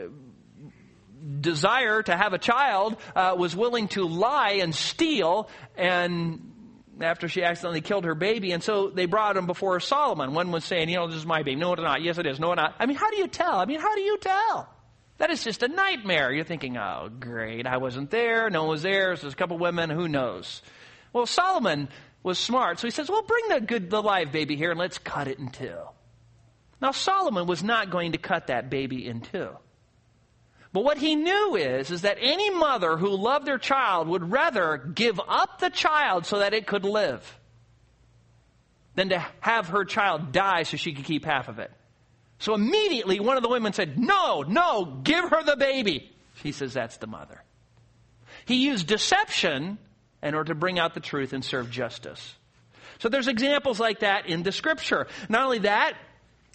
desire 1.38 2.02
to 2.02 2.16
have 2.16 2.32
a 2.32 2.38
child, 2.38 2.96
uh, 3.14 3.34
was 3.36 3.54
willing 3.54 3.88
to 3.88 4.08
lie 4.08 4.52
and 4.62 4.74
steal 4.74 5.50
and 5.76 6.46
after 7.02 7.28
she 7.28 7.42
accidentally 7.42 7.82
killed 7.82 8.06
her 8.06 8.14
baby. 8.14 8.52
And 8.52 8.62
so 8.62 8.88
they 8.88 9.04
brought 9.04 9.36
him 9.36 9.44
before 9.46 9.78
Solomon. 9.78 10.32
One 10.32 10.50
was 10.50 10.64
saying, 10.64 10.88
you 10.88 10.96
know, 10.96 11.08
this 11.08 11.16
is 11.16 11.26
my 11.26 11.42
baby. 11.42 11.56
No, 11.56 11.74
it's 11.74 11.82
not. 11.82 12.00
Yes, 12.00 12.16
it 12.16 12.26
is. 12.26 12.40
No, 12.40 12.52
it's 12.52 12.56
not. 12.56 12.74
I 12.78 12.86
mean, 12.86 12.96
how 12.96 13.10
do 13.10 13.18
you 13.18 13.28
tell? 13.28 13.56
I 13.56 13.66
mean, 13.66 13.80
how 13.80 13.94
do 13.94 14.00
you 14.00 14.16
tell? 14.16 14.66
That 15.18 15.28
is 15.28 15.44
just 15.44 15.62
a 15.62 15.68
nightmare. 15.68 16.32
You're 16.32 16.44
thinking, 16.44 16.78
oh, 16.78 17.10
great. 17.20 17.66
I 17.66 17.76
wasn't 17.76 18.10
there. 18.10 18.48
No 18.48 18.62
one 18.62 18.70
was 18.70 18.82
there. 18.82 19.14
So 19.16 19.22
there's 19.22 19.34
a 19.34 19.36
couple 19.36 19.58
women. 19.58 19.90
Who 19.90 20.08
knows? 20.08 20.62
Well, 21.12 21.26
Solomon 21.26 21.88
was 22.22 22.38
smart. 22.38 22.78
So 22.78 22.86
he 22.86 22.90
says, 22.90 23.08
well, 23.08 23.22
bring 23.22 23.48
the 23.48 23.60
good, 23.60 23.90
the 23.90 24.02
live 24.02 24.32
baby 24.32 24.56
here 24.56 24.70
and 24.70 24.78
let's 24.78 24.98
cut 24.98 25.28
it 25.28 25.38
in 25.38 25.48
two. 25.48 25.76
Now 26.80 26.92
Solomon 26.92 27.46
was 27.46 27.62
not 27.62 27.90
going 27.90 28.12
to 28.12 28.18
cut 28.18 28.48
that 28.48 28.70
baby 28.70 29.06
in 29.06 29.20
two. 29.20 29.50
But 30.72 30.84
what 30.84 30.98
he 30.98 31.16
knew 31.16 31.56
is, 31.56 31.90
is 31.90 32.02
that 32.02 32.18
any 32.20 32.50
mother 32.50 32.96
who 32.96 33.08
loved 33.08 33.46
their 33.46 33.58
child 33.58 34.06
would 34.08 34.30
rather 34.30 34.76
give 34.76 35.20
up 35.28 35.58
the 35.58 35.70
child 35.70 36.26
so 36.26 36.38
that 36.38 36.54
it 36.54 36.66
could 36.66 36.84
live 36.84 37.38
than 38.94 39.08
to 39.08 39.26
have 39.40 39.68
her 39.68 39.84
child 39.84 40.32
die 40.32 40.62
so 40.62 40.76
she 40.76 40.92
could 40.92 41.04
keep 41.04 41.24
half 41.24 41.48
of 41.48 41.58
it. 41.58 41.72
So 42.38 42.54
immediately 42.54 43.18
one 43.20 43.36
of 43.36 43.42
the 43.42 43.48
women 43.48 43.72
said, 43.72 43.98
no, 43.98 44.42
no, 44.42 45.00
give 45.02 45.28
her 45.30 45.42
the 45.42 45.56
baby. 45.56 46.10
He 46.42 46.52
says, 46.52 46.72
that's 46.72 46.98
the 46.98 47.06
mother. 47.06 47.42
He 48.44 48.64
used 48.64 48.86
deception 48.86 49.78
in 50.22 50.34
order 50.34 50.52
to 50.52 50.58
bring 50.58 50.78
out 50.78 50.94
the 50.94 51.00
truth 51.00 51.32
and 51.32 51.44
serve 51.44 51.70
justice. 51.70 52.34
So 52.98 53.08
there's 53.08 53.28
examples 53.28 53.80
like 53.80 54.00
that 54.00 54.26
in 54.26 54.42
the 54.42 54.52
scripture. 54.52 55.06
Not 55.28 55.44
only 55.44 55.60
that, 55.60 55.94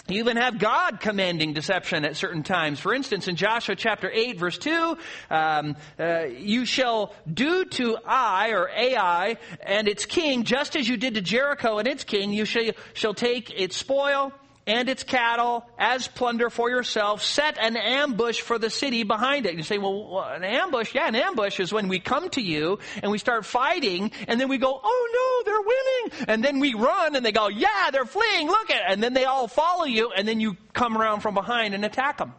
you 0.07 0.19
even 0.19 0.37
have 0.37 0.59
God 0.59 0.99
commanding 0.99 1.53
deception 1.53 2.05
at 2.05 2.15
certain 2.15 2.43
times. 2.43 2.79
For 2.79 2.93
instance, 2.93 3.27
in 3.27 3.35
Joshua 3.35 3.75
chapter 3.75 4.09
8 4.11 4.37
verse 4.37 4.59
2, 4.59 4.97
um, 5.31 5.75
uh, 5.99 6.25
you 6.25 6.65
shall 6.65 7.15
do 7.31 7.65
to 7.65 7.97
Ai 8.05 8.49
or 8.49 8.69
Ai 8.69 9.37
and 9.61 9.87
its 9.87 10.05
king 10.05 10.43
just 10.43 10.75
as 10.75 10.87
you 10.87 10.97
did 10.97 11.15
to 11.15 11.21
Jericho 11.21 11.79
and 11.79 11.87
its 11.87 12.03
king. 12.03 12.31
You 12.31 12.45
shall, 12.45 12.69
shall 12.93 13.15
take 13.15 13.49
its 13.59 13.75
spoil 13.75 14.31
and 14.67 14.89
its 14.89 15.03
cattle 15.03 15.65
as 15.77 16.07
plunder 16.07 16.49
for 16.49 16.69
yourself. 16.69 17.21
Set 17.21 17.57
an 17.59 17.77
ambush 17.77 18.41
for 18.41 18.57
the 18.57 18.69
city 18.69 19.03
behind 19.03 19.45
it. 19.45 19.55
You 19.55 19.63
say, 19.63 19.77
well, 19.77 20.19
an 20.27 20.43
ambush? 20.43 20.95
Yeah, 20.95 21.07
an 21.07 21.15
ambush 21.15 21.59
is 21.59 21.71
when 21.71 21.87
we 21.87 21.99
come 21.99 22.29
to 22.31 22.41
you 22.41 22.79
and 23.03 23.11
we 23.11 23.17
start 23.17 23.45
fighting 23.45 24.11
and 24.27 24.39
then 24.39 24.49
we 24.49 24.57
go, 24.57 24.79
oh 24.83 25.43
no, 25.45 25.51
they're 25.51 25.61
winning. 25.61 26.27
And 26.29 26.43
then 26.43 26.59
we 26.59 26.73
run 26.73 27.15
and 27.15 27.25
they 27.25 27.31
go, 27.31 27.47
yeah, 27.47 27.91
they're 27.91 28.05
fleeing. 28.05 28.47
Look 28.47 28.71
at 28.71 28.77
it. 28.77 28.83
And 28.87 29.03
then 29.03 29.13
they 29.13 29.25
all 29.25 29.47
follow 29.47 29.85
you 29.85 30.11
and 30.15 30.27
then 30.27 30.39
you 30.39 30.57
come 30.73 30.97
around 30.97 31.21
from 31.21 31.35
behind 31.35 31.75
and 31.75 31.85
attack 31.85 32.17
them. 32.17 32.33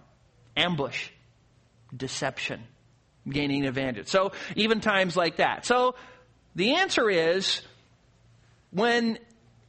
Ambush. 0.57 1.11
Deception. 1.97 2.63
Gaining 3.29 3.67
advantage. 3.67 4.09
So 4.09 4.33
even 4.57 4.81
times 4.81 5.17
like 5.17 5.37
that. 5.37 5.65
So 5.65 5.95
the 6.57 6.77
answer 6.77 7.09
is 7.09 7.61
when 8.71 9.19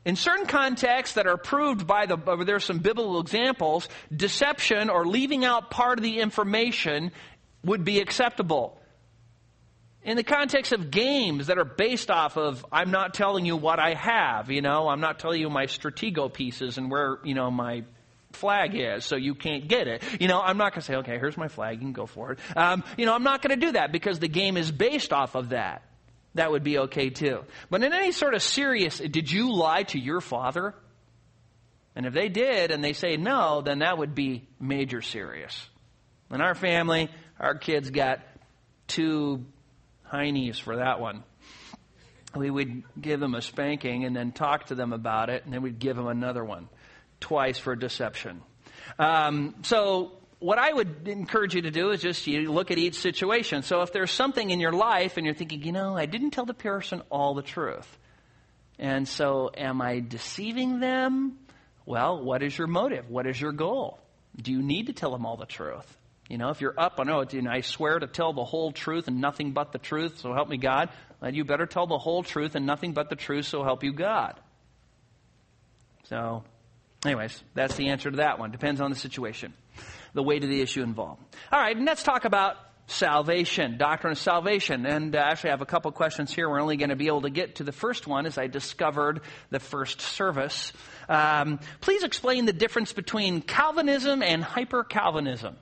in 0.07 0.15
certain 0.15 0.45
contexts 0.45 1.15
that 1.15 1.27
are 1.27 1.35
proved 1.35 1.85
by 1.85 2.05
the, 2.05 2.15
there 2.45 2.55
are 2.55 2.61
some 2.61 2.79
biblical 2.79 3.19
examples, 3.19 3.89
deception 4.15 4.89
or 4.89 5.05
leaving 5.05 5.43
out 5.43 5.69
part 5.69 5.99
of 5.99 6.03
the 6.03 6.21
information 6.21 7.11
would 7.65 7.83
be 7.83 7.99
acceptable. 7.99 8.79
In 10.03 10.15
the 10.15 10.23
context 10.23 10.71
of 10.71 10.91
games 10.91 11.47
that 11.47 11.57
are 11.57 11.65
based 11.65 12.09
off 12.09 12.37
of, 12.37 12.65
I'm 12.71 12.89
not 12.89 13.15
telling 13.15 13.45
you 13.45 13.57
what 13.57 13.79
I 13.79 13.95
have, 13.95 14.49
you 14.49 14.61
know, 14.61 14.87
I'm 14.87 15.01
not 15.01 15.19
telling 15.19 15.41
you 15.41 15.49
my 15.49 15.65
stratego 15.65 16.31
pieces 16.31 16.77
and 16.77 16.89
where, 16.89 17.19
you 17.25 17.33
know, 17.33 17.51
my 17.51 17.83
flag 18.31 18.75
is, 18.75 19.03
so 19.03 19.17
you 19.17 19.35
can't 19.35 19.67
get 19.67 19.89
it. 19.89 20.03
You 20.21 20.29
know, 20.29 20.39
I'm 20.39 20.55
not 20.55 20.71
going 20.71 20.79
to 20.79 20.85
say, 20.85 20.95
okay, 20.95 21.19
here's 21.19 21.35
my 21.35 21.49
flag, 21.49 21.79
you 21.79 21.81
can 21.81 21.91
go 21.91 22.05
for 22.05 22.31
it. 22.31 22.39
Um, 22.55 22.85
you 22.97 23.05
know, 23.05 23.13
I'm 23.13 23.23
not 23.23 23.41
going 23.41 23.59
to 23.59 23.65
do 23.65 23.73
that 23.73 23.91
because 23.91 24.19
the 24.19 24.29
game 24.29 24.55
is 24.55 24.71
based 24.71 25.11
off 25.11 25.35
of 25.35 25.49
that 25.49 25.81
that 26.37 26.51
would 26.51 26.63
be 26.63 26.79
okay 26.79 27.09
too. 27.09 27.43
But 27.69 27.83
in 27.83 27.93
any 27.93 28.11
sort 28.11 28.33
of 28.33 28.41
serious, 28.41 28.97
did 28.99 29.31
you 29.31 29.53
lie 29.53 29.83
to 29.83 29.99
your 29.99 30.21
father? 30.21 30.73
And 31.95 32.05
if 32.05 32.13
they 32.13 32.29
did 32.29 32.71
and 32.71 32.83
they 32.83 32.93
say 32.93 33.17
no, 33.17 33.61
then 33.61 33.79
that 33.79 33.97
would 33.97 34.15
be 34.15 34.47
major 34.59 35.01
serious. 35.01 35.67
In 36.31 36.41
our 36.41 36.55
family, 36.55 37.09
our 37.39 37.55
kids 37.55 37.89
got 37.89 38.19
two 38.87 39.45
heinies 40.11 40.59
for 40.59 40.77
that 40.77 40.99
one. 40.99 41.23
We 42.35 42.49
would 42.49 42.83
give 42.99 43.19
them 43.19 43.33
a 43.33 43.41
spanking 43.41 44.05
and 44.05 44.15
then 44.15 44.31
talk 44.31 44.67
to 44.67 44.75
them 44.75 44.93
about 44.93 45.29
it, 45.29 45.45
and 45.45 45.53
then 45.53 45.61
we'd 45.61 45.79
give 45.79 45.95
them 45.95 46.07
another 46.07 46.43
one, 46.43 46.69
twice 47.19 47.57
for 47.57 47.75
deception. 47.75 48.41
Um, 48.99 49.55
so 49.63 50.11
what 50.39 50.57
I 50.57 50.71
would 50.71 51.07
encourage 51.07 51.55
you 51.55 51.63
to 51.63 51.71
do 51.71 51.91
is 51.91 52.01
just 52.01 52.27
you 52.27 52.51
look 52.51 52.71
at 52.71 52.77
each 52.77 52.95
situation. 52.95 53.63
So 53.63 53.81
if 53.81 53.91
there's 53.91 54.11
something 54.11 54.49
in 54.49 54.59
your 54.59 54.71
life 54.71 55.17
and 55.17 55.25
you're 55.25 55.35
thinking, 55.35 55.63
you 55.63 55.71
know, 55.71 55.97
I 55.97 56.05
didn't 56.05 56.31
tell 56.31 56.45
the 56.45 56.53
person 56.53 57.01
all 57.09 57.33
the 57.33 57.41
truth. 57.41 57.97
And 58.79 59.07
so 59.07 59.49
am 59.57 59.81
I 59.81 59.99
deceiving 59.99 60.79
them? 60.79 61.39
Well, 61.85 62.23
what 62.23 62.43
is 62.43 62.57
your 62.57 62.67
motive? 62.67 63.09
What 63.09 63.25
is 63.25 63.39
your 63.39 63.51
goal? 63.51 63.99
Do 64.39 64.51
you 64.51 64.61
need 64.61 64.87
to 64.87 64.93
tell 64.93 65.11
them 65.11 65.25
all 65.25 65.37
the 65.37 65.47
truth? 65.47 65.97
You 66.29 66.37
know, 66.37 66.49
if 66.49 66.59
you're 66.59 66.77
up, 66.77 66.99
I 66.99 67.03
know, 67.03 67.21
oh, 67.21 67.25
you 67.31 67.41
know, 67.41 67.49
I 67.49 67.61
swear 67.61 67.97
to 67.97 68.05
tell 68.05 68.33
the 68.33 68.43
whole 68.43 68.73
truth 68.73 69.07
and 69.07 69.21
nothing 69.21 69.53
but 69.53 69.71
the 69.71 69.79
truth, 69.79 70.19
so 70.19 70.33
help 70.33 70.49
me 70.49 70.57
God. 70.57 70.89
You 71.31 71.45
better 71.45 71.65
tell 71.65 71.87
the 71.87 71.97
whole 71.97 72.21
truth 72.21 72.55
and 72.55 72.65
nothing 72.65 72.91
but 72.91 73.09
the 73.09 73.15
truth, 73.15 73.45
so 73.45 73.63
help 73.63 73.83
you 73.83 73.93
God. 73.93 74.39
So, 76.03 76.43
anyways, 77.05 77.41
that's 77.53 77.75
the 77.75 77.89
answer 77.89 78.11
to 78.11 78.17
that 78.17 78.39
one. 78.39 78.51
Depends 78.51 78.81
on 78.81 78.89
the 78.89 78.97
situation, 78.97 79.53
the 80.17 80.23
weight 80.23 80.43
of 80.43 80.49
the 80.49 80.61
issue 80.61 80.81
involved. 80.81 81.21
All 81.51 81.61
right, 81.61 81.77
and 81.77 81.85
let's 81.85 82.03
talk 82.03 82.25
about 82.25 82.57
salvation, 82.87 83.77
doctrine 83.77 84.13
of 84.13 84.17
salvation. 84.17 84.85
And 84.85 85.15
uh, 85.15 85.19
actually, 85.19 85.51
I 85.51 85.53
have 85.53 85.61
a 85.61 85.65
couple 85.67 85.91
questions 85.91 86.33
here. 86.33 86.49
We're 86.49 86.59
only 86.59 86.75
going 86.75 86.89
to 86.89 86.95
be 86.95 87.07
able 87.07 87.21
to 87.21 87.29
get 87.29 87.55
to 87.55 87.63
the 87.63 87.71
first 87.71 88.07
one 88.07 88.25
as 88.25 88.37
I 88.37 88.47
discovered 88.47 89.21
the 89.51 89.59
first 89.59 90.01
service. 90.01 90.73
Um, 91.07 91.59
please 91.81 92.03
explain 92.03 92.45
the 92.45 92.53
difference 92.53 92.93
between 92.93 93.41
Calvinism 93.41 94.23
and 94.23 94.43
hyper 94.43 94.83
Calvinism. 94.83 95.55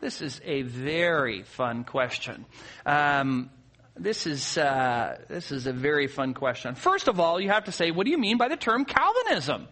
This 0.00 0.22
is 0.22 0.40
a 0.44 0.62
very 0.62 1.42
fun 1.42 1.84
question. 1.84 2.46
Um, 2.86 3.50
this 3.96 4.26
is 4.26 4.58
uh, 4.58 5.18
this 5.28 5.52
is 5.52 5.66
a 5.66 5.72
very 5.72 6.08
fun 6.08 6.34
question. 6.34 6.74
First 6.74 7.08
of 7.08 7.20
all, 7.20 7.40
you 7.40 7.50
have 7.50 7.64
to 7.64 7.72
say, 7.72 7.90
what 7.90 8.06
do 8.06 8.10
you 8.10 8.18
mean 8.18 8.38
by 8.38 8.48
the 8.48 8.56
term 8.56 8.84
Calvinism? 8.84 9.68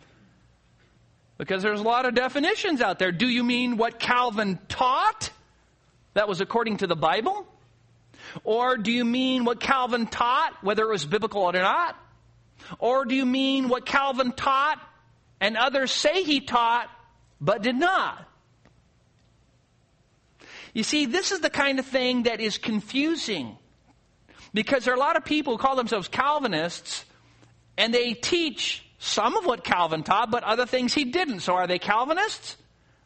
Because 1.43 1.61
there's 1.61 1.81
a 1.81 1.83
lot 1.83 2.07
of 2.07 2.15
definitions 2.15 2.81
out 2.81 3.01
there. 3.01 3.11
Do 3.11 3.27
you 3.27 3.43
mean 3.43 3.77
what 3.77 3.99
Calvin 3.99 4.61
taught? 4.69 5.31
That 6.15 6.29
was 6.29 6.41
according 6.41 6.77
to 6.77 6.87
the 6.87 6.95
Bible? 6.95 7.49
Or 8.45 8.77
do 8.77 8.93
you 8.93 9.05
mean 9.05 9.45
what 9.45 9.59
Calvin 9.59 10.07
taught, 10.07 10.57
whether 10.63 10.85
it 10.85 10.89
was 10.89 11.05
biblical 11.05 11.43
or 11.43 11.53
not? 11.53 11.97
Or 12.79 13.05
do 13.05 13.17
you 13.17 13.27
mean 13.27 13.69
what 13.69 13.85
Calvin 13.85 14.31
taught 14.31 14.81
and 15.41 15.57
others 15.57 15.91
say 15.91 16.23
he 16.23 16.43
taught 16.43 16.89
but 17.41 17.61
did 17.61 17.75
not? 17.75 18.25
You 20.75 20.85
see, 20.85 21.07
this 21.07 21.33
is 21.33 21.41
the 21.41 21.51
kind 21.51 21.81
of 21.81 21.87
thing 21.87 22.23
that 22.23 22.41
is 22.41 22.57
confusing. 22.57 23.59
Because 24.55 24.85
there 24.85 24.95
are 24.95 24.97
a 24.97 25.01
lot 25.01 25.17
of 25.17 25.25
people 25.25 25.57
who 25.57 25.59
call 25.59 25.75
themselves 25.75 26.07
Calvinists 26.07 27.05
and 27.77 27.93
they 27.93 28.15
teach 28.15 28.85
some 29.03 29.37
of 29.37 29.45
what 29.45 29.65
Calvin 29.65 30.05
taught, 30.05 30.31
but 30.31 30.45
other 30.45 30.65
things 30.65 30.95
he 30.95 31.05
didn't. 31.05 31.41
So 31.41 31.55
are 31.55 31.67
they 31.67 31.81
Calvinists? 31.81 32.57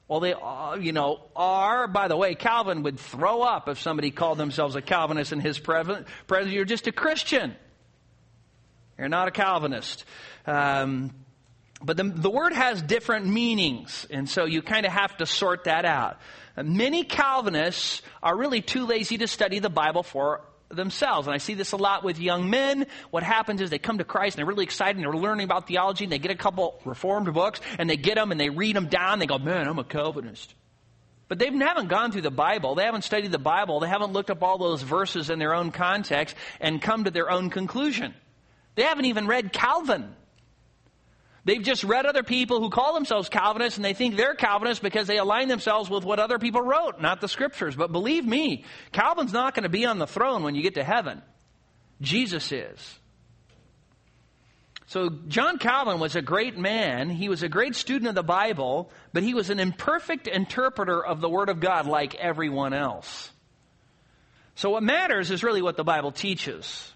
Well, 0.08 0.20
they, 0.20 0.34
uh, 0.34 0.76
you 0.76 0.92
know, 0.92 1.22
are. 1.34 1.88
By 1.88 2.08
the 2.08 2.16
way, 2.18 2.34
Calvin 2.34 2.82
would 2.82 3.00
throw 3.00 3.40
up 3.40 3.66
if 3.66 3.80
somebody 3.80 4.10
called 4.10 4.36
themselves 4.36 4.76
a 4.76 4.82
Calvinist 4.82 5.32
in 5.32 5.40
his 5.40 5.58
presence. 5.58 6.06
You're 6.30 6.66
just 6.66 6.86
a 6.86 6.92
Christian. 6.92 7.56
You're 8.98 9.08
not 9.08 9.28
a 9.28 9.30
Calvinist. 9.30 10.04
Um, 10.46 11.12
but 11.82 11.96
the, 11.96 12.04
the 12.04 12.30
word 12.30 12.52
has 12.52 12.82
different 12.82 13.26
meanings, 13.26 14.06
and 14.10 14.28
so 14.28 14.44
you 14.44 14.60
kind 14.60 14.84
of 14.84 14.92
have 14.92 15.16
to 15.16 15.26
sort 15.26 15.64
that 15.64 15.86
out. 15.86 16.18
Many 16.62 17.04
Calvinists 17.04 18.02
are 18.22 18.36
really 18.36 18.60
too 18.60 18.86
lazy 18.86 19.16
to 19.18 19.26
study 19.26 19.60
the 19.60 19.70
Bible 19.70 20.02
for 20.02 20.42
themselves. 20.68 21.26
And 21.26 21.34
I 21.34 21.38
see 21.38 21.54
this 21.54 21.72
a 21.72 21.76
lot 21.76 22.04
with 22.04 22.18
young 22.18 22.50
men. 22.50 22.86
What 23.10 23.22
happens 23.22 23.60
is 23.60 23.70
they 23.70 23.78
come 23.78 23.98
to 23.98 24.04
Christ 24.04 24.36
and 24.36 24.38
they're 24.38 24.48
really 24.48 24.64
excited 24.64 24.96
and 24.96 25.04
they're 25.04 25.20
learning 25.20 25.44
about 25.44 25.68
theology 25.68 26.04
and 26.04 26.12
they 26.12 26.18
get 26.18 26.30
a 26.30 26.36
couple 26.36 26.80
reformed 26.84 27.32
books 27.32 27.60
and 27.78 27.88
they 27.88 27.96
get 27.96 28.16
them 28.16 28.32
and 28.32 28.40
they 28.40 28.50
read 28.50 28.76
them 28.76 28.86
down. 28.86 29.18
They 29.18 29.26
go, 29.26 29.38
man, 29.38 29.68
I'm 29.68 29.78
a 29.78 29.84
Calvinist. 29.84 30.54
But 31.28 31.38
they 31.38 31.46
haven't 31.46 31.88
gone 31.88 32.12
through 32.12 32.22
the 32.22 32.30
Bible. 32.30 32.76
They 32.76 32.84
haven't 32.84 33.02
studied 33.02 33.32
the 33.32 33.38
Bible. 33.38 33.80
They 33.80 33.88
haven't 33.88 34.12
looked 34.12 34.30
up 34.30 34.42
all 34.42 34.58
those 34.58 34.82
verses 34.82 35.28
in 35.28 35.38
their 35.38 35.54
own 35.54 35.72
context 35.72 36.36
and 36.60 36.80
come 36.80 37.04
to 37.04 37.10
their 37.10 37.30
own 37.30 37.50
conclusion. 37.50 38.14
They 38.76 38.82
haven't 38.82 39.06
even 39.06 39.26
read 39.26 39.52
Calvin. 39.52 40.14
They've 41.46 41.62
just 41.62 41.84
read 41.84 42.06
other 42.06 42.24
people 42.24 42.60
who 42.60 42.70
call 42.70 42.92
themselves 42.94 43.28
Calvinists 43.28 43.78
and 43.78 43.84
they 43.84 43.94
think 43.94 44.16
they're 44.16 44.34
Calvinists 44.34 44.82
because 44.82 45.06
they 45.06 45.16
align 45.16 45.46
themselves 45.46 45.88
with 45.88 46.04
what 46.04 46.18
other 46.18 46.40
people 46.40 46.60
wrote, 46.60 47.00
not 47.00 47.20
the 47.20 47.28
scriptures. 47.28 47.76
But 47.76 47.92
believe 47.92 48.26
me, 48.26 48.64
Calvin's 48.90 49.32
not 49.32 49.54
going 49.54 49.62
to 49.62 49.68
be 49.68 49.86
on 49.86 50.00
the 50.00 50.08
throne 50.08 50.42
when 50.42 50.56
you 50.56 50.62
get 50.62 50.74
to 50.74 50.82
heaven. 50.82 51.22
Jesus 52.00 52.50
is. 52.50 52.98
So 54.86 55.08
John 55.28 55.58
Calvin 55.58 56.00
was 56.00 56.16
a 56.16 56.22
great 56.22 56.58
man. 56.58 57.10
He 57.10 57.28
was 57.28 57.44
a 57.44 57.48
great 57.48 57.76
student 57.76 58.08
of 58.08 58.16
the 58.16 58.24
Bible, 58.24 58.90
but 59.12 59.22
he 59.22 59.32
was 59.32 59.48
an 59.48 59.60
imperfect 59.60 60.26
interpreter 60.26 61.04
of 61.04 61.20
the 61.20 61.28
Word 61.28 61.48
of 61.48 61.60
God 61.60 61.86
like 61.86 62.16
everyone 62.16 62.72
else. 62.72 63.30
So 64.56 64.70
what 64.70 64.82
matters 64.82 65.30
is 65.30 65.44
really 65.44 65.62
what 65.62 65.76
the 65.76 65.84
Bible 65.84 66.10
teaches. 66.10 66.92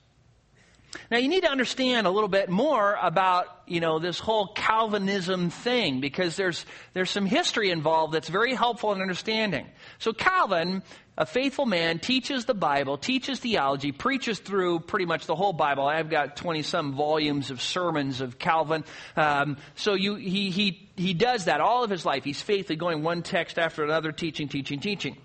Now 1.11 1.19
you 1.19 1.29
need 1.29 1.43
to 1.43 1.51
understand 1.51 2.07
a 2.07 2.11
little 2.11 2.29
bit 2.29 2.49
more 2.49 2.99
about, 3.01 3.47
you 3.67 3.81
know, 3.81 3.99
this 3.99 4.19
whole 4.19 4.49
Calvinism 4.49 5.51
thing 5.51 6.01
because 6.01 6.37
there's, 6.37 6.67
there's 6.95 7.11
some 7.11 7.27
history 7.27 7.71
involved 7.71 8.15
that's 8.15 8.29
very 8.29 8.55
helpful 8.55 8.93
in 8.93 9.01
understanding. 9.01 9.67
So 9.99 10.13
Calvin, 10.13 10.83
a 11.17 11.27
faithful 11.27 11.67
man, 11.67 11.99
teaches 11.99 12.45
the 12.45 12.55
Bible, 12.55 12.99
teaches 12.99 13.41
theology, 13.41 13.93
preaches 13.93 14.39
through 14.39 14.81
pretty 14.81 15.07
much 15.07 15.27
the 15.27 15.37
whole 15.37 15.53
Bible. 15.53 15.87
I've 15.87 16.11
got 16.11 16.37
20 16.37 16.63
some 16.63 16.95
volumes 16.95 17.51
of 17.51 17.61
sermons 17.61 18.21
of 18.21 18.39
Calvin. 18.39 18.85
Um, 19.17 19.57
so 19.75 19.95
you, 19.95 20.17
he, 20.17 20.51
he, 20.51 20.91
he 20.97 21.15
does 21.15 21.45
that 21.45 21.61
all 21.61 21.85
of 21.85 21.91
his 21.91 22.05
life. 22.05 22.25
He's 22.25 22.41
faithfully 22.41 22.77
going 22.77 23.03
one 23.03 23.23
text 23.23 23.59
after 23.59 23.85
another, 23.85 24.13
teaching, 24.13 24.49
teaching, 24.49 24.81
teaching. 24.81 25.17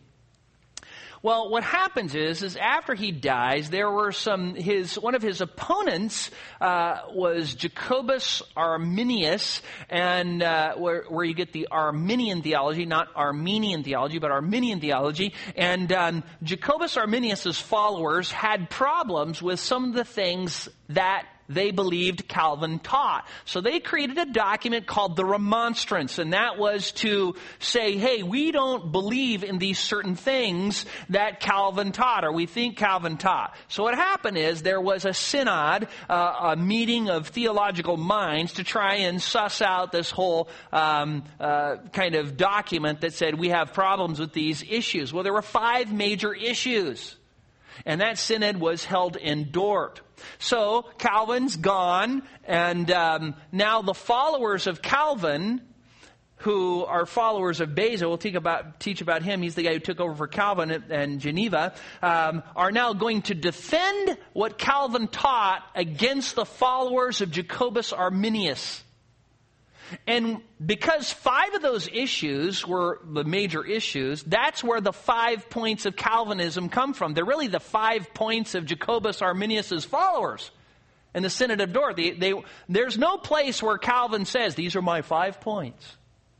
Well, 1.25 1.49
what 1.49 1.63
happens 1.63 2.13
is, 2.13 2.43
is 2.43 2.55
after 2.55 2.93
he 2.93 3.11
dies, 3.11 3.71
there 3.71 3.89
were 3.89 4.11
some, 4.11 4.53
his, 4.53 4.93
one 4.93 5.15
of 5.15 5.23
his 5.23 5.41
opponents, 5.41 6.29
uh, 6.61 6.99
was 7.09 7.55
Jacobus 7.55 8.43
Arminius, 8.55 9.63
and, 9.89 10.43
uh, 10.43 10.75
where, 10.75 11.05
where 11.09 11.25
you 11.25 11.33
get 11.33 11.51
the 11.51 11.69
Arminian 11.71 12.43
theology, 12.43 12.85
not 12.85 13.07
Armenian 13.15 13.83
theology, 13.83 14.19
but 14.19 14.29
Arminian 14.29 14.79
theology. 14.79 15.33
And, 15.55 15.91
um, 15.91 16.23
Jacobus 16.43 16.95
Arminius's 16.95 17.59
followers 17.59 18.31
had 18.31 18.69
problems 18.69 19.41
with 19.41 19.59
some 19.59 19.85
of 19.85 19.93
the 19.95 20.05
things 20.05 20.69
that 20.89 21.25
they 21.47 21.71
believed 21.71 22.27
Calvin 22.27 22.79
taught. 22.79 23.27
So 23.45 23.61
they 23.61 23.79
created 23.79 24.17
a 24.17 24.25
document 24.25 24.87
called 24.87 25.15
the 25.15 25.25
Remonstrance, 25.25 26.17
and 26.19 26.33
that 26.33 26.57
was 26.57 26.91
to 26.93 27.35
say, 27.59 27.97
hey, 27.97 28.23
we 28.23 28.51
don't 28.51 28.91
believe 28.91 29.43
in 29.43 29.57
these 29.57 29.79
certain 29.79 30.15
things 30.15 30.85
that 31.09 31.39
Calvin 31.39 31.91
taught, 31.91 32.23
or 32.23 32.31
we 32.31 32.45
think 32.45 32.77
Calvin 32.77 33.17
taught. 33.17 33.55
So 33.67 33.83
what 33.83 33.95
happened 33.95 34.37
is 34.37 34.61
there 34.61 34.81
was 34.81 35.05
a 35.05 35.13
synod, 35.13 35.87
uh, 36.09 36.53
a 36.53 36.55
meeting 36.55 37.09
of 37.09 37.27
theological 37.27 37.97
minds 37.97 38.53
to 38.53 38.63
try 38.63 38.95
and 38.95 39.21
suss 39.21 39.61
out 39.61 39.91
this 39.91 40.11
whole 40.11 40.49
um, 40.71 41.23
uh, 41.39 41.77
kind 41.93 42.15
of 42.15 42.37
document 42.37 43.01
that 43.01 43.13
said 43.13 43.35
we 43.35 43.49
have 43.49 43.73
problems 43.73 44.19
with 44.19 44.33
these 44.33 44.63
issues. 44.63 45.13
Well, 45.13 45.23
there 45.23 45.33
were 45.33 45.41
five 45.41 45.93
major 45.93 46.33
issues. 46.33 47.15
And 47.85 48.01
that 48.01 48.17
synod 48.17 48.57
was 48.57 48.85
held 48.85 49.17
in 49.17 49.51
Dort. 49.51 50.01
So 50.39 50.83
Calvin's 50.97 51.55
gone, 51.55 52.23
and 52.45 52.89
um, 52.91 53.35
now 53.51 53.81
the 53.81 53.93
followers 53.93 54.67
of 54.67 54.81
Calvin, 54.81 55.61
who 56.37 56.85
are 56.85 57.05
followers 57.05 57.59
of 57.59 57.75
Beza, 57.75 58.07
we'll 58.07 58.17
teach 58.17 58.35
about, 58.35 58.79
teach 58.79 59.01
about 59.01 59.23
him, 59.23 59.41
he's 59.41 59.55
the 59.55 59.63
guy 59.63 59.73
who 59.73 59.79
took 59.79 59.99
over 59.99 60.15
for 60.15 60.27
Calvin 60.27 60.71
in 60.71 61.19
Geneva, 61.19 61.73
um, 62.01 62.43
are 62.55 62.71
now 62.71 62.93
going 62.93 63.23
to 63.23 63.33
defend 63.33 64.17
what 64.33 64.57
Calvin 64.57 65.07
taught 65.07 65.63
against 65.75 66.35
the 66.35 66.45
followers 66.45 67.21
of 67.21 67.31
Jacobus 67.31 67.91
Arminius. 67.91 68.83
And 70.07 70.41
because 70.63 71.11
five 71.11 71.53
of 71.53 71.61
those 71.61 71.87
issues 71.87 72.65
were 72.65 72.99
the 73.03 73.23
major 73.23 73.65
issues, 73.65 74.23
that's 74.23 74.63
where 74.63 74.81
the 74.81 74.93
five 74.93 75.49
points 75.49 75.85
of 75.85 75.95
Calvinism 75.95 76.69
come 76.69 76.93
from. 76.93 77.13
They're 77.13 77.25
really 77.25 77.47
the 77.47 77.59
five 77.59 78.13
points 78.13 78.55
of 78.55 78.65
Jacobus 78.65 79.21
Arminius' 79.21 79.85
followers 79.85 80.51
in 81.13 81.23
the 81.23 81.29
Synod 81.29 81.61
of 81.61 81.73
Dort. 81.73 81.95
They, 81.95 82.11
they, 82.11 82.33
there's 82.67 82.97
no 82.97 83.17
place 83.17 83.61
where 83.61 83.77
Calvin 83.77 84.25
says, 84.25 84.55
these 84.55 84.75
are 84.75 84.81
my 84.81 85.01
five 85.01 85.41
points 85.41 85.85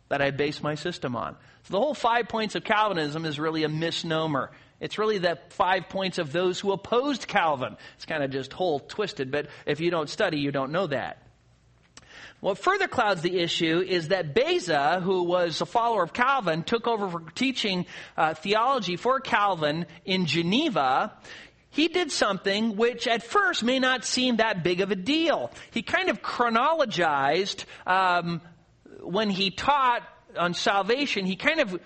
that 0.10 0.22
I 0.22 0.32
base 0.32 0.62
my 0.62 0.76
system 0.76 1.16
on. 1.16 1.36
So 1.64 1.72
the 1.74 1.80
whole 1.80 1.96
five 1.96 2.28
points 2.28 2.56
of 2.56 2.64
Calvinism 2.64 3.26
is 3.26 3.39
really 3.39 3.64
a 3.64 3.70
misnomer. 3.70 4.52
It's 4.80 4.98
really 4.98 5.18
the 5.18 5.39
five 5.50 5.89
points 5.89 6.18
of 6.18 6.32
those 6.32 6.60
who 6.60 6.72
opposed 6.72 7.28
Calvin. 7.28 7.78
It's 7.96 8.06
kind 8.06 8.24
of 8.24 8.30
just 8.30 8.54
whole 8.54 8.80
twisted, 8.80 9.32
but 9.32 9.48
if 9.66 9.80
you 9.80 9.89
don't 9.89 10.10
study, 10.10 10.39
you 10.39 10.52
don't 10.52 10.72
know 10.72 10.88
that. 10.88 11.24
What 12.46 12.60
further 12.60 12.88
clouds 12.88 13.24
the 13.24 13.39
issue 13.39 13.80
is 13.80 14.10
that 14.10 14.36
Beza, 14.36 15.02
who 15.02 15.24
was 15.24 15.62
a 15.62 15.66
follower 15.66 16.04
of 16.04 16.14
Calvin, 16.14 16.62
took 16.62 16.86
over 16.88 17.10
for 17.10 17.22
teaching 17.32 17.88
uh, 18.16 18.36
theology 18.36 18.98
for 18.98 19.20
Calvin 19.20 19.88
in 20.06 20.28
Geneva. 20.28 21.12
He 21.72 21.88
did 21.88 22.12
something 22.12 22.76
which 22.76 23.08
at 23.08 23.24
first 23.24 23.64
may 23.64 23.80
not 23.80 24.06
seem 24.06 24.36
that 24.36 24.64
big 24.64 24.82
of 24.82 24.91
a 24.91 24.96
deal. 24.96 25.50
He 25.72 25.82
kind 25.82 26.08
of 26.08 26.22
chronologized 26.22 27.66
um, 27.88 28.41
when 29.02 29.32
he 29.32 29.50
taught 29.50 30.04
on 30.38 30.54
salvation. 30.54 31.26
He 31.26 31.38
kind 31.38 31.62
of 31.62 31.80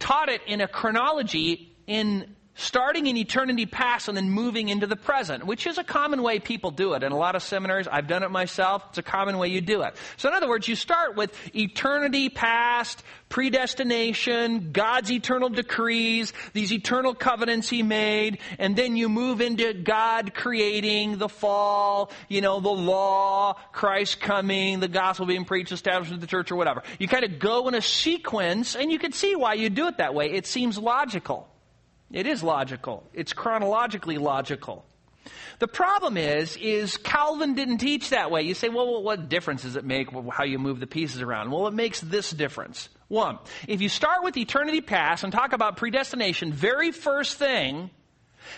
taught 0.00 0.28
it 0.28 0.40
in 0.48 0.60
a 0.60 0.66
chronology 0.66 1.72
in 1.86 2.34
starting 2.54 3.06
in 3.06 3.16
eternity 3.16 3.66
past 3.66 4.08
and 4.08 4.16
then 4.16 4.30
moving 4.30 4.68
into 4.68 4.86
the 4.86 4.96
present, 4.96 5.44
which 5.44 5.66
is 5.66 5.78
a 5.78 5.84
common 5.84 6.22
way 6.22 6.38
people 6.38 6.70
do 6.70 6.94
it. 6.94 7.02
In 7.02 7.12
a 7.12 7.16
lot 7.16 7.34
of 7.34 7.42
seminaries, 7.42 7.88
I've 7.88 8.06
done 8.06 8.22
it 8.22 8.30
myself. 8.30 8.84
It's 8.90 8.98
a 8.98 9.02
common 9.02 9.38
way 9.38 9.48
you 9.48 9.60
do 9.60 9.82
it. 9.82 9.96
So 10.16 10.28
in 10.28 10.34
other 10.34 10.48
words, 10.48 10.68
you 10.68 10.76
start 10.76 11.16
with 11.16 11.36
eternity 11.54 12.28
past, 12.28 13.02
predestination, 13.28 14.70
God's 14.72 15.10
eternal 15.10 15.48
decrees, 15.48 16.32
these 16.52 16.72
eternal 16.72 17.14
covenants 17.14 17.68
he 17.68 17.82
made, 17.82 18.38
and 18.58 18.76
then 18.76 18.96
you 18.96 19.08
move 19.08 19.40
into 19.40 19.74
God 19.74 20.34
creating 20.34 21.18
the 21.18 21.28
fall, 21.28 22.12
you 22.28 22.40
know, 22.40 22.60
the 22.60 22.68
law, 22.68 23.54
Christ 23.72 24.20
coming, 24.20 24.78
the 24.78 24.88
gospel 24.88 25.26
being 25.26 25.44
preached, 25.44 25.72
establishment 25.72 26.18
of 26.18 26.20
the 26.20 26.28
church 26.28 26.52
or 26.52 26.56
whatever. 26.56 26.84
You 27.00 27.08
kind 27.08 27.24
of 27.24 27.40
go 27.40 27.66
in 27.66 27.74
a 27.74 27.82
sequence 27.82 28.76
and 28.76 28.92
you 28.92 28.98
can 29.00 29.12
see 29.12 29.34
why 29.34 29.54
you 29.54 29.70
do 29.70 29.88
it 29.88 29.98
that 29.98 30.14
way. 30.14 30.30
It 30.30 30.46
seems 30.46 30.78
logical. 30.78 31.48
It 32.14 32.28
is 32.28 32.44
logical. 32.44 33.02
It's 33.12 33.32
chronologically 33.32 34.18
logical. 34.18 34.84
The 35.58 35.66
problem 35.66 36.16
is, 36.16 36.56
is 36.56 36.96
Calvin 36.96 37.54
didn't 37.54 37.78
teach 37.78 38.10
that 38.10 38.30
way. 38.30 38.42
You 38.42 38.54
say, 38.54 38.68
well, 38.68 39.02
what 39.02 39.28
difference 39.28 39.62
does 39.62 39.74
it 39.74 39.84
make 39.84 40.08
how 40.30 40.44
you 40.44 40.60
move 40.60 40.78
the 40.78 40.86
pieces 40.86 41.22
around? 41.22 41.50
Well, 41.50 41.66
it 41.66 41.74
makes 41.74 42.00
this 42.00 42.30
difference. 42.30 42.88
One, 43.08 43.38
if 43.66 43.80
you 43.80 43.88
start 43.88 44.22
with 44.22 44.36
eternity 44.36 44.80
past 44.80 45.24
and 45.24 45.32
talk 45.32 45.52
about 45.52 45.76
predestination, 45.76 46.52
very 46.52 46.92
first 46.92 47.36
thing, 47.36 47.90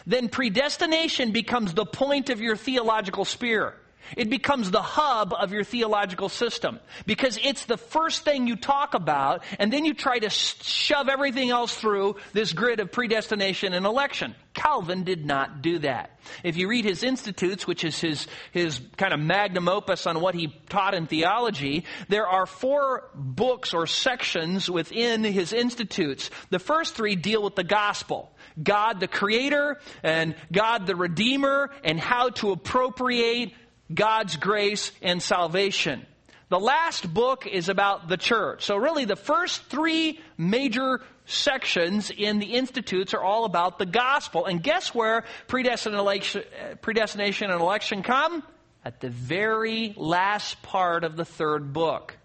then 0.06 0.28
predestination 0.28 1.32
becomes 1.32 1.72
the 1.72 1.86
point 1.86 2.28
of 2.28 2.42
your 2.42 2.56
theological 2.56 3.24
spear. 3.24 3.74
It 4.16 4.30
becomes 4.30 4.70
the 4.70 4.82
hub 4.82 5.32
of 5.32 5.52
your 5.52 5.64
theological 5.64 6.28
system 6.28 6.80
because 7.06 7.38
it's 7.42 7.64
the 7.64 7.76
first 7.76 8.24
thing 8.24 8.46
you 8.46 8.56
talk 8.56 8.94
about 8.94 9.44
and 9.58 9.72
then 9.72 9.84
you 9.84 9.94
try 9.94 10.18
to 10.18 10.30
shove 10.30 11.08
everything 11.08 11.50
else 11.50 11.74
through 11.74 12.16
this 12.32 12.52
grid 12.52 12.80
of 12.80 12.92
predestination 12.92 13.72
and 13.72 13.86
election. 13.86 14.34
Calvin 14.54 15.04
did 15.04 15.26
not 15.26 15.60
do 15.60 15.78
that. 15.80 16.18
If 16.42 16.56
you 16.56 16.66
read 16.68 16.84
his 16.84 17.02
Institutes, 17.02 17.66
which 17.66 17.84
is 17.84 18.00
his, 18.00 18.26
his 18.52 18.80
kind 18.96 19.12
of 19.12 19.20
magnum 19.20 19.68
opus 19.68 20.06
on 20.06 20.20
what 20.20 20.34
he 20.34 20.48
taught 20.68 20.94
in 20.94 21.06
theology, 21.06 21.84
there 22.08 22.26
are 22.26 22.46
four 22.46 23.10
books 23.14 23.74
or 23.74 23.86
sections 23.86 24.70
within 24.70 25.24
his 25.24 25.52
Institutes. 25.52 26.30
The 26.50 26.58
first 26.58 26.94
three 26.94 27.16
deal 27.16 27.42
with 27.42 27.54
the 27.54 27.64
gospel. 27.64 28.32
God 28.62 29.00
the 29.00 29.08
Creator 29.08 29.78
and 30.02 30.34
God 30.50 30.86
the 30.86 30.96
Redeemer 30.96 31.70
and 31.84 32.00
how 32.00 32.30
to 32.30 32.52
appropriate 32.52 33.52
God's 33.92 34.36
grace 34.36 34.92
and 35.02 35.22
salvation. 35.22 36.06
The 36.48 36.60
last 36.60 37.12
book 37.12 37.46
is 37.46 37.68
about 37.68 38.08
the 38.08 38.16
church. 38.16 38.64
So 38.64 38.76
really 38.76 39.04
the 39.04 39.16
first 39.16 39.64
three 39.64 40.20
major 40.38 41.00
sections 41.24 42.10
in 42.16 42.38
the 42.38 42.54
institutes 42.54 43.14
are 43.14 43.22
all 43.22 43.44
about 43.44 43.78
the 43.78 43.86
gospel. 43.86 44.46
And 44.46 44.62
guess 44.62 44.94
where 44.94 45.24
eh, 45.52 46.74
predestination 46.80 47.50
and 47.50 47.60
election 47.60 48.02
come? 48.04 48.44
At 48.84 49.00
the 49.00 49.10
very 49.10 49.92
last 49.96 50.62
part 50.62 51.02
of 51.02 51.16
the 51.16 51.24
third 51.24 51.72
book. 51.72 52.16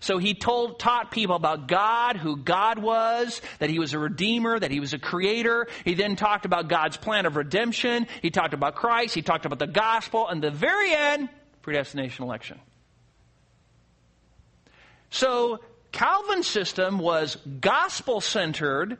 So 0.00 0.18
he 0.18 0.34
told, 0.34 0.78
taught 0.78 1.10
people 1.10 1.36
about 1.36 1.68
God, 1.68 2.16
who 2.16 2.36
God 2.36 2.78
was, 2.78 3.40
that 3.58 3.70
he 3.70 3.78
was 3.78 3.94
a 3.94 3.98
redeemer, 3.98 4.58
that 4.58 4.70
he 4.70 4.80
was 4.80 4.92
a 4.92 4.98
creator. 4.98 5.66
He 5.84 5.94
then 5.94 6.16
talked 6.16 6.44
about 6.44 6.68
God's 6.68 6.96
plan 6.96 7.26
of 7.26 7.36
redemption. 7.36 8.06
He 8.22 8.30
talked 8.30 8.54
about 8.54 8.74
Christ. 8.74 9.14
He 9.14 9.22
talked 9.22 9.46
about 9.46 9.58
the 9.58 9.66
gospel. 9.66 10.28
And 10.28 10.42
the 10.42 10.50
very 10.50 10.94
end, 10.94 11.28
predestination 11.62 12.24
election. 12.24 12.60
So 15.10 15.60
Calvin's 15.92 16.46
system 16.46 16.98
was 16.98 17.36
gospel 17.60 18.20
centered. 18.20 18.98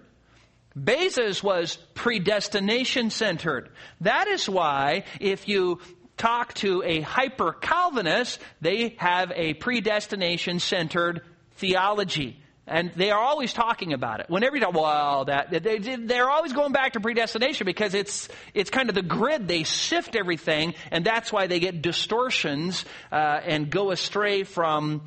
Beza's 0.76 1.42
was 1.42 1.76
predestination 1.94 3.10
centered. 3.10 3.70
That 4.00 4.28
is 4.28 4.48
why 4.48 5.04
if 5.20 5.48
you 5.48 5.80
talk 6.18 6.54
to 6.54 6.82
a 6.82 7.00
hyper 7.00 7.52
Calvinist, 7.52 8.40
they 8.60 8.96
have 8.98 9.32
a 9.34 9.54
predestination 9.54 10.60
centered 10.60 11.22
theology. 11.56 12.40
And 12.66 12.92
they 12.94 13.10
are 13.10 13.18
always 13.18 13.54
talking 13.54 13.94
about 13.94 14.20
it. 14.20 14.28
Whenever 14.28 14.56
you 14.56 14.62
talk, 14.62 14.74
well, 14.74 15.24
that 15.24 15.50
they, 15.50 15.78
they're 15.78 16.28
always 16.28 16.52
going 16.52 16.72
back 16.72 16.92
to 16.92 17.00
predestination 17.00 17.64
because 17.64 17.94
it's 17.94 18.28
it's 18.52 18.68
kind 18.68 18.90
of 18.90 18.94
the 18.94 19.02
grid. 19.02 19.48
They 19.48 19.64
sift 19.64 20.14
everything, 20.14 20.74
and 20.90 21.02
that's 21.02 21.32
why 21.32 21.46
they 21.46 21.60
get 21.60 21.80
distortions 21.80 22.84
uh, 23.10 23.14
and 23.14 23.70
go 23.70 23.90
astray 23.90 24.42
from 24.44 25.00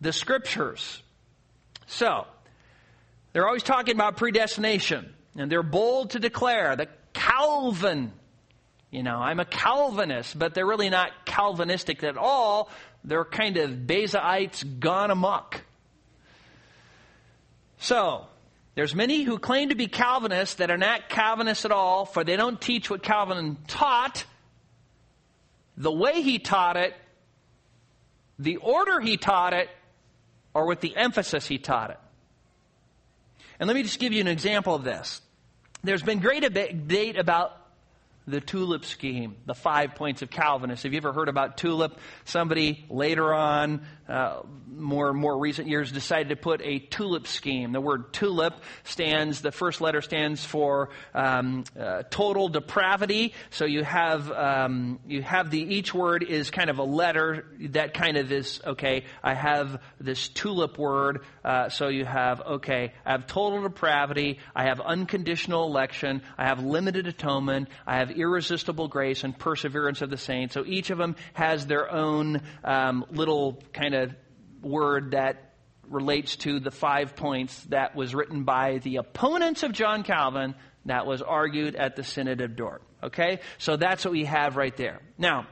the 0.00 0.12
scriptures. 0.12 1.02
So 1.86 2.26
they're 3.34 3.46
always 3.46 3.62
talking 3.62 3.94
about 3.94 4.16
predestination, 4.16 5.12
and 5.36 5.52
they're 5.52 5.62
bold 5.62 6.12
to 6.12 6.18
declare 6.18 6.74
that 6.74 7.12
Calvin 7.12 8.12
you 8.92 9.02
know, 9.02 9.16
I'm 9.16 9.40
a 9.40 9.46
Calvinist, 9.46 10.38
but 10.38 10.54
they're 10.54 10.66
really 10.66 10.90
not 10.90 11.10
Calvinistic 11.24 12.04
at 12.04 12.18
all. 12.18 12.70
They're 13.02 13.24
kind 13.24 13.56
of 13.56 13.70
Bezaites 13.70 14.78
gone 14.78 15.10
amok. 15.10 15.62
So, 17.78 18.26
there's 18.74 18.94
many 18.94 19.22
who 19.22 19.38
claim 19.38 19.70
to 19.70 19.74
be 19.74 19.88
Calvinists 19.88 20.56
that 20.56 20.70
are 20.70 20.76
not 20.76 21.08
Calvinists 21.08 21.64
at 21.64 21.72
all, 21.72 22.04
for 22.04 22.22
they 22.22 22.36
don't 22.36 22.60
teach 22.60 22.90
what 22.90 23.02
Calvin 23.02 23.56
taught, 23.66 24.24
the 25.78 25.90
way 25.90 26.20
he 26.20 26.38
taught 26.38 26.76
it, 26.76 26.94
the 28.38 28.58
order 28.58 29.00
he 29.00 29.16
taught 29.16 29.54
it, 29.54 29.70
or 30.52 30.66
with 30.66 30.80
the 30.80 30.94
emphasis 30.94 31.46
he 31.46 31.56
taught 31.56 31.90
it. 31.90 31.98
And 33.58 33.68
let 33.68 33.74
me 33.74 33.82
just 33.84 33.98
give 33.98 34.12
you 34.12 34.20
an 34.20 34.28
example 34.28 34.74
of 34.74 34.84
this. 34.84 35.22
There's 35.82 36.02
been 36.02 36.18
great 36.18 36.42
debate 36.42 37.16
about 37.16 37.61
the 38.26 38.40
tulip 38.40 38.84
scheme, 38.84 39.36
the 39.46 39.54
five 39.54 39.94
points 39.94 40.22
of 40.22 40.30
Calvinists. 40.30 40.84
Have 40.84 40.92
you 40.92 40.98
ever 40.98 41.12
heard 41.12 41.28
about 41.28 41.56
tulip? 41.56 41.98
Somebody 42.24 42.86
later 42.88 43.32
on, 43.34 43.84
uh, 44.08 44.42
more 44.68 45.12
more 45.12 45.38
recent 45.38 45.68
years, 45.68 45.92
decided 45.92 46.30
to 46.30 46.36
put 46.36 46.60
a 46.62 46.78
tulip 46.78 47.26
scheme. 47.26 47.72
The 47.72 47.80
word 47.80 48.12
tulip 48.12 48.54
stands. 48.84 49.42
The 49.42 49.52
first 49.52 49.80
letter 49.80 50.00
stands 50.00 50.44
for 50.44 50.90
um, 51.14 51.64
uh, 51.78 52.02
total 52.10 52.48
depravity. 52.48 53.34
So 53.50 53.64
you 53.64 53.84
have 53.84 54.30
um, 54.30 55.00
you 55.06 55.22
have 55.22 55.50
the 55.50 55.60
each 55.60 55.94
word 55.94 56.24
is 56.24 56.50
kind 56.50 56.70
of 56.70 56.78
a 56.78 56.84
letter 56.84 57.46
that 57.70 57.94
kind 57.94 58.16
of 58.16 58.32
is 58.32 58.60
okay. 58.66 59.04
I 59.22 59.34
have 59.34 59.80
this 60.00 60.28
tulip 60.28 60.78
word. 60.78 61.20
Uh, 61.44 61.68
so 61.68 61.88
you 61.88 62.04
have 62.04 62.40
okay. 62.40 62.92
I 63.06 63.12
have 63.12 63.26
total 63.26 63.62
depravity. 63.62 64.38
I 64.54 64.64
have 64.64 64.80
unconditional 64.80 65.64
election. 65.64 66.22
I 66.36 66.46
have 66.46 66.64
limited 66.64 67.06
atonement. 67.06 67.68
I 67.86 67.98
have 67.98 68.10
irresistible 68.10 68.88
grace 68.88 69.24
and 69.24 69.38
perseverance 69.38 70.02
of 70.02 70.10
the 70.10 70.16
saints. 70.16 70.54
So 70.54 70.64
each 70.66 70.90
of 70.90 70.98
them 70.98 71.16
has 71.34 71.66
their 71.66 71.90
own 71.90 72.42
um, 72.64 73.04
little 73.10 73.62
kind 73.72 73.94
of 73.94 74.01
word 74.62 75.12
that 75.12 75.52
relates 75.88 76.36
to 76.36 76.60
the 76.60 76.70
five 76.70 77.16
points 77.16 77.62
that 77.64 77.94
was 77.94 78.14
written 78.14 78.44
by 78.44 78.78
the 78.78 78.96
opponents 78.96 79.62
of 79.62 79.72
John 79.72 80.02
Calvin 80.02 80.54
that 80.86 81.06
was 81.06 81.22
argued 81.22 81.76
at 81.76 81.96
the 81.96 82.02
Synod 82.02 82.40
of 82.40 82.56
Dort. 82.56 82.82
Okay? 83.02 83.40
So 83.58 83.76
that's 83.76 84.04
what 84.04 84.12
we 84.12 84.24
have 84.24 84.56
right 84.56 84.76
there. 84.76 85.00
Now, 85.18 85.46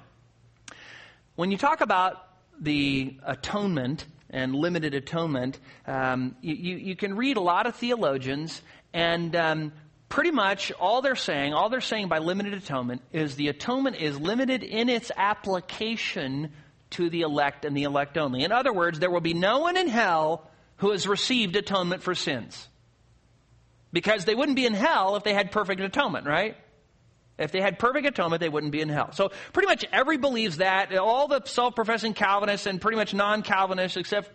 when 1.36 1.50
you 1.50 1.58
talk 1.58 1.80
about 1.80 2.16
the 2.60 3.16
atonement 3.24 4.06
and 4.30 4.54
limited 4.54 4.94
atonement, 4.94 5.58
um, 5.86 6.36
you, 6.40 6.54
you, 6.54 6.76
you, 6.76 6.96
can 6.96 7.16
read 7.16 7.36
a 7.36 7.40
lot 7.40 7.66
of 7.66 7.74
theologians, 7.74 8.62
and 8.92 9.34
um, 9.34 9.72
pretty 10.08 10.30
much 10.30 10.70
all 10.72 11.02
they're 11.02 11.16
saying, 11.16 11.54
all 11.54 11.68
they're 11.68 11.80
saying 11.80 12.08
by 12.08 12.18
limited 12.18 12.54
atonement 12.54 13.02
is 13.12 13.36
the 13.36 13.48
atonement 13.48 13.96
is 13.96 14.20
limited 14.20 14.62
in 14.62 14.88
its 14.88 15.10
application 15.16 16.52
to 16.90 17.10
the 17.10 17.22
elect 17.22 17.64
and 17.64 17.76
the 17.76 17.84
elect 17.84 18.18
only. 18.18 18.44
In 18.44 18.52
other 18.52 18.72
words, 18.72 18.98
there 18.98 19.10
will 19.10 19.20
be 19.20 19.34
no 19.34 19.60
one 19.60 19.76
in 19.76 19.88
hell 19.88 20.50
who 20.78 20.90
has 20.90 21.06
received 21.06 21.56
atonement 21.56 22.02
for 22.02 22.14
sins. 22.14 22.68
Because 23.92 24.24
they 24.24 24.34
wouldn't 24.34 24.56
be 24.56 24.66
in 24.66 24.74
hell 24.74 25.16
if 25.16 25.24
they 25.24 25.34
had 25.34 25.52
perfect 25.52 25.80
atonement, 25.80 26.26
right? 26.26 26.56
If 27.38 27.52
they 27.52 27.60
had 27.60 27.78
perfect 27.78 28.06
atonement, 28.06 28.40
they 28.40 28.48
wouldn't 28.48 28.72
be 28.72 28.80
in 28.80 28.88
hell. 28.88 29.12
So 29.12 29.30
pretty 29.52 29.66
much 29.66 29.84
every 29.92 30.16
believes 30.18 30.58
that. 30.58 30.94
All 30.96 31.26
the 31.26 31.42
self-professing 31.44 32.14
Calvinists 32.14 32.66
and 32.66 32.80
pretty 32.80 32.96
much 32.96 33.14
non-Calvinists, 33.14 33.96
except 33.96 34.30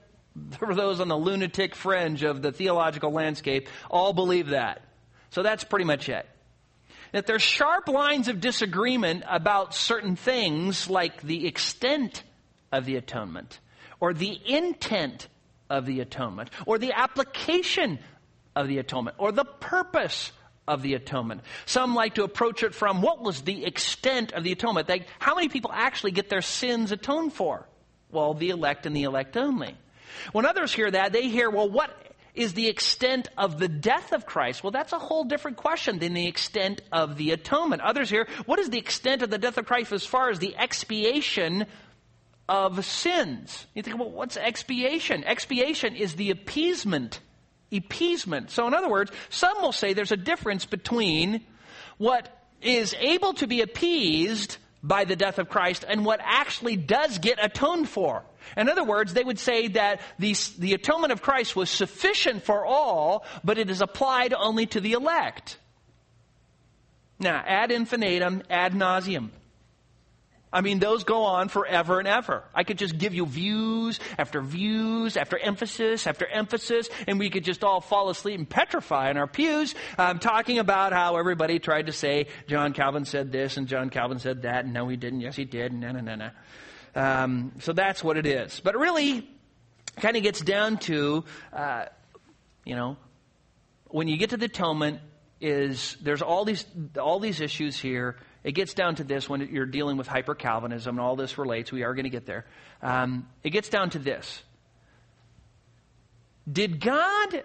for 0.59 0.75
those 0.75 0.99
on 0.99 1.07
the 1.07 1.17
lunatic 1.17 1.75
fringe 1.75 2.23
of 2.23 2.41
the 2.41 2.51
theological 2.51 3.11
landscape, 3.11 3.69
all 3.89 4.11
believe 4.11 4.49
that. 4.49 4.81
So 5.29 5.43
that's 5.43 5.63
pretty 5.63 5.85
much 5.85 6.09
it. 6.09 6.27
That 7.11 7.27
there's 7.27 7.41
sharp 7.41 7.87
lines 7.87 8.27
of 8.27 8.41
disagreement 8.41 9.23
about 9.29 9.73
certain 9.73 10.17
things 10.17 10.89
like 10.89 11.21
the 11.21 11.47
extent 11.47 12.23
of 12.75 12.85
the 12.85 12.95
atonement, 12.95 13.59
or 13.99 14.13
the 14.13 14.39
intent 14.45 15.27
of 15.69 15.85
the 15.85 16.01
atonement, 16.01 16.49
or 16.65 16.77
the 16.77 16.93
application 16.93 17.99
of 18.55 18.67
the 18.67 18.77
atonement, 18.77 19.15
or 19.19 19.31
the 19.31 19.45
purpose 19.45 20.31
of 20.67 20.81
the 20.81 20.93
atonement. 20.93 21.41
Some 21.65 21.95
like 21.95 22.15
to 22.15 22.23
approach 22.23 22.63
it 22.63 22.73
from 22.73 23.01
what 23.01 23.21
was 23.21 23.41
the 23.41 23.65
extent 23.65 24.33
of 24.33 24.43
the 24.43 24.51
atonement? 24.51 24.89
Like, 24.89 25.07
how 25.19 25.35
many 25.35 25.49
people 25.49 25.71
actually 25.73 26.11
get 26.11 26.29
their 26.29 26.41
sins 26.41 26.91
atoned 26.91 27.33
for? 27.33 27.67
Well, 28.11 28.33
the 28.33 28.49
elect 28.49 28.85
and 28.85 28.95
the 28.95 29.03
elect 29.03 29.37
only. 29.37 29.75
When 30.31 30.45
others 30.45 30.73
hear 30.73 30.89
that, 30.89 31.11
they 31.13 31.27
hear, 31.27 31.49
well, 31.49 31.69
what 31.69 31.91
is 32.35 32.53
the 32.53 32.67
extent 32.67 33.29
of 33.37 33.59
the 33.59 33.67
death 33.67 34.11
of 34.11 34.25
Christ. 34.25 34.63
Well, 34.63 34.71
that's 34.71 34.93
a 34.93 34.99
whole 34.99 35.23
different 35.23 35.57
question 35.57 35.99
than 35.99 36.13
the 36.13 36.27
extent 36.27 36.81
of 36.91 37.17
the 37.17 37.31
atonement. 37.31 37.81
Others 37.81 38.09
hear, 38.09 38.27
what 38.45 38.59
is 38.59 38.69
the 38.69 38.77
extent 38.77 39.21
of 39.21 39.29
the 39.29 39.37
death 39.37 39.57
of 39.57 39.65
Christ 39.65 39.91
as 39.93 40.05
far 40.05 40.29
as 40.29 40.39
the 40.39 40.55
expiation 40.55 41.65
of 42.47 42.83
sins? 42.85 43.65
You 43.73 43.83
think, 43.83 43.97
well, 43.97 44.11
what's 44.11 44.37
expiation? 44.37 45.23
Expiation 45.23 45.95
is 45.95 46.15
the 46.15 46.31
appeasement. 46.31 47.19
Appeasement. 47.71 48.51
So, 48.51 48.67
in 48.67 48.73
other 48.73 48.89
words, 48.89 49.11
some 49.29 49.61
will 49.61 49.71
say 49.71 49.93
there's 49.93 50.11
a 50.11 50.17
difference 50.17 50.65
between 50.65 51.45
what 51.97 52.29
is 52.61 52.93
able 52.99 53.33
to 53.33 53.47
be 53.47 53.61
appeased 53.61 54.57
by 54.83 55.05
the 55.05 55.15
death 55.15 55.39
of 55.39 55.49
Christ 55.49 55.83
and 55.87 56.05
what 56.05 56.19
actually 56.23 56.75
does 56.77 57.17
get 57.17 57.43
atoned 57.43 57.89
for. 57.89 58.23
In 58.55 58.69
other 58.69 58.83
words, 58.83 59.13
they 59.13 59.23
would 59.23 59.39
say 59.39 59.69
that 59.69 59.99
the, 60.19 60.35
the 60.59 60.73
atonement 60.73 61.11
of 61.11 61.23
Christ 61.23 61.55
was 61.55 61.69
sufficient 61.69 62.43
for 62.43 62.63
all, 62.63 63.25
but 63.43 63.57
it 63.57 63.69
is 63.69 63.81
applied 63.81 64.33
only 64.33 64.67
to 64.67 64.79
the 64.79 64.93
elect. 64.93 65.57
Now, 67.19 67.41
ad 67.45 67.71
infinitum, 67.71 68.43
ad 68.49 68.73
nauseum. 68.73 69.29
I 70.55 70.61
mean, 70.61 70.79
those 70.79 71.03
go 71.03 71.23
on 71.23 71.49
forever 71.49 71.99
and 71.99 72.07
ever. 72.07 72.45
I 72.53 72.63
could 72.63 72.77
just 72.77 72.97
give 72.97 73.13
you 73.13 73.25
views 73.25 73.99
after 74.17 74.39
views 74.39 75.17
after 75.17 75.37
emphasis 75.37 76.07
after 76.07 76.25
emphasis, 76.25 76.87
and 77.09 77.19
we 77.19 77.29
could 77.29 77.43
just 77.43 77.61
all 77.65 77.81
fall 77.81 78.09
asleep 78.09 78.39
and 78.39 78.49
petrify 78.49 79.11
in 79.11 79.17
our 79.17 79.27
pews, 79.27 79.75
um, 79.97 80.17
talking 80.17 80.59
about 80.59 80.93
how 80.93 81.17
everybody 81.17 81.59
tried 81.59 81.87
to 81.87 81.91
say 81.91 82.27
John 82.47 82.71
Calvin 82.71 83.03
said 83.03 83.33
this 83.33 83.57
and 83.57 83.67
John 83.67 83.89
Calvin 83.89 84.17
said 84.17 84.43
that, 84.43 84.63
and 84.63 84.73
no, 84.73 84.87
he 84.87 84.95
didn't. 84.95 85.19
Yes, 85.19 85.35
he 85.35 85.43
did. 85.43 85.73
No, 85.73 85.91
no, 85.91 85.99
no, 85.99 86.15
no. 86.15 86.29
Um, 86.95 87.51
so 87.59 87.73
that's 87.73 88.01
what 88.01 88.15
it 88.15 88.25
is. 88.25 88.61
But 88.61 88.77
really, 88.77 89.29
kind 89.97 90.15
of 90.15 90.23
gets 90.23 90.39
down 90.39 90.77
to, 90.77 91.25
uh, 91.51 91.87
you 92.63 92.77
know, 92.77 92.95
when 93.87 94.07
you 94.07 94.15
get 94.15 94.29
to 94.29 94.37
the 94.37 94.45
atonement, 94.45 95.01
is 95.41 95.97
there's 96.01 96.21
all 96.21 96.45
these 96.45 96.65
all 96.97 97.19
these 97.19 97.41
issues 97.41 97.77
here. 97.77 98.15
It 98.45 98.51
gets 98.53 98.75
down 98.75 98.93
to 98.97 99.03
this 99.03 99.27
when 99.27 99.41
you're 99.41 99.65
dealing 99.65 99.97
with 99.97 100.05
hyper 100.05 100.35
Calvinism 100.35 100.97
and 100.97 101.03
all 101.03 101.15
this 101.15 101.39
relates. 101.39 101.71
We 101.71 101.81
are 101.81 101.95
going 101.95 102.03
to 102.03 102.11
get 102.11 102.27
there. 102.27 102.45
Um, 102.79 103.27
it 103.43 103.49
gets 103.49 103.69
down 103.69 103.89
to 103.89 103.99
this: 103.99 104.43
Did 106.49 106.79
God, 106.79 107.43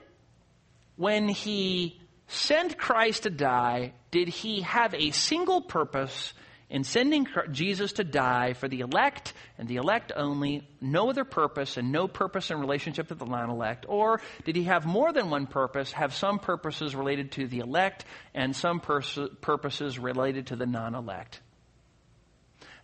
when 0.97 1.27
He 1.31 1.99
sent 2.29 2.77
Christ 2.77 3.23
to 3.23 3.31
die, 3.31 3.95
did 4.11 4.29
He 4.29 4.61
have 4.61 4.95
a 4.95 5.11
single 5.13 5.63
purpose? 5.63 6.35
In 6.71 6.85
sending 6.85 7.27
Jesus 7.51 7.95
to 7.95 8.05
die 8.05 8.53
for 8.53 8.69
the 8.69 8.81
elect 8.81 9.35
and 9.59 9.69
the 9.69 9.77
elect 9.77 10.13
only, 10.15 10.67
no 10.81 11.11
other 11.11 11.25
purpose 11.25 11.77
and 11.77 11.91
no 11.91 12.07
purpose 12.07 12.51
in 12.51 12.61
relationship 12.61 13.09
to 13.09 13.17
the 13.17 13.27
non 13.27 13.51
elect? 13.51 13.87
Or 13.89 14.21
did 14.45 14.55
he 14.55 14.65
have 14.65 14.87
more 14.87 15.13
than 15.13 15.29
one 15.29 15.47
purpose, 15.49 15.93
have 15.93 16.15
some 16.15 16.39
purposes 16.39 16.95
related 16.95 17.33
to 17.33 17.49
the 17.49 17.59
elect 17.59 18.05
and 18.35 18.55
some 18.55 18.81
pers- 18.81 19.19
purposes 19.41 19.99
related 19.99 20.47
to 20.49 20.57
the 20.57 20.67
non 20.67 20.95
elect? 20.95 21.41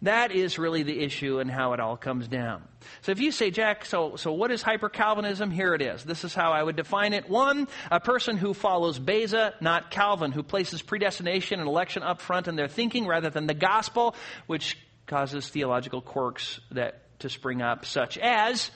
That 0.02 0.30
is 0.30 0.58
really 0.58 0.82
the 0.82 1.00
issue 1.00 1.38
and 1.38 1.50
how 1.50 1.72
it 1.72 1.80
all 1.80 1.96
comes 1.96 2.28
down. 2.28 2.62
So 3.00 3.12
if 3.12 3.20
you 3.20 3.32
say, 3.32 3.50
Jack, 3.50 3.84
so, 3.84 4.16
so 4.16 4.32
what 4.32 4.50
is 4.50 4.62
hyper 4.62 4.88
Calvinism? 4.88 5.50
Here 5.50 5.74
it 5.74 5.80
is. 5.80 6.04
This 6.04 6.22
is 6.22 6.34
how 6.34 6.52
I 6.52 6.62
would 6.62 6.76
define 6.76 7.12
it. 7.14 7.28
One, 7.28 7.66
a 7.90 7.98
person 7.98 8.36
who 8.36 8.52
follows 8.52 8.98
Beza, 8.98 9.54
not 9.60 9.90
Calvin, 9.90 10.32
who 10.32 10.42
places 10.42 10.82
predestination 10.82 11.60
and 11.60 11.68
election 11.68 12.02
up 12.02 12.20
front 12.20 12.46
in 12.46 12.56
their 12.56 12.68
thinking 12.68 13.06
rather 13.06 13.30
than 13.30 13.46
the 13.46 13.54
gospel, 13.54 14.14
which 14.46 14.76
causes 15.06 15.48
theological 15.48 16.02
quirks 16.02 16.60
that 16.72 17.02
to 17.20 17.30
spring 17.30 17.62
up, 17.62 17.86
such 17.86 18.18
as 18.18 18.70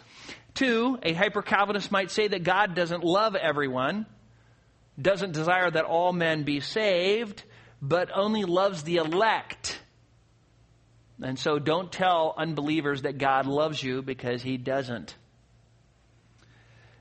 two, 0.55 0.99
a 1.03 1.13
hyper 1.13 1.43
Calvinist 1.43 1.93
might 1.93 2.11
say 2.11 2.29
that 2.29 2.43
God 2.43 2.75
doesn't 2.75 3.05
love 3.05 3.37
everyone, 3.37 4.07
doesn't 5.01 5.33
desire 5.33 5.71
that 5.71 5.85
all 5.85 6.13
men 6.13 6.45
be 6.45 6.61
saved, 6.61 7.43
but 7.83 8.11
only 8.15 8.45
loves 8.45 8.83
the 8.83 8.97
elect 8.97 9.80
and 11.23 11.39
so 11.39 11.59
don't 11.59 11.91
tell 11.91 12.35
unbelievers 12.37 13.03
that 13.03 13.19
God 13.19 13.47
loves 13.47 13.83
you 13.83 14.03
because 14.03 14.43
he 14.43 14.57
doesn't. 14.57 15.15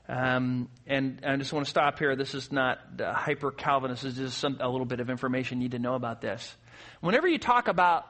Um, 0.08 0.68
and, 0.88 1.20
I 1.24 1.36
just 1.36 1.52
want 1.52 1.66
to 1.66 1.70
stop 1.70 1.98
here. 2.00 2.16
This 2.16 2.34
is 2.34 2.50
not 2.50 2.78
uh, 3.00 3.14
hyper 3.14 3.52
Calvinist. 3.52 4.02
This 4.02 4.14
is 4.14 4.18
just 4.18 4.38
some, 4.38 4.58
a 4.60 4.68
little 4.68 4.86
bit 4.86 4.98
of 4.98 5.08
information 5.08 5.58
you 5.58 5.64
need 5.66 5.72
to 5.72 5.78
know 5.78 5.94
about 5.94 6.20
this. 6.20 6.56
Whenever 7.00 7.28
you 7.28 7.38
talk 7.38 7.68
about 7.68 8.06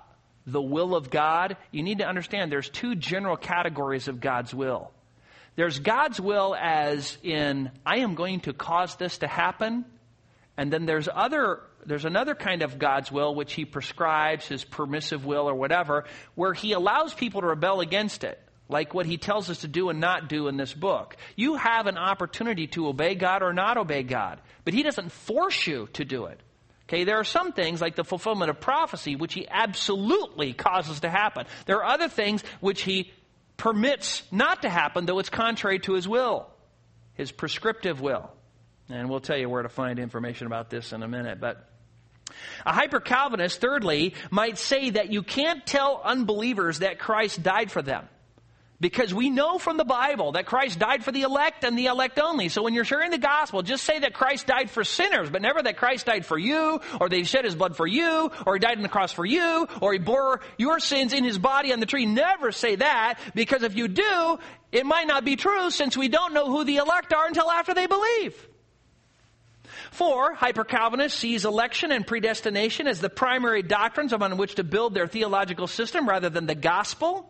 the 0.46 0.62
will 0.62 0.94
of 0.94 1.10
God, 1.10 1.58
you 1.70 1.82
need 1.82 1.98
to 1.98 2.06
understand 2.06 2.50
there's 2.50 2.70
two 2.70 2.94
general 2.94 3.36
categories 3.36 4.08
of 4.08 4.18
God's 4.20 4.54
will. 4.54 4.90
There's 5.56 5.78
God's 5.78 6.18
will 6.18 6.56
as 6.58 7.18
in, 7.22 7.70
I 7.84 7.98
am 7.98 8.14
going 8.14 8.40
to 8.40 8.54
cause 8.54 8.96
this 8.96 9.18
to 9.18 9.26
happen. 9.26 9.84
And 10.60 10.70
then 10.70 10.84
there's 10.84 11.08
other 11.10 11.62
there's 11.86 12.04
another 12.04 12.34
kind 12.34 12.60
of 12.60 12.78
God's 12.78 13.10
will 13.10 13.34
which 13.34 13.54
he 13.54 13.64
prescribes, 13.64 14.46
his 14.46 14.62
permissive 14.62 15.24
will 15.24 15.48
or 15.48 15.54
whatever, 15.54 16.04
where 16.34 16.52
he 16.52 16.74
allows 16.74 17.14
people 17.14 17.40
to 17.40 17.46
rebel 17.46 17.80
against 17.80 18.24
it, 18.24 18.38
like 18.68 18.92
what 18.92 19.06
he 19.06 19.16
tells 19.16 19.48
us 19.48 19.62
to 19.62 19.68
do 19.68 19.88
and 19.88 20.00
not 20.00 20.28
do 20.28 20.48
in 20.48 20.58
this 20.58 20.74
book. 20.74 21.16
You 21.34 21.54
have 21.54 21.86
an 21.86 21.96
opportunity 21.96 22.66
to 22.66 22.88
obey 22.88 23.14
God 23.14 23.42
or 23.42 23.54
not 23.54 23.78
obey 23.78 24.02
God, 24.02 24.38
but 24.66 24.74
he 24.74 24.82
doesn't 24.82 25.10
force 25.12 25.66
you 25.66 25.88
to 25.94 26.04
do 26.04 26.26
it. 26.26 26.38
Okay, 26.86 27.04
there 27.04 27.16
are 27.16 27.24
some 27.24 27.52
things 27.52 27.80
like 27.80 27.96
the 27.96 28.04
fulfillment 28.04 28.50
of 28.50 28.60
prophecy 28.60 29.16
which 29.16 29.32
he 29.32 29.48
absolutely 29.48 30.52
causes 30.52 31.00
to 31.00 31.08
happen. 31.08 31.46
There 31.64 31.78
are 31.78 31.94
other 31.94 32.10
things 32.10 32.44
which 32.60 32.82
he 32.82 33.10
permits 33.56 34.22
not 34.30 34.60
to 34.60 34.68
happen, 34.68 35.06
though 35.06 35.20
it's 35.20 35.30
contrary 35.30 35.78
to 35.78 35.94
his 35.94 36.06
will, 36.06 36.50
his 37.14 37.32
prescriptive 37.32 38.02
will. 38.02 38.30
And 38.90 39.08
we'll 39.08 39.20
tell 39.20 39.38
you 39.38 39.48
where 39.48 39.62
to 39.62 39.68
find 39.68 39.98
information 39.98 40.46
about 40.46 40.68
this 40.68 40.92
in 40.92 41.02
a 41.02 41.08
minute. 41.08 41.40
But 41.40 41.64
a 42.66 42.72
hyper 42.72 43.00
Calvinist, 43.00 43.60
thirdly, 43.60 44.14
might 44.30 44.58
say 44.58 44.90
that 44.90 45.12
you 45.12 45.22
can't 45.22 45.64
tell 45.64 46.00
unbelievers 46.04 46.80
that 46.80 46.98
Christ 46.98 47.42
died 47.42 47.70
for 47.70 47.82
them. 47.82 48.08
Because 48.80 49.12
we 49.12 49.28
know 49.28 49.58
from 49.58 49.76
the 49.76 49.84
Bible 49.84 50.32
that 50.32 50.46
Christ 50.46 50.78
died 50.78 51.04
for 51.04 51.12
the 51.12 51.20
elect 51.22 51.64
and 51.64 51.78
the 51.78 51.86
elect 51.86 52.18
only. 52.18 52.48
So 52.48 52.62
when 52.62 52.72
you're 52.72 52.86
sharing 52.86 53.10
the 53.10 53.18
gospel, 53.18 53.60
just 53.60 53.84
say 53.84 53.98
that 53.98 54.14
Christ 54.14 54.46
died 54.46 54.70
for 54.70 54.84
sinners, 54.84 55.28
but 55.28 55.42
never 55.42 55.62
that 55.62 55.76
Christ 55.76 56.06
died 56.06 56.24
for 56.24 56.38
you, 56.38 56.80
or 56.98 57.10
that 57.10 57.14
he 57.14 57.24
shed 57.24 57.44
his 57.44 57.54
blood 57.54 57.76
for 57.76 57.86
you, 57.86 58.30
or 58.46 58.54
he 58.54 58.58
died 58.58 58.78
on 58.78 58.82
the 58.82 58.88
cross 58.88 59.12
for 59.12 59.26
you, 59.26 59.68
or 59.82 59.92
he 59.92 59.98
bore 59.98 60.40
your 60.56 60.80
sins 60.80 61.12
in 61.12 61.24
his 61.24 61.36
body 61.36 61.74
on 61.74 61.80
the 61.80 61.86
tree. 61.86 62.06
Never 62.06 62.52
say 62.52 62.76
that, 62.76 63.18
because 63.34 63.64
if 63.64 63.76
you 63.76 63.86
do, 63.86 64.38
it 64.72 64.86
might 64.86 65.06
not 65.06 65.26
be 65.26 65.36
true 65.36 65.70
since 65.70 65.94
we 65.94 66.08
don't 66.08 66.32
know 66.32 66.46
who 66.46 66.64
the 66.64 66.76
elect 66.76 67.12
are 67.12 67.26
until 67.26 67.50
after 67.50 67.74
they 67.74 67.86
believe. 67.86 68.48
Four, 69.90 70.34
hyper 70.34 70.64
Calvinists 70.64 71.18
sees 71.18 71.44
election 71.44 71.92
and 71.92 72.06
predestination 72.06 72.86
as 72.86 73.00
the 73.00 73.10
primary 73.10 73.62
doctrines 73.62 74.12
upon 74.12 74.36
which 74.36 74.54
to 74.54 74.64
build 74.64 74.94
their 74.94 75.06
theological 75.06 75.66
system 75.66 76.08
rather 76.08 76.30
than 76.30 76.46
the 76.46 76.54
gospel. 76.54 77.28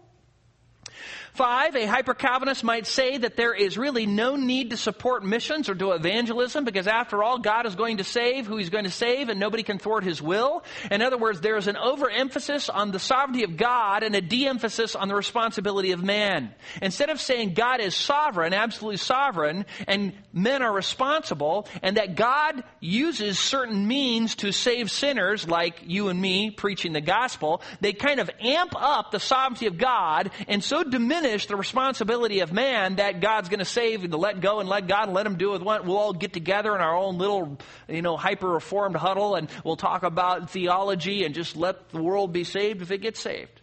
Five, 1.41 1.75
a 1.75 1.87
hyper 1.87 2.13
Calvinist 2.13 2.63
might 2.63 2.87
say 2.87 3.17
that 3.17 3.35
there 3.35 3.55
is 3.55 3.79
really 3.79 4.05
no 4.05 4.37
need 4.37 4.73
to 4.73 4.77
support 4.77 5.25
missions 5.25 5.71
or 5.71 5.75
do 5.75 5.93
evangelism 5.93 6.67
because 6.67 6.87
after 6.87 7.25
all, 7.25 7.39
God 7.39 7.65
is 7.65 7.77
going 7.77 7.97
to 7.97 8.05
save 8.05 8.47
who 8.47 8.59
he's 8.59 8.69
going 8.69 8.85
to 8.85 8.91
save 8.91 9.31
and 9.31 9.41
nobody 9.41 9.63
can 9.63 9.79
thwart 9.79 10.05
his 10.05 10.21
will. 10.21 10.63
In 10.91 11.01
other 11.01 11.17
words, 11.17 11.41
there 11.41 11.57
is 11.57 11.67
an 11.67 11.79
overemphasis 11.79 12.69
on 12.69 12.91
the 12.91 12.99
sovereignty 12.99 13.45
of 13.45 13.57
God 13.57 14.03
and 14.03 14.15
a 14.15 14.21
de-emphasis 14.21 14.95
on 14.95 15.09
the 15.09 15.15
responsibility 15.15 15.93
of 15.93 16.03
man. 16.03 16.53
Instead 16.83 17.09
of 17.09 17.19
saying 17.19 17.55
God 17.55 17.81
is 17.81 17.95
sovereign, 17.95 18.53
absolutely 18.53 18.99
sovereign, 18.99 19.65
and 19.89 20.13
men 20.35 20.61
are 20.61 20.75
responsible, 20.75 21.67
and 21.83 21.97
that 21.97 22.17
God 22.17 22.63
uses 22.81 23.39
certain 23.39 23.89
means 23.89 24.35
to 24.35 24.53
save 24.53 24.91
sinners 24.91 25.49
like 25.49 25.77
you 25.87 26.09
and 26.09 26.21
me 26.21 26.51
preaching 26.51 26.93
the 26.93 27.01
gospel, 27.01 27.63
they 27.81 27.95
kind 27.95 28.21
of 28.21 28.31
amp 28.41 28.75
up 28.77 29.11
the 29.11 29.19
sovereignty 29.19 29.65
of 29.65 29.79
God 29.79 30.31
and 30.47 30.63
so 30.63 30.85
diminish 30.85 31.30
the 31.39 31.57
responsibility 31.57 32.41
of 32.41 32.53
man 32.53 32.97
that 32.97 33.21
God's 33.21 33.49
going 33.49 33.61
to 33.61 33.65
save 33.65 34.03
and 34.03 34.13
to 34.13 34.19
let 34.19 34.41
go 34.41 34.61
and 34.61 34.69
let 34.69 34.87
God 34.87 35.05
and 35.05 35.15
let 35.15 35.27
him 35.27 35.37
do 35.37 35.51
with 35.53 35.63
what 35.63 35.85
we'll 35.85 35.97
all 35.97 36.13
get 36.13 36.33
together 36.33 36.75
in 36.75 36.81
our 36.81 36.97
own 36.97 37.19
little, 37.19 37.59
you 37.89 38.03
know, 38.03 38.17
hyper 38.17 38.49
reformed 38.49 38.97
huddle 38.97 39.35
and 39.35 39.49
we'll 39.65 39.77
talk 39.77 40.03
about 40.03 40.51
theology 40.51 41.25
and 41.25 41.35
just 41.35 41.57
let 41.57 41.91
the 41.91 42.03
world 42.03 42.33
be 42.33 42.45
saved 42.45 42.83
if 42.83 42.91
it 42.91 42.99
gets 42.99 43.21
saved. 43.21 43.61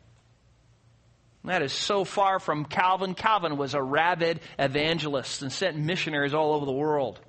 That 1.43 1.61
is 1.61 1.71
so 1.71 2.03
far 2.03 2.39
from 2.39 2.65
Calvin. 2.65 3.13
Calvin 3.13 3.55
was 3.55 3.73
a 3.73 3.81
rabid 3.81 4.41
evangelist 4.59 5.41
and 5.41 5.51
sent 5.51 5.77
missionaries 5.77 6.33
all 6.33 6.53
over 6.53 6.65
the 6.65 6.73
world. 6.73 7.21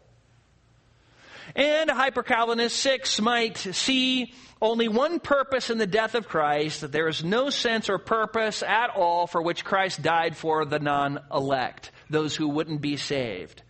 And 1.55 1.91
a 1.91 1.95
hyper 1.95 2.23
Calvinist, 2.23 2.77
six, 2.77 3.21
might 3.21 3.57
see 3.59 4.33
only 4.61 4.89
one 4.89 5.21
purpose 5.21 5.71
in 5.71 5.79
the 5.79 5.87
death 5.87 6.15
of 6.15 6.29
Christ, 6.29 6.81
that 6.81 6.93
there 6.93 7.09
is 7.09 7.23
no 7.23 7.51
sense 7.51 7.89
or 7.89 7.99
purpose 7.99 8.63
at 8.63 8.91
all 8.91 9.27
for 9.27 9.41
which 9.41 9.65
Christ 9.65 10.03
died 10.03 10.37
for 10.37 10.65
the 10.65 10.79
non 10.79 11.21
elect, 11.33 11.91
those 12.11 12.35
who 12.35 12.49
wouldn't 12.49 12.81
be 12.81 12.97
saved. 12.97 13.63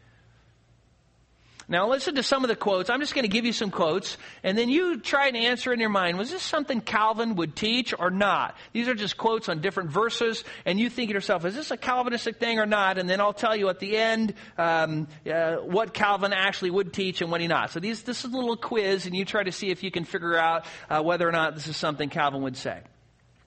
Now 1.70 1.86
listen 1.86 2.14
to 2.14 2.22
some 2.22 2.44
of 2.44 2.48
the 2.48 2.56
quotes. 2.56 2.88
I'm 2.88 3.00
just 3.00 3.14
going 3.14 3.24
to 3.24 3.28
give 3.28 3.44
you 3.44 3.52
some 3.52 3.70
quotes, 3.70 4.16
and 4.42 4.56
then 4.56 4.70
you 4.70 4.98
try 5.00 5.28
and 5.28 5.36
answer 5.36 5.70
in 5.70 5.80
your 5.80 5.90
mind, 5.90 6.16
was 6.16 6.30
this 6.30 6.42
something 6.42 6.80
Calvin 6.80 7.36
would 7.36 7.54
teach 7.54 7.92
or 7.98 8.10
not? 8.10 8.56
These 8.72 8.88
are 8.88 8.94
just 8.94 9.18
quotes 9.18 9.50
on 9.50 9.60
different 9.60 9.90
verses, 9.90 10.44
and 10.64 10.80
you 10.80 10.88
think 10.88 11.10
to 11.10 11.14
yourself, 11.14 11.44
is 11.44 11.54
this 11.54 11.70
a 11.70 11.76
Calvinistic 11.76 12.38
thing 12.38 12.58
or 12.58 12.64
not? 12.64 12.96
And 12.96 13.08
then 13.08 13.20
I'll 13.20 13.34
tell 13.34 13.54
you 13.54 13.68
at 13.68 13.80
the 13.80 13.98
end 13.98 14.32
um, 14.56 15.08
uh, 15.30 15.56
what 15.56 15.92
Calvin 15.92 16.32
actually 16.32 16.70
would 16.70 16.94
teach 16.94 17.20
and 17.20 17.30
what 17.30 17.42
he 17.42 17.48
not. 17.48 17.70
So 17.70 17.80
these, 17.80 18.02
this 18.02 18.24
is 18.24 18.32
a 18.32 18.36
little 18.36 18.56
quiz, 18.56 19.04
and 19.04 19.14
you 19.14 19.26
try 19.26 19.42
to 19.42 19.52
see 19.52 19.68
if 19.68 19.82
you 19.82 19.90
can 19.90 20.04
figure 20.04 20.38
out 20.38 20.64
uh, 20.88 21.02
whether 21.02 21.28
or 21.28 21.32
not 21.32 21.54
this 21.54 21.66
is 21.66 21.76
something 21.76 22.08
Calvin 22.08 22.40
would 22.42 22.56
say. 22.56 22.80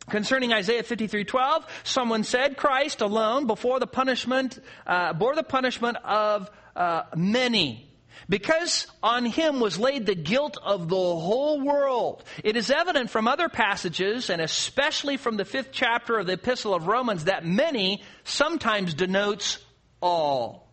Concerning 0.09 0.53
Isaiah 0.53 0.83
53:12, 0.83 1.63
someone 1.83 2.23
said, 2.23 2.57
"Christ 2.57 3.01
alone 3.01 3.47
before 3.47 3.79
the 3.79 3.87
punishment 3.87 4.59
uh, 4.85 5.13
bore 5.13 5.35
the 5.35 5.43
punishment 5.43 5.97
of 6.03 6.51
uh, 6.75 7.03
many." 7.15 7.90
Because 8.31 8.87
on 9.03 9.25
him 9.25 9.59
was 9.59 9.77
laid 9.77 10.05
the 10.05 10.15
guilt 10.15 10.57
of 10.63 10.87
the 10.87 10.95
whole 10.95 11.59
world. 11.59 12.23
It 12.45 12.55
is 12.55 12.71
evident 12.71 13.09
from 13.09 13.27
other 13.27 13.49
passages, 13.49 14.29
and 14.29 14.41
especially 14.41 15.17
from 15.17 15.35
the 15.35 15.43
fifth 15.43 15.73
chapter 15.73 16.17
of 16.17 16.27
the 16.27 16.33
Epistle 16.33 16.73
of 16.73 16.87
Romans, 16.87 17.25
that 17.25 17.45
many 17.45 18.01
sometimes 18.23 18.93
denotes 18.93 19.59
all. 20.01 20.69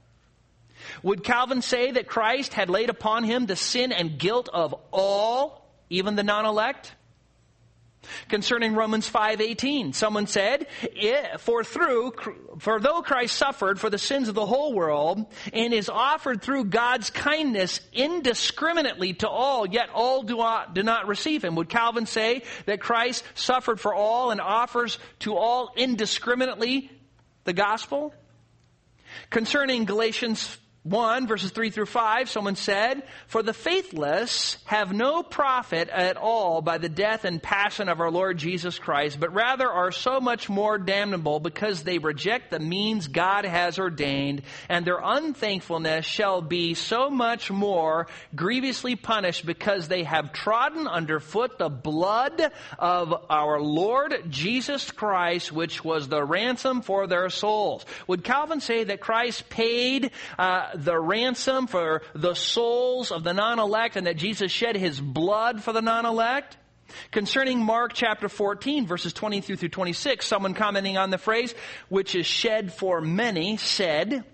Would 1.03 1.25
Calvin 1.25 1.61
say 1.61 1.91
that 1.91 2.07
Christ 2.07 2.55
had 2.55 2.71
laid 2.71 2.91
upon 2.91 3.25
him 3.25 3.47
the 3.47 3.57
sin 3.57 3.91
and 3.91 4.21
guilt 4.21 4.49
of 4.55 4.73
all, 4.93 5.69
even 5.91 6.15
the 6.15 6.23
non 6.23 6.47
elect? 6.47 6.95
Concerning 8.29 8.75
Romans 8.75 9.09
5:18, 9.09 9.93
someone 9.93 10.27
said, 10.27 10.67
"For 11.39 11.65
through 11.65 12.13
for 12.59 12.81
though 12.81 13.03
Christ 13.03 13.37
suffered 13.37 13.81
for 13.81 13.91
the 13.91 13.99
sins 13.99 14.29
of 14.29 14.35
the 14.35 14.47
whole 14.47 14.73
world 14.73 15.27
and 15.53 15.73
is 15.73 15.89
offered 15.89 16.43
through 16.43 16.67
God's 16.67 17.11
kindness 17.11 17.81
indiscriminately 17.93 19.15
to 19.15 19.29
all, 19.29 19.67
yet 19.67 19.91
all 19.95 20.23
do 20.23 20.37
not, 20.37 20.75
do 20.75 20.83
not 20.83 21.07
receive 21.07 21.45
him." 21.45 21.55
Would 21.57 21.69
Calvin 21.69 22.07
say 22.07 22.43
that 22.67 22.81
Christ 22.81 23.25
suffered 23.35 23.81
for 23.81 23.95
all 23.95 24.31
and 24.31 24.41
offers 24.41 24.99
to 25.21 25.37
all 25.37 25.73
indiscriminately 25.77 26.91
the 27.45 27.53
gospel? 27.53 28.15
Concerning 29.31 29.85
Galatians 29.85 30.59
1, 30.89 31.27
verses 31.27 31.51
3 31.51 31.71
through 31.71 31.87
5, 31.87 32.31
someone 32.31 32.57
said, 32.57 33.03
For 33.27 33.43
the 33.43 33.53
faithless 33.53 34.57
have 34.65 34.93
no 34.93 35.23
profit 35.23 35.89
at 35.89 36.17
all 36.17 36.63
by 36.63 36.79
the 36.79 36.89
death 36.89 37.25
and 37.25 37.43
passion 37.43 37.89
of 37.89 38.01
our 38.01 38.11
Lord 38.11 38.39
Jesus 38.39 38.79
Christ, 38.79 39.21
but 39.21 39.35
rather 39.35 39.69
are 39.69 39.93
so 39.93 40.21
much 40.21 40.49
more 40.49 40.79
damnable 40.79 41.41
because 41.41 41.83
they 41.83 41.99
reject 41.99 42.51
the 42.51 42.59
means 42.59 43.09
God 43.09 43.45
has 43.45 43.79
ordained, 43.79 44.43
and 44.69 44.85
their 44.85 45.01
unthankfulness 45.03 46.07
shall 46.07 46.41
be 46.41 46.75
so 46.75 47.11
much 47.11 47.51
more 47.51 48.07
grievously 48.35 48.97
punished 48.97 49.45
because 49.45 49.89
they 49.89 50.05
have 50.05 50.33
trodden 50.33 50.87
underfoot 50.87 51.59
the 51.59 51.69
blood 51.69 52.53
of 52.79 53.15
our 53.29 53.61
Lord 53.61 54.15
Jesus 54.31 54.91
Christ, 54.91 55.53
which 55.53 55.85
was 55.85 56.09
the 56.09 56.25
ransom 56.25 56.83
for 56.83 57.07
their 57.07 57.29
souls. 57.29 57.85
Would 58.07 58.25
Calvin 58.25 58.61
say 58.61 58.85
that 58.85 59.01
Christ 59.01 59.49
paid 59.49 60.11
uh, 60.39 60.77
the 60.85 60.99
ransom 60.99 61.67
for 61.67 62.03
the 62.15 62.35
souls 62.35 63.11
of 63.11 63.25
the 63.25 63.33
non-elect 63.33 63.97
and 63.97 64.07
that 64.07 64.17
Jesus 64.17 64.53
shed 64.53 64.77
his 64.77 65.01
blood 65.01 65.63
for 65.63 65.73
the 65.73 65.83
non-elect? 65.83 66.57
Concerning 67.11 67.61
Mark 67.63 67.93
chapter 67.93 68.29
14, 68.29 68.87
verses 68.87 69.13
20 69.13 69.43
through 69.43 69.69
26, 69.69 70.27
someone 70.27 70.55
commenting 70.55 70.97
on 70.97 71.11
the 71.11 71.19
phrase, 71.19 71.55
which 71.89 72.15
is 72.15 72.27
shed 72.27 72.73
for 72.73 73.01
many, 73.01 73.57
said, 73.59 74.25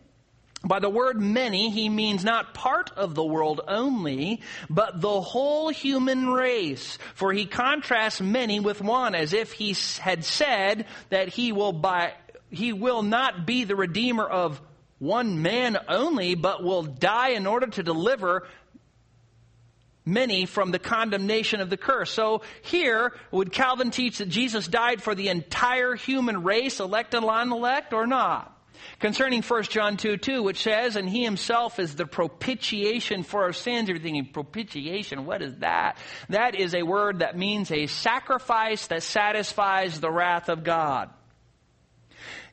by 0.67 0.79
the 0.79 0.89
word 0.89 1.21
many, 1.21 1.71
he 1.71 1.89
means 1.89 2.25
not 2.25 2.55
part 2.55 2.91
of 2.97 3.15
the 3.15 3.25
world 3.25 3.61
only, 3.69 4.41
but 4.71 5.01
the 5.01 5.21
whole 5.21 5.69
human 5.69 6.29
race. 6.29 6.99
For 7.15 7.33
he 7.33 7.45
contrasts 7.45 8.21
many 8.21 8.61
with 8.61 8.81
one, 8.81 9.15
as 9.15 9.35
if 9.35 9.53
he 9.53 9.77
had 10.01 10.25
said 10.25 10.87
that 11.11 11.29
he 11.29 11.53
will 11.53 11.73
by, 11.73 12.15
he 12.51 12.73
will 12.73 13.03
not 13.03 13.45
be 13.47 13.65
the 13.65 13.77
redeemer 13.77 14.25
of 14.25 14.61
one 15.05 15.43
man 15.43 15.77
only, 15.89 16.35
but 16.35 16.65
will 16.65 16.83
die 16.83 17.31
in 17.31 17.47
order 17.47 17.67
to 17.67 17.83
deliver 17.83 18.49
many 20.07 20.47
from 20.47 20.71
the 20.71 20.79
condemnation 20.79 21.61
of 21.61 21.71
the 21.71 21.77
curse. 21.77 22.11
So 22.11 22.43
here, 22.63 23.13
would 23.31 23.53
Calvin 23.53 23.91
teach 23.91 24.19
that 24.19 24.29
Jesus 24.29 24.67
died 24.67 25.03
for 25.03 25.15
the 25.15 25.29
entire 25.29 25.95
human 25.95 26.43
race, 26.43 26.81
elect 26.81 27.15
and 27.15 27.27
non-elect, 27.27 27.93
or 27.93 28.07
not? 28.07 28.51
Concerning 29.01 29.43
1 29.43 29.63
John 29.65 29.97
2 29.97 30.17
2, 30.17 30.43
which 30.43 30.63
says, 30.63 30.97
And 30.97 31.09
he 31.09 31.25
himself 31.25 31.79
is 31.79 31.95
the 31.95 32.07
propitiation 32.07 33.23
for 33.23 33.45
our 33.45 33.53
sins. 33.53 33.89
You're 33.89 33.99
thinking, 33.99 34.27
propitiation, 34.27 35.27
what 35.27 35.43
is 35.43 35.57
that? 35.59 35.97
That 36.29 36.55
is 36.55 36.75
a 36.75 36.83
word 36.83 37.21
that 37.21 37.37
means 37.37 37.71
a 37.71 37.87
sacrifice 37.87 38.87
that 38.89 39.03
satisfies 39.03 40.01
the 40.01 40.11
wrath 40.11 40.49
of 40.49 40.65
God. 40.65 41.11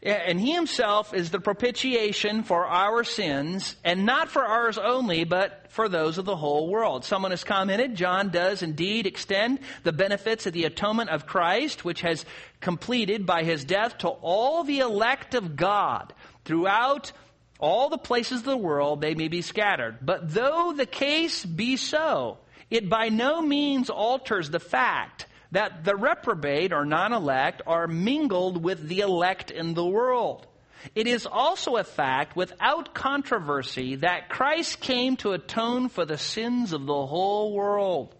And 0.03 0.39
he 0.39 0.53
himself 0.53 1.13
is 1.13 1.29
the 1.29 1.39
propitiation 1.39 2.41
for 2.41 2.65
our 2.65 3.03
sins, 3.03 3.75
and 3.83 4.03
not 4.03 4.29
for 4.29 4.43
ours 4.43 4.79
only, 4.79 5.25
but 5.25 5.67
for 5.69 5.87
those 5.87 6.17
of 6.17 6.25
the 6.25 6.35
whole 6.35 6.69
world. 6.69 7.05
Someone 7.05 7.29
has 7.29 7.43
commented, 7.43 7.95
John 7.95 8.29
does 8.29 8.63
indeed 8.63 9.05
extend 9.05 9.59
the 9.83 9.93
benefits 9.93 10.47
of 10.47 10.53
the 10.53 10.65
atonement 10.65 11.11
of 11.11 11.27
Christ, 11.27 11.85
which 11.85 12.01
has 12.01 12.25
completed 12.61 13.27
by 13.27 13.43
his 13.43 13.63
death 13.63 13.99
to 13.99 14.07
all 14.07 14.63
the 14.63 14.79
elect 14.79 15.35
of 15.35 15.55
God 15.55 16.13
throughout 16.45 17.11
all 17.59 17.89
the 17.89 17.97
places 17.99 18.39
of 18.39 18.45
the 18.45 18.57
world 18.57 19.01
they 19.01 19.13
may 19.13 19.27
be 19.27 19.43
scattered. 19.43 19.99
But 20.01 20.33
though 20.33 20.73
the 20.75 20.87
case 20.87 21.45
be 21.45 21.77
so, 21.77 22.39
it 22.71 22.89
by 22.89 23.09
no 23.09 23.39
means 23.39 23.91
alters 23.91 24.49
the 24.49 24.59
fact 24.59 25.27
that 25.51 25.83
the 25.83 25.95
reprobate 25.95 26.73
or 26.73 26.85
non 26.85 27.13
elect 27.13 27.61
are 27.67 27.87
mingled 27.87 28.63
with 28.63 28.87
the 28.87 28.99
elect 28.99 29.51
in 29.51 29.73
the 29.73 29.85
world. 29.85 30.47
It 30.95 31.07
is 31.07 31.27
also 31.27 31.75
a 31.75 31.83
fact 31.83 32.35
without 32.35 32.93
controversy 32.93 33.97
that 33.97 34.29
Christ 34.29 34.79
came 34.79 35.15
to 35.17 35.33
atone 35.33 35.89
for 35.89 36.05
the 36.05 36.17
sins 36.17 36.73
of 36.73 36.85
the 36.85 37.05
whole 37.05 37.53
world. 37.53 38.15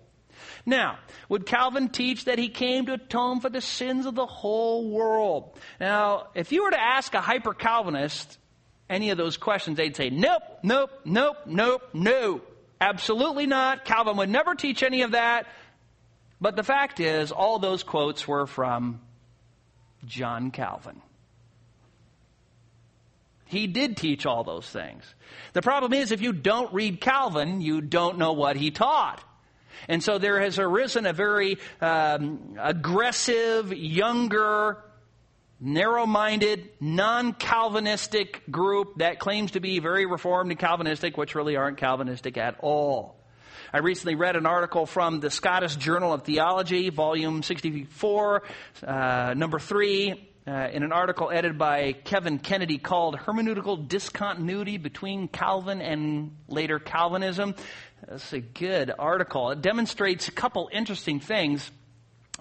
Now, 0.65 0.99
would 1.27 1.45
Calvin 1.45 1.89
teach 1.89 2.25
that 2.25 2.37
he 2.37 2.49
came 2.49 2.85
to 2.85 2.93
atone 2.93 3.39
for 3.39 3.49
the 3.49 3.61
sins 3.61 4.05
of 4.05 4.15
the 4.15 4.25
whole 4.25 4.89
world? 4.89 5.57
Now, 5.79 6.27
if 6.35 6.51
you 6.51 6.63
were 6.63 6.71
to 6.71 6.81
ask 6.81 7.13
a 7.13 7.21
hyper 7.21 7.53
Calvinist 7.53 8.37
any 8.89 9.09
of 9.09 9.17
those 9.17 9.37
questions, 9.37 9.77
they'd 9.77 9.95
say, 9.95 10.09
nope, 10.09 10.43
nope, 10.63 10.91
nope, 11.05 11.37
nope, 11.45 11.81
no. 11.93 12.41
Absolutely 12.79 13.45
not. 13.45 13.85
Calvin 13.85 14.17
would 14.17 14.29
never 14.29 14.55
teach 14.55 14.81
any 14.81 15.03
of 15.03 15.11
that. 15.11 15.45
But 16.41 16.55
the 16.55 16.63
fact 16.63 16.99
is, 16.99 17.31
all 17.31 17.59
those 17.59 17.83
quotes 17.83 18.27
were 18.27 18.47
from 18.47 18.99
John 20.05 20.49
Calvin. 20.49 20.99
He 23.45 23.67
did 23.67 23.95
teach 23.95 24.25
all 24.25 24.43
those 24.43 24.67
things. 24.67 25.03
The 25.53 25.61
problem 25.61 25.93
is, 25.93 26.11
if 26.11 26.21
you 26.21 26.33
don't 26.33 26.73
read 26.73 26.99
Calvin, 26.99 27.61
you 27.61 27.81
don't 27.81 28.17
know 28.17 28.33
what 28.33 28.55
he 28.55 28.71
taught. 28.71 29.23
And 29.87 30.01
so 30.01 30.17
there 30.17 30.39
has 30.39 30.57
arisen 30.57 31.05
a 31.05 31.13
very 31.13 31.57
um, 31.79 32.57
aggressive, 32.59 33.73
younger, 33.73 34.77
narrow 35.59 36.05
minded, 36.05 36.69
non 36.79 37.33
Calvinistic 37.33 38.49
group 38.49 38.97
that 38.97 39.19
claims 39.19 39.51
to 39.51 39.59
be 39.59 39.79
very 39.79 40.05
reformed 40.05 40.49
and 40.49 40.59
Calvinistic, 40.59 41.17
which 41.17 41.35
really 41.35 41.55
aren't 41.55 41.77
Calvinistic 41.77 42.37
at 42.37 42.55
all. 42.61 43.20
I 43.73 43.77
recently 43.77 44.15
read 44.15 44.35
an 44.35 44.45
article 44.45 44.85
from 44.85 45.21
the 45.21 45.29
Scottish 45.29 45.77
Journal 45.77 46.11
of 46.11 46.23
Theology, 46.23 46.89
volume 46.89 47.41
64, 47.41 48.43
uh, 48.85 49.33
number 49.37 49.59
3, 49.59 50.29
uh, 50.45 50.51
in 50.73 50.83
an 50.83 50.91
article 50.91 51.31
edited 51.31 51.57
by 51.57 51.93
Kevin 51.93 52.37
Kennedy 52.37 52.79
called 52.79 53.15
Hermeneutical 53.15 53.87
Discontinuity 53.87 54.75
Between 54.75 55.29
Calvin 55.29 55.79
and 55.79 56.35
Later 56.49 56.79
Calvinism. 56.79 57.55
That's 58.05 58.33
a 58.33 58.41
good 58.41 58.91
article. 58.99 59.51
It 59.51 59.61
demonstrates 59.61 60.27
a 60.27 60.31
couple 60.31 60.69
interesting 60.73 61.21
things. 61.21 61.71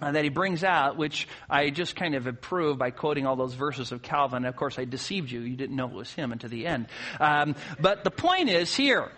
Uh, 0.03 0.13
that 0.13 0.25
he 0.25 0.31
brings 0.31 0.65
out, 0.65 0.97
which 0.97 1.29
I 1.51 1.69
just 1.69 1.95
kind 1.95 2.15
of 2.15 2.27
approve 2.27 2.79
by 2.79 2.91
quoting 2.91 3.27
all 3.27 3.37
those 3.37 3.53
verses 3.53 3.93
of 3.93 4.01
Calvin. 4.01 4.47
Of 4.47 4.57
course, 4.57 4.79
I 4.79 4.87
deceived 4.87 5.31
you. 5.31 5.41
You 5.41 5.57
didn't 5.57 5.77
know 5.77 5.85
it 5.89 5.93
was 5.93 6.11
him 6.11 6.33
until 6.33 6.49
the 6.49 6.67
end. 6.67 6.87
Um, 7.21 7.55
but 7.79 8.03
the 8.03 8.11
point 8.11 8.49
is 8.49 8.75
here 8.75 9.13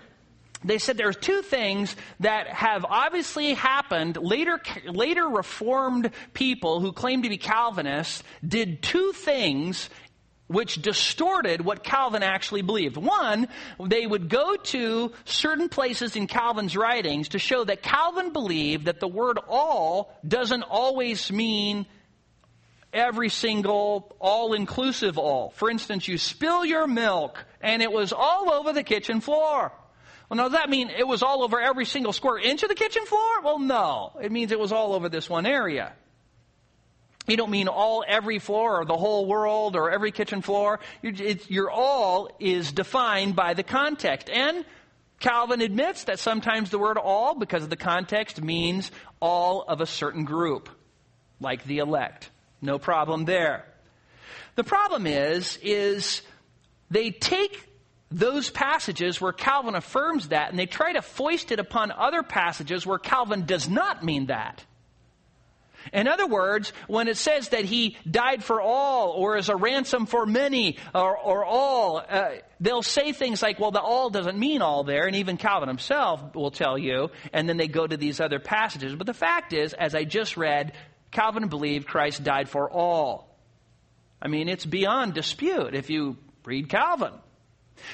they 0.65 0.79
said 0.79 0.97
there 0.97 1.09
are 1.09 1.13
two 1.13 1.43
things 1.43 1.95
that 2.21 2.49
have 2.49 2.85
obviously 2.85 3.55
happened. 3.55 4.17
Later, 4.17 4.61
later 4.87 5.29
Reformed 5.29 6.11
people 6.33 6.81
who 6.81 6.93
claim 6.93 7.23
to 7.23 7.29
be 7.29 7.39
Calvinists 7.39 8.23
did 8.47 8.83
two 8.83 9.13
things 9.13 9.91
which 10.53 10.83
distorted 10.83 11.65
what 11.65 11.83
Calvin 11.83 12.23
actually 12.23 12.63
believed. 12.63 12.97
One, 12.97 13.49
they 13.83 14.07
would 14.07 14.29
go 14.29 14.57
to 14.57 15.13
certain 15.25 15.69
places 15.69 16.15
in 16.15 16.27
Calvin's 16.27 16.77
writings 16.77 17.31
to 17.31 17.39
show 17.39 17.65
that 17.65 17.83
Calvin 17.83 18.33
believed 18.33 18.85
that 18.85 19.01
the 19.01 19.09
word 19.09 19.39
all 19.49 20.15
doesn't 20.27 20.63
always 20.63 21.33
mean 21.33 21.87
every 22.93 23.31
single 23.31 24.15
all 24.21 24.53
inclusive 24.53 25.17
all. 25.17 25.51
For 25.57 25.71
instance, 25.71 26.07
you 26.07 26.19
spill 26.19 26.65
your 26.65 26.87
milk 26.87 27.45
and 27.63 27.81
it 27.81 27.91
was 27.91 28.13
all 28.13 28.53
over 28.53 28.73
the 28.73 28.83
kitchen 28.83 29.21
floor. 29.21 29.73
Well, 30.33 30.39
now 30.39 30.43
does 30.45 30.53
that 30.53 30.71
mean 30.71 30.89
it 30.89 31.07
was 31.07 31.23
all 31.23 31.43
over 31.43 31.61
every 31.61 31.85
single 31.85 32.15
square 32.15 32.39
inch 32.39 32.63
of 32.63 32.71
the 32.71 32.75
kitchen 32.75 33.05
floor? 33.05 33.43
Well, 33.43 33.59
no. 33.59 34.13
It 34.19 34.33
means 34.33 34.51
it 34.51 34.59
was 34.59 34.73
all 34.73 34.95
over 34.95 35.11
this 35.11 35.29
one 35.29 35.45
area. 35.45 35.93
You 37.27 37.37
don't 37.37 37.51
mean 37.51 37.69
all, 37.69 38.03
every 38.09 38.39
floor 38.39 38.81
or 38.81 38.87
the 38.87 38.97
whole 38.97 39.27
world 39.27 39.77
or 39.77 39.91
every 39.91 40.11
kitchen 40.11 40.41
floor. 40.41 40.81
your 41.03 41.71
all 41.71 42.31
is 42.41 42.73
defined 42.73 43.37
by 43.37 43.53
the 43.53 43.63
context. 43.63 44.31
And 44.31 44.65
Calvin 45.21 45.61
admits 45.61 46.05
that 46.05 46.19
sometimes 46.19 46.71
the 46.71 46.79
word 46.79 46.97
all, 46.97 47.35
because 47.35 47.63
of 47.63 47.69
the 47.69 47.77
context, 47.77 48.41
means 48.41 48.91
all 49.21 49.61
of 49.69 49.83
a 49.83 49.87
certain 49.87 50.25
group, 50.25 50.71
like 51.41 51.65
the 51.65 51.77
elect. 51.77 52.31
No 52.63 52.79
problem 52.79 53.27
there. 53.27 53.67
The 54.55 54.65
problem 54.65 55.07
is, 55.07 55.59
is 55.61 56.23
they 56.91 57.11
take 57.11 57.69
those 58.13 58.51
passages 58.51 59.21
where 59.21 59.33
Calvin 59.33 59.75
affirms 59.75 60.29
that 60.29 60.51
and 60.51 60.59
they 60.59 60.67
try 60.67 60.93
to 60.93 61.03
foist 61.03 61.51
it 61.53 61.59
upon 61.59 61.91
other 61.91 62.23
passages 62.23 62.87
where 62.87 62.99
Calvin 62.99 63.45
does 63.47 63.69
not 63.69 64.05
mean 64.05 64.27
that. 64.27 64.65
In 65.93 66.07
other 66.07 66.27
words, 66.27 66.73
when 66.87 67.09
it 67.09 67.17
says 67.17 67.49
that 67.49 67.65
he 67.65 67.97
died 68.09 68.45
for 68.45 68.61
all 68.61 69.11
or 69.11 69.37
as 69.37 69.49
a 69.49 69.57
ransom 69.57 70.07
for 70.07 70.27
many 70.27 70.79
or, 70.95 71.17
or 71.17 71.45
all, 71.45 71.99
uh, 72.09 72.31
they'll 72.61 72.83
say 72.83 73.13
things 73.13 73.43
like, 73.43 73.59
well, 73.59 73.73
the 73.73 73.81
all 73.81 74.11
doesn't 74.11 74.39
mean 74.39 74.63
all 74.63 74.85
there, 74.85 75.07
and 75.07 75.17
even 75.17 75.37
Calvin 75.37 75.69
himself 75.69 76.35
will 76.35 76.53
tell 76.53 76.79
you, 76.79 77.11
and 77.33 77.49
then 77.49 77.57
they 77.57 77.67
go 77.67 77.87
to 77.87 77.97
these 77.97 78.21
other 78.21 78.39
passages. 78.39 78.95
But 78.95 79.07
the 79.07 79.15
fact 79.15 79.53
is, 79.53 79.73
as 79.73 79.95
I 79.95 80.05
just 80.05 80.37
read, 80.37 80.73
Calvin 81.11 81.49
believed 81.49 81.87
Christ 81.87 82.23
died 82.23 82.49
for 82.49 82.71
all. 82.71 83.29
I 84.21 84.29
mean, 84.29 84.49
it's 84.49 84.65
beyond 84.65 85.15
dispute 85.15 85.75
if 85.75 85.91
you 85.91 86.17
read 86.45 86.69
Calvin. 86.69 87.13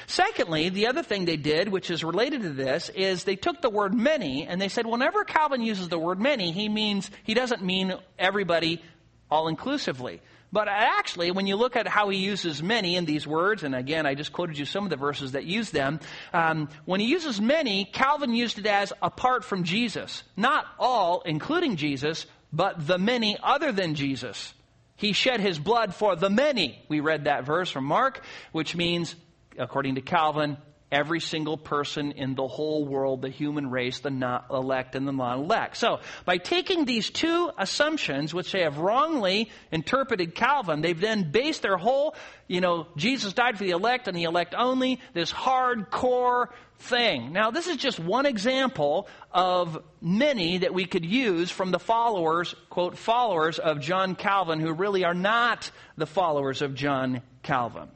Secondly, 0.07 0.69
the 0.69 0.87
other 0.87 1.03
thing 1.03 1.25
they 1.25 1.37
did, 1.37 1.69
which 1.69 1.89
is 1.89 2.03
related 2.03 2.41
to 2.41 2.49
this, 2.49 2.89
is 2.89 3.23
they 3.23 3.35
took 3.35 3.61
the 3.61 3.69
word 3.69 3.93
many 3.93 4.47
and 4.47 4.61
they 4.61 4.69
said 4.69 4.85
whenever 4.85 5.23
Calvin 5.23 5.61
uses 5.61 5.89
the 5.89 5.99
word 5.99 6.19
many, 6.19 6.51
he 6.51 6.69
means, 6.69 7.09
he 7.23 7.33
doesn't 7.33 7.63
mean 7.63 7.93
everybody 8.17 8.81
all 9.29 9.47
inclusively. 9.47 10.21
But 10.51 10.67
actually, 10.67 11.29
when 11.29 11.45
you 11.45 11.55
look 11.55 11.75
at 11.75 11.87
how 11.87 12.09
he 12.09 12.17
uses 12.17 12.63
many 12.63 12.95
in 12.95 13.05
these 13.05 13.27
words, 13.27 13.63
and 13.63 13.75
again, 13.75 14.07
I 14.07 14.15
just 14.15 14.33
quoted 14.33 14.57
you 14.57 14.65
some 14.65 14.83
of 14.83 14.89
the 14.89 14.95
verses 14.95 15.33
that 15.33 15.45
use 15.45 15.69
them, 15.69 15.99
um, 16.33 16.69
when 16.85 16.99
he 16.99 17.05
uses 17.05 17.39
many, 17.39 17.85
Calvin 17.85 18.33
used 18.33 18.57
it 18.57 18.65
as 18.65 18.91
apart 19.01 19.43
from 19.43 19.63
Jesus. 19.63 20.23
Not 20.35 20.65
all, 20.79 21.21
including 21.23 21.75
Jesus, 21.75 22.25
but 22.51 22.87
the 22.87 22.97
many 22.97 23.37
other 23.43 23.71
than 23.71 23.93
Jesus. 23.93 24.53
He 24.95 25.13
shed 25.13 25.39
his 25.39 25.59
blood 25.59 25.93
for 25.93 26.15
the 26.15 26.31
many. 26.31 26.83
We 26.89 26.99
read 26.99 27.25
that 27.25 27.45
verse 27.45 27.69
from 27.69 27.85
Mark, 27.85 28.21
which 28.51 28.75
means 28.75 29.15
according 29.59 29.95
to 29.95 30.01
Calvin, 30.01 30.57
every 30.91 31.19
single 31.19 31.57
person 31.57 32.11
in 32.13 32.35
the 32.35 32.47
whole 32.47 32.85
world, 32.85 33.21
the 33.21 33.29
human 33.29 33.69
race, 33.69 33.99
the 33.99 34.09
not 34.09 34.47
elect 34.49 34.95
and 34.95 35.07
the 35.07 35.11
non 35.11 35.39
elect. 35.39 35.77
So, 35.77 35.99
by 36.25 36.37
taking 36.37 36.85
these 36.85 37.09
two 37.09 37.51
assumptions, 37.57 38.33
which 38.33 38.51
they 38.51 38.61
have 38.61 38.77
wrongly 38.77 39.49
interpreted 39.71 40.35
Calvin, 40.35 40.81
they've 40.81 40.99
then 40.99 41.31
based 41.31 41.61
their 41.61 41.77
whole, 41.77 42.15
you 42.47 42.61
know, 42.61 42.87
Jesus 42.95 43.33
died 43.33 43.57
for 43.57 43.63
the 43.63 43.71
elect 43.71 44.07
and 44.07 44.17
the 44.17 44.23
elect 44.23 44.55
only, 44.57 44.99
this 45.13 45.31
hardcore 45.31 46.47
thing. 46.79 47.33
Now, 47.33 47.51
this 47.51 47.67
is 47.67 47.77
just 47.77 47.99
one 47.99 48.25
example 48.25 49.07
of 49.31 49.83
many 50.01 50.59
that 50.59 50.73
we 50.73 50.85
could 50.85 51.05
use 51.05 51.51
from 51.51 51.71
the 51.71 51.79
followers, 51.79 52.55
quote, 52.69 52.97
followers 52.97 53.59
of 53.59 53.81
John 53.81 54.15
Calvin, 54.15 54.59
who 54.59 54.73
really 54.73 55.03
are 55.03 55.13
not 55.13 55.69
the 55.97 56.07
followers 56.07 56.61
of 56.61 56.73
John 56.73 57.21
Calvin. 57.43 57.89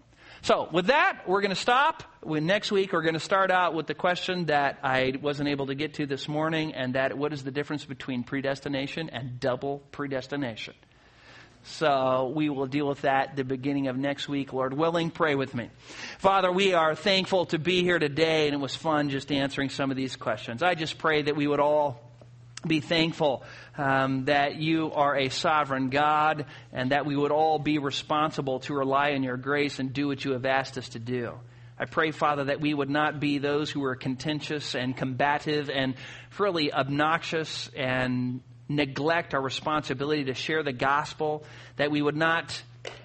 So, 0.44 0.68
with 0.74 0.88
that, 0.88 1.22
we're 1.26 1.40
going 1.40 1.56
to 1.56 1.56
stop. 1.56 2.04
We, 2.22 2.42
next 2.42 2.70
week, 2.70 2.92
we're 2.92 3.02
going 3.02 3.14
to 3.14 3.20
start 3.22 3.50
out 3.50 3.74
with 3.74 3.88
the 3.88 3.94
question 3.94 4.48
that 4.48 4.78
I 4.84 5.14
wasn't 5.22 5.48
able 5.48 5.68
to 5.68 5.74
get 5.74 5.94
to 5.94 6.06
this 6.06 6.28
morning, 6.28 6.74
and 6.74 6.96
that 6.96 7.18
what 7.18 7.32
is 7.32 7.46
the 7.46 7.52
difference 7.52 7.86
between 7.86 8.26
predestination 8.26 9.10
and 9.10 9.40
double 9.40 9.80
predestination? 9.94 10.74
So 11.64 12.34
we 12.36 12.50
will 12.50 12.68
deal 12.68 12.90
with 12.90 13.04
that 13.04 13.38
the 13.38 13.46
beginning 13.46 13.88
of 13.88 13.96
next 13.96 14.28
week, 14.28 14.52
Lord 14.52 14.74
willing. 14.74 15.12
Pray 15.12 15.36
with 15.36 15.56
me. 15.56 15.70
Father, 16.20 16.52
we 16.52 16.74
are 16.74 16.94
thankful 16.94 17.46
to 17.46 17.58
be 17.58 17.82
here 17.82 17.98
today, 17.98 18.48
and 18.48 18.54
it 18.54 18.60
was 18.60 18.76
fun 18.76 19.12
just 19.12 19.32
answering 19.32 19.70
some 19.70 19.92
of 19.92 19.96
these 19.96 20.18
questions. 20.18 20.62
I 20.62 20.76
just 20.76 20.98
pray 20.98 21.22
that 21.22 21.38
we 21.38 21.48
would 21.48 21.62
all 21.62 22.02
be 22.68 22.80
thankful 22.80 23.44
um, 23.78 24.26
that 24.26 24.56
you 24.56 24.92
are 24.94 25.18
a 25.18 25.30
sovereign 25.30 25.90
God 25.90 26.46
and 26.72 26.92
that 26.92 27.06
we 27.06 27.16
would 27.16 27.32
all 27.32 27.60
be 27.60 27.78
responsible 27.78 28.60
to 28.62 28.74
rely 28.74 29.14
on 29.14 29.24
your 29.24 29.38
grace 29.38 29.80
and 29.80 29.92
do 29.92 30.08
what 30.08 30.24
you 30.24 30.32
have 30.32 30.46
asked 30.46 30.78
us 30.78 30.90
to 30.90 31.00
do. 31.00 31.34
I 31.78 31.86
pray, 31.86 32.12
Father, 32.12 32.46
that 32.46 32.62
we 32.62 32.74
would 32.74 32.90
not 32.90 33.20
be 33.20 33.40
those 33.40 33.70
who 33.70 33.84
are 33.84 33.96
contentious 33.96 34.76
and 34.76 34.96
combative 34.96 35.70
and 35.70 35.96
really 36.38 36.72
obnoxious 36.72 37.70
and 37.76 38.42
neglect 38.70 39.34
our 39.34 39.42
responsibility 39.42 40.26
to 40.26 40.34
share 40.34 40.64
the 40.64 40.74
gospel, 40.74 41.44
that 41.76 41.92
we 41.92 42.02
would 42.02 42.16
not 42.16 42.62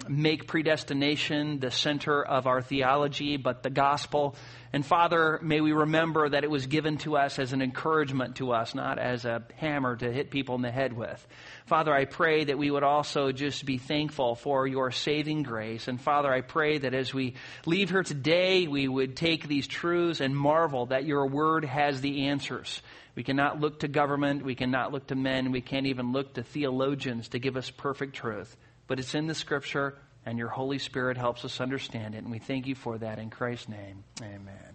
make 0.07 0.47
predestination 0.47 1.59
the 1.59 1.71
center 1.71 2.23
of 2.23 2.47
our 2.47 2.61
theology, 2.61 3.37
but 3.37 3.63
the 3.63 3.69
gospel. 3.69 4.35
And 4.73 4.85
Father, 4.85 5.39
may 5.41 5.61
we 5.61 5.71
remember 5.71 6.29
that 6.29 6.43
it 6.43 6.49
was 6.49 6.67
given 6.67 6.97
to 6.99 7.17
us 7.17 7.39
as 7.39 7.53
an 7.53 7.61
encouragement 7.61 8.37
to 8.37 8.51
us, 8.51 8.75
not 8.75 8.99
as 8.99 9.25
a 9.25 9.43
hammer 9.57 9.95
to 9.95 10.11
hit 10.11 10.31
people 10.31 10.55
in 10.55 10.61
the 10.61 10.71
head 10.71 10.93
with. 10.93 11.25
Father, 11.65 11.93
I 11.93 12.05
pray 12.05 12.43
that 12.43 12.57
we 12.57 12.69
would 12.69 12.83
also 12.83 13.31
just 13.31 13.65
be 13.65 13.77
thankful 13.77 14.35
for 14.35 14.67
your 14.67 14.91
saving 14.91 15.43
grace. 15.43 15.87
And 15.87 16.01
Father, 16.01 16.31
I 16.31 16.41
pray 16.41 16.79
that 16.79 16.93
as 16.93 17.13
we 17.13 17.35
leave 17.65 17.89
here 17.89 18.03
today, 18.03 18.67
we 18.67 18.87
would 18.87 19.15
take 19.15 19.47
these 19.47 19.67
truths 19.67 20.21
and 20.21 20.35
marvel 20.35 20.87
that 20.87 21.05
your 21.05 21.27
word 21.27 21.65
has 21.65 22.01
the 22.01 22.27
answers. 22.27 22.81
We 23.15 23.23
cannot 23.23 23.59
look 23.59 23.79
to 23.79 23.87
government, 23.87 24.45
we 24.45 24.55
cannot 24.55 24.91
look 24.91 25.07
to 25.07 25.15
men, 25.15 25.51
we 25.51 25.61
can't 25.61 25.87
even 25.87 26.13
look 26.13 26.35
to 26.35 26.43
theologians 26.43 27.29
to 27.29 27.39
give 27.39 27.57
us 27.57 27.69
perfect 27.69 28.15
truth. 28.15 28.55
But 28.89 28.99
it's 28.99 29.15
in 29.15 29.27
the 29.27 29.35
scripture 29.35 29.95
and 30.25 30.37
your 30.37 30.49
Holy 30.49 30.79
Spirit 30.79 31.15
helps 31.15 31.45
us 31.45 31.61
understand 31.61 32.15
it. 32.15 32.17
And 32.17 32.31
we 32.31 32.39
thank 32.39 32.67
you 32.67 32.75
for 32.75 32.97
that 32.97 33.19
in 33.19 33.29
Christ's 33.29 33.69
name. 33.69 34.03
Amen. 34.21 34.68